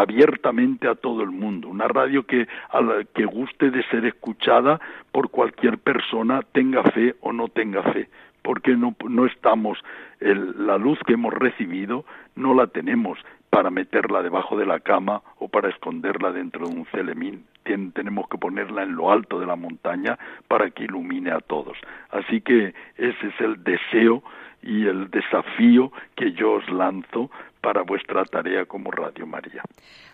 abiertamente 0.00 0.88
a 0.88 0.94
todo 0.94 1.22
el 1.22 1.30
mundo, 1.30 1.68
una 1.68 1.88
radio 1.88 2.24
que, 2.24 2.46
a 2.70 2.80
la 2.80 3.04
que 3.04 3.24
guste 3.24 3.70
de 3.70 3.82
ser 3.84 4.04
escuchada 4.06 4.80
por 5.12 5.30
cualquier 5.30 5.78
persona, 5.78 6.40
tenga 6.52 6.82
fe 6.84 7.14
o 7.20 7.32
no 7.32 7.48
tenga 7.48 7.82
fe, 7.92 8.08
porque 8.42 8.76
no, 8.76 8.94
no 9.08 9.26
estamos, 9.26 9.78
el- 10.20 10.66
la 10.66 10.78
luz 10.78 10.98
que 11.06 11.14
hemos 11.14 11.34
recibido 11.34 12.04
no 12.36 12.54
la 12.54 12.66
tenemos 12.68 13.18
para 13.50 13.70
meterla 13.70 14.22
debajo 14.22 14.56
de 14.56 14.64
la 14.64 14.78
cama 14.80 15.22
o 15.38 15.48
para 15.48 15.68
esconderla 15.68 16.30
dentro 16.30 16.66
de 16.68 16.74
un 16.74 16.86
celemín. 16.86 17.44
Tenemos 17.64 18.28
que 18.28 18.38
ponerla 18.38 18.84
en 18.84 18.94
lo 18.96 19.10
alto 19.12 19.38
de 19.40 19.46
la 19.46 19.56
montaña 19.56 20.18
para 20.48 20.70
que 20.70 20.84
ilumine 20.84 21.30
a 21.30 21.40
todos. 21.40 21.76
Así 22.10 22.40
que 22.40 22.74
ese 22.96 23.26
es 23.26 23.40
el 23.40 23.62
deseo 23.62 24.22
y 24.62 24.86
el 24.86 25.10
desafío 25.10 25.90
que 26.16 26.32
yo 26.32 26.52
os 26.54 26.70
lanzo 26.70 27.30
para 27.60 27.82
vuestra 27.82 28.24
tarea 28.24 28.64
como 28.66 28.90
Radio 28.90 29.26
María. 29.26 29.62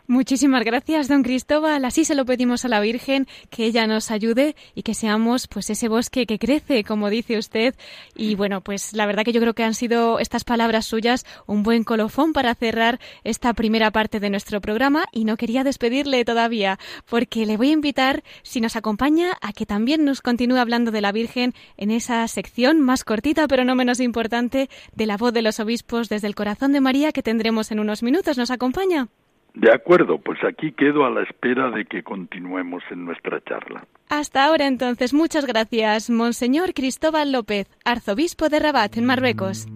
Muchísimas 0.08 0.64
gracias, 0.64 1.08
don 1.08 1.24
Cristóbal. 1.24 1.84
Así 1.84 2.04
se 2.04 2.14
lo 2.14 2.24
pedimos 2.24 2.64
a 2.64 2.68
la 2.68 2.78
Virgen, 2.78 3.26
que 3.50 3.64
ella 3.64 3.88
nos 3.88 4.12
ayude 4.12 4.54
y 4.76 4.84
que 4.84 4.94
seamos 4.94 5.48
pues 5.48 5.68
ese 5.68 5.88
bosque 5.88 6.26
que 6.26 6.38
crece, 6.38 6.84
como 6.84 7.10
dice 7.10 7.36
usted. 7.36 7.74
Y 8.14 8.36
bueno, 8.36 8.60
pues 8.60 8.92
la 8.92 9.06
verdad 9.06 9.24
que 9.24 9.32
yo 9.32 9.40
creo 9.40 9.54
que 9.54 9.64
han 9.64 9.74
sido 9.74 10.20
estas 10.20 10.44
palabras 10.44 10.86
suyas 10.86 11.26
un 11.46 11.64
buen 11.64 11.82
colofón 11.82 12.32
para 12.32 12.54
cerrar 12.54 13.00
esta 13.24 13.52
primera 13.52 13.90
parte 13.90 14.20
de 14.20 14.30
nuestro 14.30 14.60
programa 14.60 15.06
y 15.10 15.24
no 15.24 15.36
quería 15.36 15.64
despedirle 15.64 16.24
todavía, 16.24 16.78
porque 17.10 17.44
le 17.44 17.56
voy 17.56 17.70
a 17.70 17.72
invitar, 17.72 18.22
si 18.44 18.60
nos 18.60 18.76
acompaña, 18.76 19.32
a 19.40 19.52
que 19.52 19.66
también 19.66 20.04
nos 20.04 20.22
continúe 20.22 20.58
hablando 20.58 20.92
de 20.92 21.00
la 21.00 21.10
Virgen 21.10 21.52
en 21.76 21.90
esa 21.90 22.28
sección 22.28 22.80
más 22.80 23.02
cortita, 23.02 23.48
pero 23.48 23.64
no 23.64 23.74
menos 23.74 23.98
importante, 23.98 24.70
de 24.94 25.06
la 25.06 25.16
voz 25.16 25.32
de 25.32 25.42
los 25.42 25.58
obispos 25.58 26.08
desde 26.08 26.28
el 26.28 26.36
corazón 26.36 26.70
de 26.70 26.80
María 26.80 27.10
que 27.10 27.24
tendremos 27.24 27.72
en 27.72 27.80
unos 27.80 28.04
minutos. 28.04 28.38
¿Nos 28.38 28.52
acompaña? 28.52 29.08
De 29.56 29.72
acuerdo, 29.72 30.18
pues 30.18 30.38
aquí 30.44 30.72
quedo 30.72 31.06
a 31.06 31.10
la 31.10 31.22
espera 31.22 31.70
de 31.70 31.86
que 31.86 32.02
continuemos 32.02 32.82
en 32.90 33.06
nuestra 33.06 33.40
charla. 33.42 33.86
Hasta 34.10 34.44
ahora 34.44 34.66
entonces, 34.66 35.14
muchas 35.14 35.46
gracias, 35.46 36.10
Monseñor 36.10 36.74
Cristóbal 36.74 37.32
López, 37.32 37.66
arzobispo 37.82 38.50
de 38.50 38.60
Rabat, 38.60 38.98
en 38.98 39.06
Marruecos. 39.06 39.66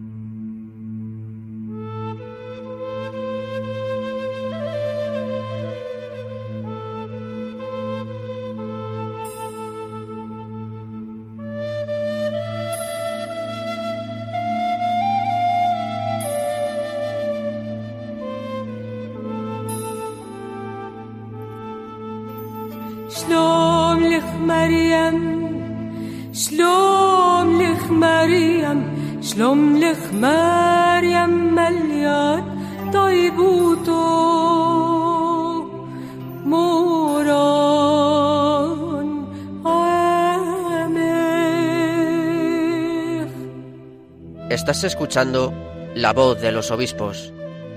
Estás 44.49 44.85
escuchando 44.85 45.53
La 45.97 46.13
voz 46.13 46.41
de 46.41 46.53
los 46.53 46.71
obispos 46.71 47.33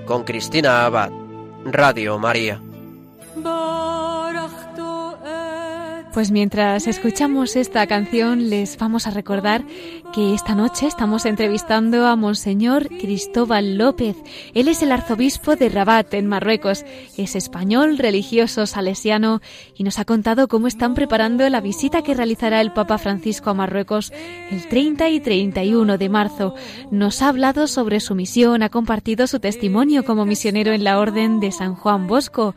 con 0.05 0.24
Cristina 0.24 0.86
Abad, 0.86 1.09
Radio 1.66 2.20
María. 2.20 2.61
Pues 6.14 6.30
mientras 6.30 6.86
escuchamos 6.86 7.55
esta 7.55 7.88
canción, 7.88 8.51
les 8.51 8.78
vamos 8.78 9.07
a 9.07 9.09
recordar 9.09 9.64
que 10.14 10.36
esta 10.36 10.53
noche 10.53 10.86
estamos 10.86 11.26
entrevistando 11.26 12.05
a 12.05 12.16
Monseñor 12.16 12.88
Cristóbal 12.88 13.80
López. 13.80 14.16
Él 14.53 14.68
es 14.68 14.84
el 14.84 14.91
arzobispo 14.91 15.55
de 15.55 15.70
Rabat, 15.70 16.14
en 16.14 16.28
Marruecos. 16.28 16.86
Es 17.18 17.36
español, 17.36 17.97
religioso, 17.97 18.68
salesiano 18.68 19.41
y 19.76 19.84
nos 19.84 19.97
ha 19.97 20.05
contado 20.05 20.47
cómo 20.47 20.68
están 20.68 20.93
preparando 20.93 21.49
la 21.49 21.61
visita 21.61 22.03
que 22.03 22.14
realizará 22.14 22.61
el 22.61 22.72
Papa 22.72 22.99
Francisco 22.99 23.49
a 23.49 23.55
Marruecos 23.55 24.14
el 24.51 24.68
30 24.68 25.09
y 25.09 25.20
31 25.20 25.97
de 25.97 26.09
marzo. 26.09 26.53
Nos 26.91 27.24
ha 27.24 27.30
hablado 27.30 27.66
sobre 27.66 27.99
su 27.99 28.14
misión, 28.14 28.61
ha 28.61 28.70
compartido 28.70 29.26
su 29.26 29.39
testimonio 29.39 30.05
como 30.05 30.26
misionero 30.26 30.74
en 30.74 30.84
la 30.84 30.99
Orden 30.99 31.39
de 31.39 31.51
San 31.51 31.74
Juan 31.74 32.05
Bosco. 32.05 32.53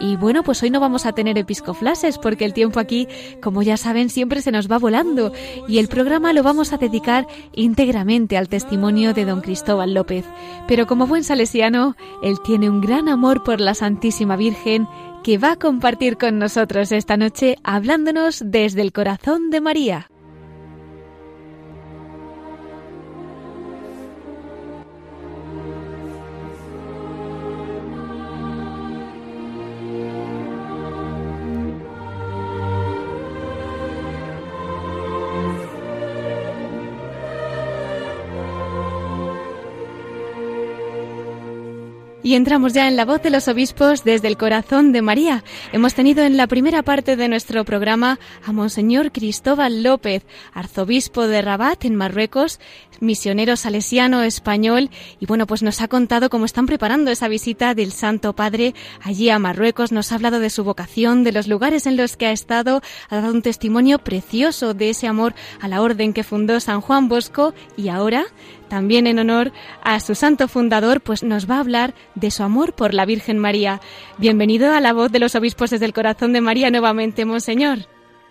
Y 0.00 0.14
bueno, 0.14 0.44
pues 0.44 0.62
hoy 0.62 0.70
no 0.70 0.78
vamos 0.78 1.06
a 1.06 1.12
tener 1.12 1.36
episcoflases 1.38 2.18
porque 2.18 2.44
el 2.44 2.54
tiempo 2.54 2.78
aquí 2.78 3.08
como 3.42 3.62
ya 3.62 3.76
saben, 3.76 4.10
siempre 4.10 4.42
se 4.42 4.52
nos 4.52 4.70
va 4.70 4.78
volando 4.78 5.32
y 5.66 5.78
el 5.78 5.88
programa 5.88 6.32
lo 6.32 6.44
vamos 6.44 6.72
a 6.72 6.76
dedicar 6.76 6.99
íntegramente 7.54 8.36
al 8.36 8.48
testimonio 8.48 9.14
de 9.14 9.24
don 9.24 9.40
Cristóbal 9.40 9.94
López. 9.94 10.24
Pero 10.68 10.86
como 10.86 11.06
buen 11.06 11.24
salesiano, 11.24 11.96
él 12.22 12.40
tiene 12.44 12.70
un 12.70 12.80
gran 12.80 13.08
amor 13.08 13.42
por 13.42 13.60
la 13.60 13.74
Santísima 13.74 14.36
Virgen 14.36 14.86
que 15.22 15.38
va 15.38 15.52
a 15.52 15.56
compartir 15.56 16.16
con 16.16 16.38
nosotros 16.38 16.92
esta 16.92 17.16
noche 17.16 17.56
hablándonos 17.62 18.42
desde 18.44 18.82
el 18.82 18.92
corazón 18.92 19.50
de 19.50 19.60
María. 19.60 20.10
Y 42.30 42.36
entramos 42.36 42.74
ya 42.74 42.86
en 42.86 42.94
la 42.94 43.04
voz 43.04 43.20
de 43.22 43.30
los 43.30 43.48
obispos 43.48 44.04
desde 44.04 44.28
el 44.28 44.36
corazón 44.36 44.92
de 44.92 45.02
María. 45.02 45.42
Hemos 45.72 45.94
tenido 45.94 46.22
en 46.22 46.36
la 46.36 46.46
primera 46.46 46.84
parte 46.84 47.16
de 47.16 47.26
nuestro 47.26 47.64
programa 47.64 48.20
a 48.46 48.52
Monseñor 48.52 49.10
Cristóbal 49.10 49.82
López, 49.82 50.24
arzobispo 50.54 51.26
de 51.26 51.42
Rabat 51.42 51.84
en 51.86 51.96
Marruecos, 51.96 52.60
misionero 53.00 53.56
salesiano 53.56 54.22
español, 54.22 54.90
y 55.18 55.26
bueno, 55.26 55.48
pues 55.48 55.64
nos 55.64 55.80
ha 55.80 55.88
contado 55.88 56.30
cómo 56.30 56.44
están 56.44 56.66
preparando 56.66 57.10
esa 57.10 57.26
visita 57.26 57.74
del 57.74 57.90
Santo 57.90 58.32
Padre 58.32 58.76
allí 59.02 59.28
a 59.28 59.40
Marruecos, 59.40 59.90
nos 59.90 60.12
ha 60.12 60.14
hablado 60.14 60.38
de 60.38 60.50
su 60.50 60.62
vocación, 60.62 61.24
de 61.24 61.32
los 61.32 61.48
lugares 61.48 61.86
en 61.86 61.96
los 61.96 62.16
que 62.16 62.26
ha 62.26 62.32
estado, 62.32 62.80
ha 63.08 63.16
dado 63.16 63.32
un 63.34 63.42
testimonio 63.42 63.98
precioso 63.98 64.72
de 64.72 64.90
ese 64.90 65.08
amor 65.08 65.34
a 65.60 65.66
la 65.66 65.82
orden 65.82 66.12
que 66.12 66.22
fundó 66.22 66.60
San 66.60 66.80
Juan 66.80 67.08
Bosco 67.08 67.54
y 67.76 67.88
ahora 67.88 68.26
también 68.70 69.06
en 69.06 69.18
honor 69.18 69.52
a 69.84 70.00
su 70.00 70.14
santo 70.14 70.48
fundador, 70.48 71.02
pues 71.02 71.22
nos 71.22 71.50
va 71.50 71.56
a 71.56 71.60
hablar 71.60 71.92
de 72.14 72.30
su 72.30 72.42
amor 72.42 72.72
por 72.72 72.94
la 72.94 73.04
Virgen 73.04 73.38
María. 73.38 73.80
Bienvenido 74.16 74.72
a 74.72 74.80
la 74.80 74.94
voz 74.94 75.12
de 75.12 75.18
los 75.18 75.34
obispos 75.34 75.68
desde 75.68 75.84
el 75.84 75.92
corazón 75.92 76.32
de 76.32 76.40
María 76.40 76.70
nuevamente, 76.70 77.26
Monseñor. 77.26 77.80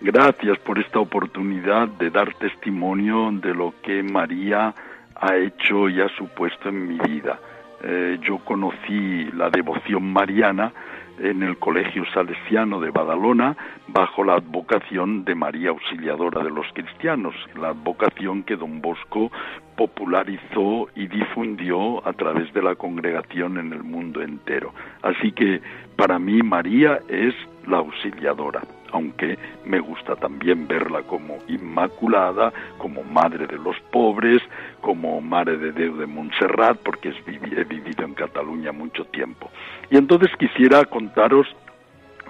Gracias 0.01 0.57
por 0.59 0.79
esta 0.79 0.99
oportunidad 0.99 1.89
de 1.99 2.09
dar 2.09 2.33
testimonio 2.35 3.29
de 3.33 3.53
lo 3.53 3.75
que 3.83 4.01
María 4.01 4.73
ha 5.15 5.35
hecho 5.35 5.89
y 5.89 6.01
ha 6.01 6.07
supuesto 6.17 6.69
en 6.69 6.87
mi 6.87 6.97
vida. 6.99 7.37
Eh, 7.83 8.17
yo 8.21 8.37
conocí 8.39 9.25
la 9.33 9.49
devoción 9.49 10.11
mariana 10.11 10.71
en 11.19 11.43
el 11.43 11.57
Colegio 11.57 12.03
Salesiano 12.13 12.79
de 12.79 12.91
Badalona 12.91 13.55
bajo 13.87 14.23
la 14.23 14.35
advocación 14.35 15.25
de 15.25 15.35
María 15.35 15.69
Auxiliadora 15.69 16.43
de 16.43 16.49
los 16.49 16.65
Cristianos, 16.73 17.35
la 17.59 17.69
advocación 17.69 18.43
que 18.43 18.55
don 18.55 18.81
Bosco 18.81 19.31
popularizó 19.75 20.89
y 20.95 21.07
difundió 21.07 22.05
a 22.07 22.13
través 22.13 22.51
de 22.53 22.61
la 22.61 22.75
congregación 22.75 23.57
en 23.57 23.73
el 23.73 23.83
mundo 23.83 24.21
entero. 24.21 24.73
Así 25.01 25.31
que 25.31 25.61
para 25.95 26.19
mí 26.19 26.41
María 26.41 26.99
es 27.07 27.33
la 27.67 27.77
auxiliadora 27.77 28.61
aunque 28.93 29.37
me 29.65 29.79
gusta 29.79 30.15
también 30.15 30.67
verla 30.67 31.01
como 31.03 31.37
inmaculada, 31.47 32.51
como 32.77 33.03
madre 33.03 33.47
de 33.47 33.57
los 33.57 33.79
pobres, 33.91 34.41
como 34.81 35.21
madre 35.21 35.57
de 35.57 35.71
Dios 35.71 35.97
de 35.97 36.05
Montserrat, 36.05 36.77
porque 36.83 37.09
he 37.09 37.63
vivido 37.63 38.05
en 38.05 38.13
Cataluña 38.13 38.71
mucho 38.71 39.05
tiempo. 39.05 39.49
Y 39.89 39.97
entonces 39.97 40.29
quisiera 40.37 40.85
contaros 40.85 41.47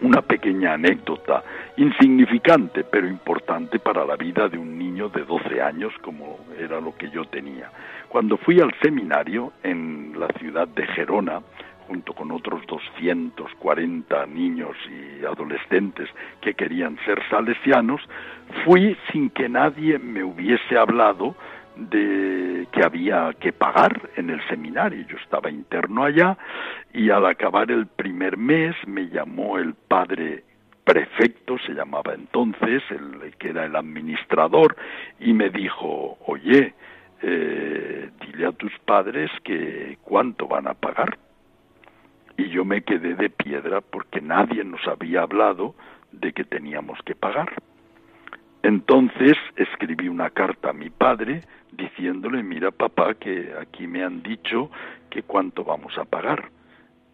una 0.01 0.22
pequeña 0.22 0.74
anécdota, 0.74 1.43
insignificante 1.78 2.84
pero 2.84 3.07
importante 3.07 3.80
para 3.80 4.05
la 4.05 4.16
vida 4.16 4.47
de 4.47 4.57
un 4.57 4.78
niño 4.78 5.10
de 5.10 5.24
12 5.24 5.62
años, 5.62 5.93
como 6.01 6.39
era 6.57 6.80
lo 6.80 6.95
que 6.95 7.10
yo 7.10 7.26
tenía. 7.26 7.70
Cuando 8.07 8.38
fui 8.38 8.60
al 8.60 8.74
seminario 8.82 9.53
en 9.64 10.14
la 10.18 10.28
ciudad 10.39 10.68
de 10.68 10.88
Gerona, 10.88 11.41
junto 11.90 12.14
con 12.14 12.32
otros 12.32 12.62
240 12.68 14.28
niños 14.28 14.78
y 14.88 15.26
adolescentes 15.26 16.08
que 16.40 16.54
querían 16.54 16.98
ser 17.04 17.20
salesianos, 17.32 18.00
fui 18.64 18.96
sin 19.12 19.32
que 19.32 19.50
nadie 19.50 19.98
me 19.98 20.24
hubiese 20.24 20.78
hablado 20.78 21.36
de 21.76 22.68
que 22.72 22.84
había 22.84 23.34
que 23.40 23.52
pagar 23.54 24.10
en 24.18 24.30
el 24.30 24.40
seminario. 24.48 25.04
Yo 25.08 25.18
estaba 25.18 25.50
interno 25.50 26.04
allá 26.04 26.38
y 26.94 27.10
al 27.10 27.26
acabar 27.26 27.72
el 27.72 27.88
primer 27.88 28.38
mes 28.38 28.76
me 28.86 29.10
llamó 29.10 29.58
el 29.58 29.74
padre 29.74 30.44
prefecto, 30.84 31.58
se 31.66 31.74
llamaba 31.74 32.14
entonces, 32.14 32.84
el 32.92 33.36
que 33.40 33.50
era 33.50 33.66
el 33.66 33.76
administrador, 33.76 34.76
y 35.20 35.34
me 35.34 35.50
dijo, 35.50 36.18
oye, 36.26 36.74
eh, 37.22 38.10
dile 38.22 38.46
a 38.46 38.52
tus 38.52 38.72
padres 38.86 39.32
que 39.44 39.98
cuánto 40.04 40.48
van 40.48 40.68
a 40.68 40.74
pagar 40.74 41.18
y 42.40 42.50
yo 42.50 42.64
me 42.64 42.84
quedé 42.84 43.16
de 43.16 43.30
piedra 43.30 43.82
porque 43.82 44.22
nadie 44.22 44.64
nos 44.64 44.88
había 44.88 45.24
hablado 45.24 45.76
de 46.14 46.32
que 46.32 46.46
teníamos 46.46 46.98
que 47.04 47.14
pagar. 47.14 47.52
Entonces 48.64 49.36
escribí 49.58 50.08
una 50.08 50.30
carta 50.30 50.70
a 50.70 50.74
mi 50.74 50.90
padre 50.90 51.42
diciéndole, 51.74 52.42
mira 52.42 52.72
papá, 52.72 53.16
que 53.16 53.54
aquí 53.60 53.88
me 53.88 54.04
han 54.06 54.24
dicho 54.24 54.72
que 55.10 55.24
cuánto 55.24 55.66
vamos 55.66 55.98
a 55.98 56.06
pagar. 56.06 56.50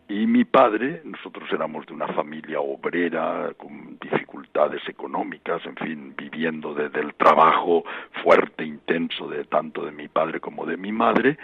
Y 0.08 0.28
mi 0.28 0.46
padre, 0.46 1.02
nosotros 1.04 1.52
éramos 1.52 1.88
de 1.88 1.94
una 1.94 2.08
familia 2.10 2.60
obrera 2.60 3.52
con 3.58 3.98
dificultades 4.00 4.88
económicas, 4.88 5.66
en 5.66 5.76
fin, 5.76 6.14
viviendo 6.16 6.76
desde 6.76 7.00
el 7.00 7.16
trabajo 7.16 7.84
fuerte, 8.24 8.64
intenso 8.64 9.28
de 9.28 9.46
tanto 9.46 9.84
de 9.84 9.92
mi 9.92 10.08
padre 10.08 10.40
como 10.40 10.68
de 10.68 10.78
mi 10.78 10.92
madre, 10.92 11.40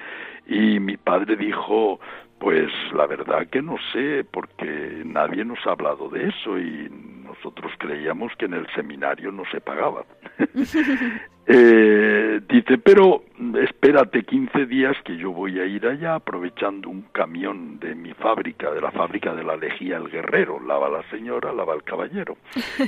y 0.45 0.79
mi 0.79 0.97
padre 0.97 1.35
dijo, 1.35 1.99
pues 2.41 2.71
la 2.93 3.05
verdad 3.05 3.47
que 3.51 3.61
no 3.61 3.75
sé, 3.93 4.25
porque 4.29 5.03
nadie 5.05 5.45
nos 5.45 5.59
ha 5.67 5.73
hablado 5.73 6.09
de 6.09 6.27
eso 6.27 6.57
y 6.57 6.89
nosotros 7.23 7.71
creíamos 7.77 8.33
que 8.35 8.45
en 8.45 8.55
el 8.55 8.67
seminario 8.73 9.31
no 9.31 9.43
se 9.51 9.61
pagaba. 9.61 10.03
Eh, 11.53 12.39
dice, 12.47 12.77
pero 12.77 13.23
espérate 13.61 14.23
15 14.23 14.67
días 14.67 14.95
que 15.03 15.17
yo 15.17 15.31
voy 15.31 15.59
a 15.59 15.65
ir 15.65 15.87
allá 15.87 16.13
aprovechando 16.15 16.87
un 16.87 17.01
camión 17.11 17.79
de 17.79 17.95
mi 17.95 18.13
fábrica, 18.13 18.71
de 18.71 18.79
la 18.79 18.91
fábrica 18.91 19.33
de 19.33 19.43
la 19.43 19.57
Lejía 19.57 19.97
El 19.97 20.09
Guerrero, 20.09 20.59
lava 20.61 20.87
la 20.87 21.01
señora, 21.09 21.51
lava 21.51 21.73
el 21.73 21.83
caballero, 21.83 22.37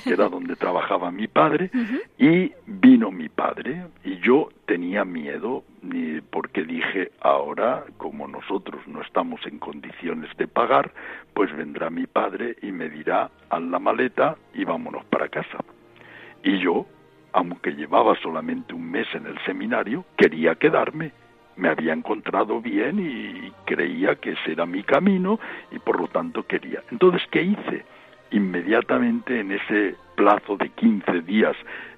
que 0.04 0.14
era 0.14 0.30
donde 0.30 0.56
trabajaba 0.56 1.12
mi 1.12 1.28
padre, 1.28 1.72
y 2.20 2.52
vino 2.68 3.12
mi 3.12 3.28
padre 3.28 3.88
y 4.06 4.20
yo 4.20 4.50
tenía 4.66 5.04
miedo 5.04 5.64
porque 6.30 6.64
dije, 6.64 7.12
ahora 7.20 7.84
como 7.98 8.28
nosotros 8.28 8.82
no 8.88 9.02
estamos 9.02 9.46
en 9.46 9.60
condiciones 9.60 10.36
de 10.38 10.48
pagar, 10.48 10.92
pues 11.34 11.56
vendrá 11.56 11.90
mi 11.90 12.08
padre 12.08 12.56
y 12.62 12.72
me 12.72 12.90
dirá, 12.90 13.30
haz 13.50 13.62
la 13.62 13.80
maleta 13.80 14.38
y 14.54 14.64
vámonos 14.64 15.04
para 15.06 15.28
casa. 15.28 15.58
Y 16.44 16.60
yo 16.60 16.86
aunque 17.34 17.72
llevaba 17.72 18.16
solamente 18.22 18.74
un 18.74 18.90
mes 18.90 19.08
en 19.14 19.26
el 19.26 19.38
seminario, 19.40 20.06
quería 20.16 20.56
quedarme. 20.56 21.12
Me 21.56 21.70
había 21.70 21.94
encontrado 21.94 22.62
bien 22.62 23.00
y 23.00 23.52
creía 23.66 24.16
que 24.16 24.32
ese 24.32 24.54
era 24.54 24.66
mi 24.66 24.84
camino 24.84 25.40
y 25.72 25.80
por 25.80 26.00
lo 26.00 26.08
tanto 26.08 26.44
quería. 26.44 26.82
Entonces, 26.92 27.22
¿qué 27.32 27.42
hice? 27.42 27.86
Inmediatamente 28.34 29.40
en 29.40 29.52
ese 29.54 29.96
plazo 30.16 30.58
de 30.58 30.70
15 30.70 31.22
días 31.22 31.56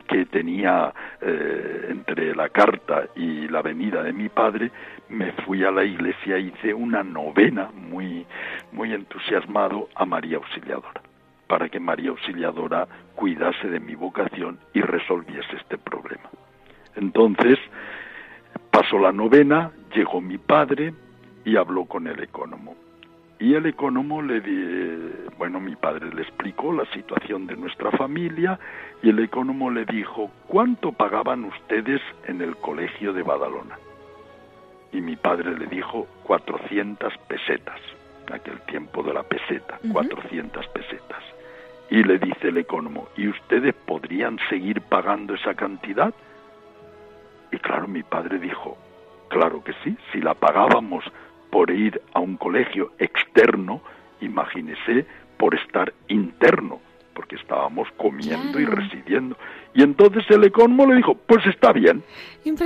que 0.08 0.26
tenía 0.26 0.94
eh, 1.22 1.88
entre 1.90 2.36
la 2.36 2.50
carta 2.50 3.08
y 3.16 3.48
la 3.48 3.62
venida 3.62 4.04
de 4.04 4.14
mi 4.14 4.30
padre, 4.30 4.72
me 5.10 5.32
fui 5.44 5.64
a 5.64 5.72
la 5.72 5.84
iglesia, 5.84 6.38
e 6.38 6.42
hice 6.42 6.74
una 6.74 7.04
novena 7.04 7.72
muy, 7.74 8.26
muy 8.72 8.94
entusiasmado 8.94 9.90
a 9.96 10.06
María 10.06 10.38
Auxiliadora 10.38 11.02
para 11.48 11.70
que 11.70 11.80
María 11.80 12.10
Auxiliadora 12.10 12.88
cuidase 13.16 13.68
de 13.70 13.80
mi 13.80 13.96
vocación 13.96 14.60
y 14.74 14.82
resolviese 14.82 15.56
este 15.56 15.78
problema. 15.78 16.30
Entonces, 16.96 17.60
pasó 18.72 19.00
la 19.00 19.12
novena, 19.12 19.72
llegó 19.94 20.22
mi 20.22 20.38
padre 20.38 20.94
y 21.44 21.56
habló 21.56 21.86
con 21.86 22.08
el 22.08 22.22
ecónomo. 22.22 22.76
Y 23.40 23.54
el 23.54 23.66
ecónomo 23.66 24.22
le 24.22 24.40
di, 24.40 25.28
bueno, 25.38 25.60
mi 25.60 25.76
padre 25.76 26.14
le 26.14 26.22
explicó 26.22 26.72
la 26.72 26.86
situación 26.94 27.48
de 27.48 27.58
nuestra 27.58 27.92
familia 27.92 28.58
y 29.04 29.10
el 29.10 29.20
ecónomo 29.20 29.70
le 29.70 29.86
dijo, 29.86 30.32
¿cuánto 30.48 30.94
pagaban 30.94 31.44
ustedes 31.44 32.02
en 32.28 32.42
el 32.42 32.56
colegio 32.56 33.12
de 33.12 33.24
Badalona? 33.24 33.78
Y 34.94 35.02
mi 35.02 35.18
padre 35.18 35.58
le 35.58 35.68
dijo, 35.68 36.08
400 36.24 37.14
pesetas, 37.28 37.80
en 38.28 38.36
aquel 38.36 38.62
tiempo 38.62 39.04
de 39.04 39.14
la 39.14 39.24
peseta, 39.24 39.80
400 39.92 40.68
pesetas. 40.70 41.24
Y 41.90 42.04
le 42.04 42.18
dice 42.18 42.48
el 42.48 42.58
economo, 42.58 43.10
¿y 43.18 43.28
ustedes 43.28 43.76
podrían 43.86 44.40
seguir 44.50 44.80
pagando 44.82 45.34
esa 45.34 45.54
cantidad? 45.54 46.14
Y 47.52 47.58
claro, 47.58 47.88
mi 47.88 48.04
padre 48.04 48.40
dijo, 48.40 48.78
claro 49.28 49.62
que 49.62 49.74
sí, 49.84 49.98
si 50.14 50.22
la 50.22 50.34
pagábamos 50.34 51.04
por 51.56 51.72
ir 51.72 52.01
a 52.14 52.20
un 52.20 52.36
colegio 52.36 52.91
externo, 52.99 53.82
imagínese 54.20 55.06
por 55.38 55.56
estar 55.56 55.93
interno, 56.10 56.82
porque 57.14 57.38
estábamos 57.38 57.88
comiendo 57.95 58.60
y 58.60 58.66
residiendo. 58.66 59.38
Y 59.76 59.84
entonces 59.84 60.23
el 60.30 60.45
economo 60.45 60.86
le 60.88 60.95
dijo, 60.95 61.15
pues 61.28 61.45
está 61.47 61.73
bien, 61.73 62.01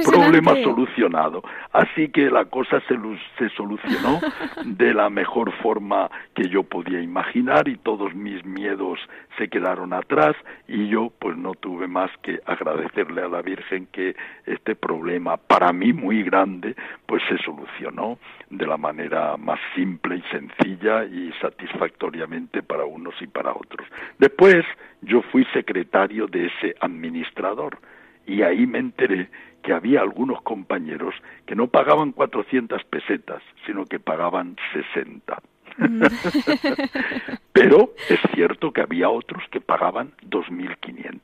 problema 0.05 0.53
solucionado. 0.63 1.41
Así 1.73 2.09
que 2.09 2.29
la 2.29 2.45
cosa 2.45 2.79
se, 2.87 2.95
se 3.39 3.49
solucionó 3.55 4.19
de 4.63 4.93
la 4.93 5.09
mejor 5.09 5.51
forma 5.63 6.11
que 6.35 6.47
yo 6.49 6.61
podía 6.61 7.01
imaginar 7.01 7.67
y 7.67 7.77
todos 7.77 8.13
mis 8.13 8.45
miedos 8.45 8.99
se 9.39 9.47
quedaron 9.47 9.93
atrás 9.93 10.35
y 10.67 10.87
yo 10.89 11.11
pues 11.17 11.35
no 11.35 11.53
tuve 11.55 11.87
más 11.87 12.11
que 12.21 12.41
agradecerle 12.45 13.23
a 13.23 13.27
la 13.27 13.41
Virgen 13.41 13.87
que 13.91 14.15
este 14.45 14.75
problema 14.75 15.37
para 15.37 15.73
mí 15.73 15.93
muy 15.93 16.21
grande 16.21 16.75
pues 17.07 17.23
se 17.27 17.37
solucionó 17.39 18.19
de 18.49 18.67
la 18.67 18.77
manera 18.77 19.35
más 19.37 19.59
simple 19.75 20.17
y 20.17 20.21
sencilla 20.29 21.05
y 21.05 21.31
satisfactoriamente 21.41 22.61
para 22.61 22.85
unos 22.85 23.15
y 23.21 23.27
para 23.27 23.51
otros. 23.51 23.87
Después 24.17 24.65
yo 25.01 25.21
fui 25.21 25.45
secretario 25.53 26.27
de 26.27 26.47
ese 26.47 26.75
administrador 26.79 27.79
y 28.25 28.41
ahí 28.41 28.67
me 28.67 28.79
enteré 28.79 29.29
que 29.63 29.73
había 29.73 30.01
algunos 30.01 30.41
compañeros 30.41 31.15
que 31.45 31.55
no 31.55 31.67
pagaban 31.67 32.11
400 32.11 32.83
pesetas, 32.85 33.41
sino 33.65 33.85
que 33.85 33.99
pagaban 33.99 34.55
60. 34.73 35.41
Mm. 35.77 36.01
Pero 37.53 37.93
es 38.09 38.19
cierto 38.33 38.71
que 38.71 38.81
había 38.81 39.09
otros 39.09 39.43
que 39.51 39.61
pagaban 39.61 40.11
2.500. 40.29 41.19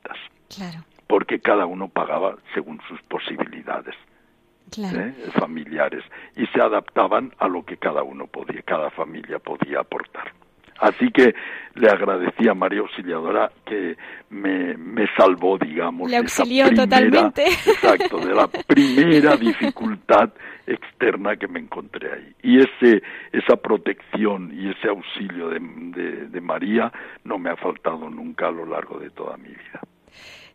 Claro. 0.54 0.84
Porque 1.06 1.40
cada 1.40 1.66
uno 1.66 1.88
pagaba 1.88 2.36
según 2.54 2.80
sus 2.88 3.00
posibilidades. 3.02 3.94
¿eh? 4.76 5.14
familiares 5.38 6.02
y 6.34 6.46
se 6.48 6.60
adaptaban 6.60 7.32
a 7.38 7.48
lo 7.48 7.64
que 7.64 7.76
cada 7.76 8.02
uno 8.02 8.26
podía, 8.26 8.62
cada 8.62 8.90
familia 8.90 9.38
podía 9.38 9.80
aportar. 9.80 10.32
Así 10.78 11.10
que 11.10 11.34
le 11.74 11.88
agradecí 11.88 12.48
a 12.48 12.54
María 12.54 12.80
Auxiliadora 12.80 13.50
que 13.64 13.96
me, 14.30 14.76
me 14.76 15.06
salvó, 15.16 15.58
digamos, 15.58 16.10
le 16.10 16.16
auxilió 16.16 16.72
totalmente. 16.74 17.44
Exacto, 17.46 18.18
de 18.18 18.34
la 18.34 18.48
primera 18.48 19.36
dificultad 19.36 20.32
externa 20.66 21.36
que 21.36 21.48
me 21.48 21.60
encontré 21.60 22.12
ahí. 22.12 22.34
Y 22.42 22.58
ese, 22.60 23.02
esa 23.32 23.56
protección 23.56 24.50
y 24.52 24.70
ese 24.70 24.88
auxilio 24.88 25.48
de, 25.50 25.60
de 26.28 26.40
María 26.40 26.92
no 27.24 27.38
me 27.38 27.50
ha 27.50 27.56
faltado 27.56 28.08
nunca 28.10 28.48
a 28.48 28.52
lo 28.52 28.66
largo 28.66 28.98
de 28.98 29.10
toda 29.10 29.36
mi 29.36 29.48
vida. 29.48 29.80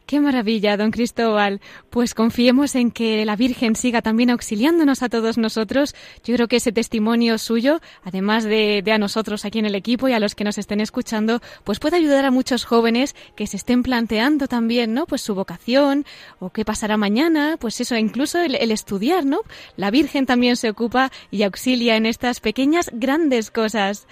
Qué 0.05 0.19
maravilla, 0.19 0.75
don 0.75 0.91
Cristóbal. 0.91 1.61
Pues 1.89 2.13
confiemos 2.13 2.75
en 2.75 2.91
que 2.91 3.25
la 3.25 3.35
Virgen 3.35 3.75
siga 3.75 4.01
también 4.01 4.29
auxiliándonos 4.29 5.03
a 5.03 5.09
todos 5.09 5.37
nosotros. 5.37 5.95
Yo 6.23 6.35
creo 6.35 6.47
que 6.47 6.57
ese 6.57 6.71
testimonio 6.71 7.37
suyo, 7.37 7.79
además 8.03 8.43
de, 8.43 8.83
a 8.91 8.97
nosotros 8.97 9.45
aquí 9.45 9.59
en 9.59 9.65
el 9.65 9.75
equipo 9.75 10.09
y 10.09 10.13
a 10.13 10.19
los 10.19 10.35
que 10.35 10.43
nos 10.43 10.57
estén 10.57 10.81
escuchando, 10.81 11.41
pues 11.63 11.79
puede 11.79 11.95
ayudar 11.95 12.25
a 12.25 12.31
muchos 12.31 12.65
jóvenes 12.65 13.15
que 13.35 13.47
se 13.47 13.57
estén 13.57 13.83
planteando 13.83 14.47
también, 14.47 14.93
¿no? 14.93 15.05
Pues 15.05 15.21
su 15.21 15.33
vocación 15.33 16.05
o 16.39 16.49
qué 16.49 16.65
pasará 16.65 16.97
mañana, 16.97 17.55
pues 17.59 17.79
eso, 17.79 17.95
incluso 17.95 18.39
el, 18.39 18.55
el 18.55 18.71
estudiar, 18.71 19.25
¿no? 19.25 19.41
La 19.77 19.91
Virgen 19.91 20.25
también 20.25 20.57
se 20.57 20.69
ocupa 20.69 21.11
y 21.29 21.43
auxilia 21.43 21.95
en 21.95 22.05
estas 22.05 22.41
pequeñas 22.41 22.89
grandes 22.93 23.49
cosas. 23.49 24.07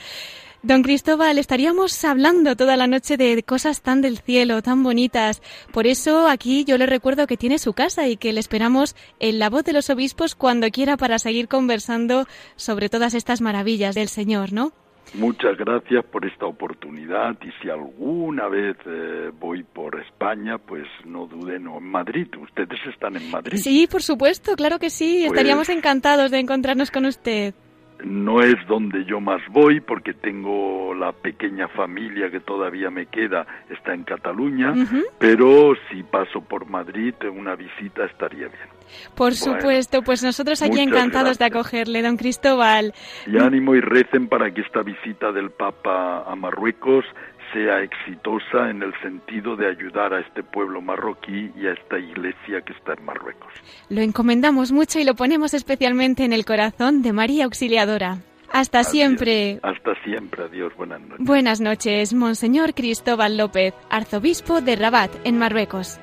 Don 0.61 0.83
Cristóbal, 0.83 1.37
estaríamos 1.37 2.03
hablando 2.03 2.57
toda 2.57 2.75
la 2.75 2.85
noche 2.85 3.15
de 3.15 3.43
cosas 3.43 3.81
tan 3.81 4.01
del 4.01 4.17
cielo, 4.17 4.61
tan 4.61 4.83
bonitas. 4.83 5.41
Por 5.71 5.87
eso 5.87 6.27
aquí 6.27 6.65
yo 6.65 6.77
le 6.77 6.85
recuerdo 6.85 7.27
que 7.27 7.37
tiene 7.37 7.59
su 7.59 7.71
casa 7.71 8.09
y 8.09 8.17
que 8.17 8.33
le 8.33 8.41
esperamos 8.41 8.93
en 9.21 9.39
la 9.39 9.49
voz 9.49 9.63
de 9.63 9.71
los 9.71 9.89
obispos 9.89 10.35
cuando 10.35 10.69
quiera 10.69 10.97
para 10.97 11.17
seguir 11.17 11.47
conversando 11.47 12.25
sobre 12.57 12.89
todas 12.89 13.13
estas 13.13 13.39
maravillas 13.39 13.95
del 13.95 14.09
Señor, 14.09 14.51
¿no? 14.51 14.73
Muchas 15.13 15.57
gracias 15.57 16.03
por 16.05 16.25
esta 16.25 16.45
oportunidad 16.45 17.37
y 17.41 17.51
si 17.61 17.69
alguna 17.69 18.49
vez 18.49 18.75
eh, 18.85 19.31
voy 19.39 19.63
por 19.63 19.97
España, 20.01 20.57
pues 20.57 20.85
no 21.05 21.25
duden, 21.25 21.67
o 21.67 21.77
en 21.77 21.85
Madrid, 21.85 22.27
ustedes 22.37 22.79
están 22.85 23.15
en 23.15 23.31
Madrid. 23.31 23.57
Sí, 23.57 23.87
por 23.89 24.03
supuesto, 24.03 24.57
claro 24.57 24.77
que 24.77 24.89
sí, 24.89 25.19
pues 25.21 25.31
estaríamos 25.31 25.69
encantados 25.69 26.31
de 26.31 26.39
encontrarnos 26.39 26.91
con 26.91 27.05
usted 27.05 27.55
no 28.03 28.41
es 28.41 28.55
donde 28.67 29.05
yo 29.05 29.19
más 29.19 29.41
voy 29.49 29.79
porque 29.79 30.13
tengo 30.13 30.93
la 30.93 31.11
pequeña 31.11 31.67
familia 31.67 32.29
que 32.29 32.39
todavía 32.39 32.89
me 32.89 33.05
queda 33.07 33.45
está 33.69 33.93
en 33.93 34.03
Cataluña, 34.03 34.73
pero 35.17 35.73
si 35.89 36.03
paso 36.03 36.41
por 36.41 36.65
Madrid 36.67 37.13
una 37.31 37.55
visita 37.55 38.05
estaría 38.05 38.47
bien. 38.47 38.79
Por 39.15 39.35
supuesto, 39.35 40.01
pues 40.01 40.23
nosotros 40.23 40.61
aquí 40.61 40.79
encantados 40.79 41.37
de 41.37 41.45
acogerle, 41.45 42.01
don 42.01 42.17
Cristóbal. 42.17 42.93
Y 43.27 43.37
ánimo 43.37 43.75
y 43.75 43.81
recen 43.81 44.27
para 44.27 44.51
que 44.51 44.61
esta 44.61 44.81
visita 44.81 45.31
del 45.31 45.51
Papa 45.51 46.23
a 46.25 46.35
Marruecos 46.35 47.05
sea 47.53 47.81
exitosa 47.81 48.69
en 48.69 48.83
el 48.83 48.93
sentido 49.01 49.55
de 49.55 49.67
ayudar 49.67 50.13
a 50.13 50.19
este 50.19 50.43
pueblo 50.43 50.81
marroquí 50.81 51.51
y 51.55 51.67
a 51.67 51.73
esta 51.73 51.97
iglesia 51.97 52.61
que 52.61 52.73
está 52.73 52.93
en 52.93 53.05
Marruecos. 53.05 53.53
Lo 53.89 54.01
encomendamos 54.01 54.71
mucho 54.71 54.99
y 54.99 55.03
lo 55.03 55.15
ponemos 55.15 55.53
especialmente 55.53 56.23
en 56.23 56.33
el 56.33 56.45
corazón 56.45 57.01
de 57.01 57.13
María 57.13 57.45
Auxiliadora. 57.45 58.17
Hasta 58.51 58.83
siempre. 58.83 59.59
Hasta 59.61 59.93
siempre. 60.03 60.43
Adiós. 60.43 60.73
Buenas 60.75 61.01
noches. 61.01 61.25
Buenas 61.25 61.61
noches, 61.61 62.13
Monseñor 62.13 62.73
Cristóbal 62.73 63.37
López, 63.37 63.73
arzobispo 63.89 64.61
de 64.61 64.75
Rabat, 64.75 65.11
en 65.23 65.37
Marruecos. 65.37 65.99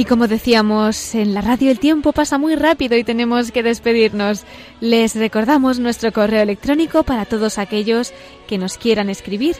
Y 0.00 0.06
como 0.06 0.28
decíamos, 0.28 1.14
en 1.14 1.34
la 1.34 1.42
radio 1.42 1.70
el 1.70 1.78
tiempo 1.78 2.14
pasa 2.14 2.38
muy 2.38 2.56
rápido 2.56 2.96
y 2.96 3.04
tenemos 3.04 3.52
que 3.52 3.62
despedirnos. 3.62 4.44
Les 4.80 5.14
recordamos 5.14 5.78
nuestro 5.78 6.10
correo 6.10 6.40
electrónico 6.40 7.02
para 7.02 7.26
todos 7.26 7.58
aquellos 7.58 8.14
que 8.48 8.56
nos 8.56 8.78
quieran 8.78 9.10
escribir. 9.10 9.56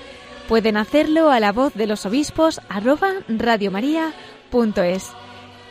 Pueden 0.48 0.78
hacerlo 0.78 1.30
a 1.30 1.40
la 1.40 1.52
voz 1.52 1.74
de 1.74 1.86
los 1.86 2.06
obispos 2.06 2.62
arroba 2.70 3.16
radiomaria.es. 3.28 5.10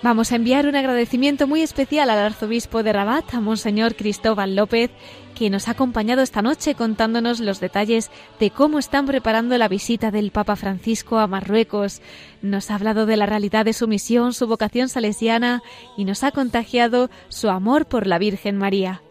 Vamos 0.01 0.31
a 0.31 0.37
enviar 0.37 0.65
un 0.65 0.77
agradecimiento 0.77 1.45
muy 1.45 1.61
especial 1.61 2.09
al 2.09 2.19
arzobispo 2.19 2.83
de 2.83 2.93
Rabat, 2.93 3.33
a 3.33 3.41
Monseñor 3.41 3.95
Cristóbal 3.97 4.55
López, 4.55 4.91
que 5.35 5.49
nos 5.49 5.67
ha 5.67 5.71
acompañado 5.71 6.21
esta 6.21 6.41
noche 6.41 6.73
contándonos 6.73 7.41
los 7.41 7.59
detalles 7.59 8.09
de 8.39 8.49
cómo 8.49 8.79
están 8.79 9.05
preparando 9.07 9.57
la 9.57 9.67
visita 9.67 10.09
del 10.09 10.31
Papa 10.31 10.55
Francisco 10.55 11.19
a 11.19 11.27
Marruecos. 11.27 12.01
Nos 12.41 12.71
ha 12.71 12.75
hablado 12.75 13.05
de 13.05 13.17
la 13.17 13.25
realidad 13.25 13.65
de 13.65 13.73
su 13.73 13.89
misión, 13.89 14.31
su 14.31 14.47
vocación 14.47 14.87
salesiana 14.87 15.63
y 15.97 16.05
nos 16.05 16.23
ha 16.23 16.31
contagiado 16.31 17.09
su 17.27 17.49
amor 17.49 17.85
por 17.85 18.07
la 18.07 18.19
Virgen 18.19 18.57
María. 18.57 19.01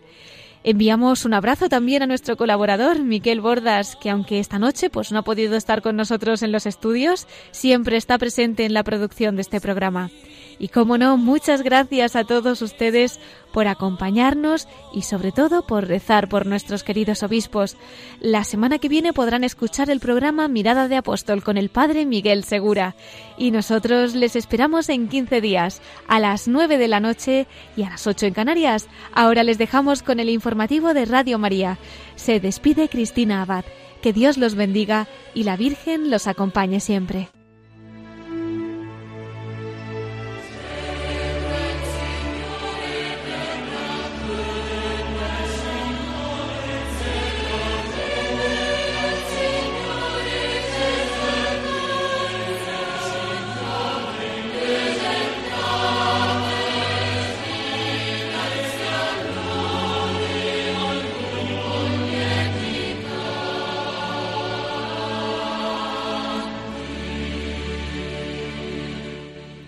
Enviamos 0.65 1.27
un 1.27 1.35
abrazo 1.35 1.69
también 1.69 2.03
a 2.03 2.07
nuestro 2.07 2.39
colaborador, 2.39 3.01
Miquel 3.01 3.43
Bordas, 3.43 3.95
que 3.97 4.09
aunque 4.09 4.39
esta 4.39 4.59
noche 4.59 4.89
pues 4.89 5.13
no 5.13 5.19
ha 5.19 5.23
podido 5.23 5.55
estar 5.55 5.83
con 5.83 5.97
nosotros 5.97 6.43
en 6.43 6.51
los 6.51 6.65
estudios, 6.65 7.27
siempre 7.51 7.99
está 7.99 8.17
presente 8.17 8.65
en 8.65 8.73
la 8.73 8.85
producción 8.85 9.37
de 9.37 9.43
este 9.43 9.61
programa. 9.61 10.11
Y 10.59 10.69
como 10.69 10.99
no, 10.99 11.17
muchas 11.17 11.63
gracias 11.63 12.17
a 12.17 12.25
todos 12.25 12.63
ustedes 12.63 13.21
por 13.53 13.69
acompañarnos 13.69 14.67
y 14.93 15.03
sobre 15.03 15.31
todo 15.31 15.67
por 15.67 15.87
rezar 15.87 16.29
por 16.29 16.47
nuestros 16.47 16.83
queridos 16.83 17.23
obispos. 17.23 17.77
La 18.21 18.45
semana 18.45 18.79
que 18.79 18.89
viene 18.89 19.13
podrán 19.13 19.45
escuchar 19.45 19.89
el 19.89 20.01
programa 20.01 20.49
Mirada 20.49 20.89
de 20.89 20.97
Apóstol 20.97 21.45
con 21.45 21.57
el 21.59 21.69
Padre 21.69 22.07
Miguel 22.07 22.45
Segura. 22.45 22.97
Y 23.37 23.53
nosotros 23.53 24.15
les 24.15 24.35
esperamos 24.35 24.89
en 24.89 25.09
15 25.09 25.41
días, 25.41 25.81
a 26.09 26.19
las 26.19 26.49
9 26.49 26.77
de 26.77 26.89
la 26.89 27.01
noche 27.01 27.47
y 27.77 27.85
a 27.85 27.91
las 27.91 28.07
8 28.07 28.27
en 28.27 28.35
Canarias. 28.35 28.89
Ahora 29.13 29.45
les 29.45 29.59
dejamos 29.59 30.03
con 30.03 30.19
el 30.19 30.29
informativo 30.29 30.93
de 30.93 31.05
Radio 31.05 31.39
María. 31.39 31.79
Se 32.17 32.41
despide 32.41 32.89
Cristina 32.89 33.43
Abad. 33.43 33.65
Que 34.03 34.13
Dios 34.13 34.39
los 34.39 34.55
bendiga 34.55 35.09
y 35.35 35.43
la 35.43 35.57
Virgen 35.57 36.11
los 36.11 36.29
acompañe 36.29 36.79
siempre. 36.79 37.29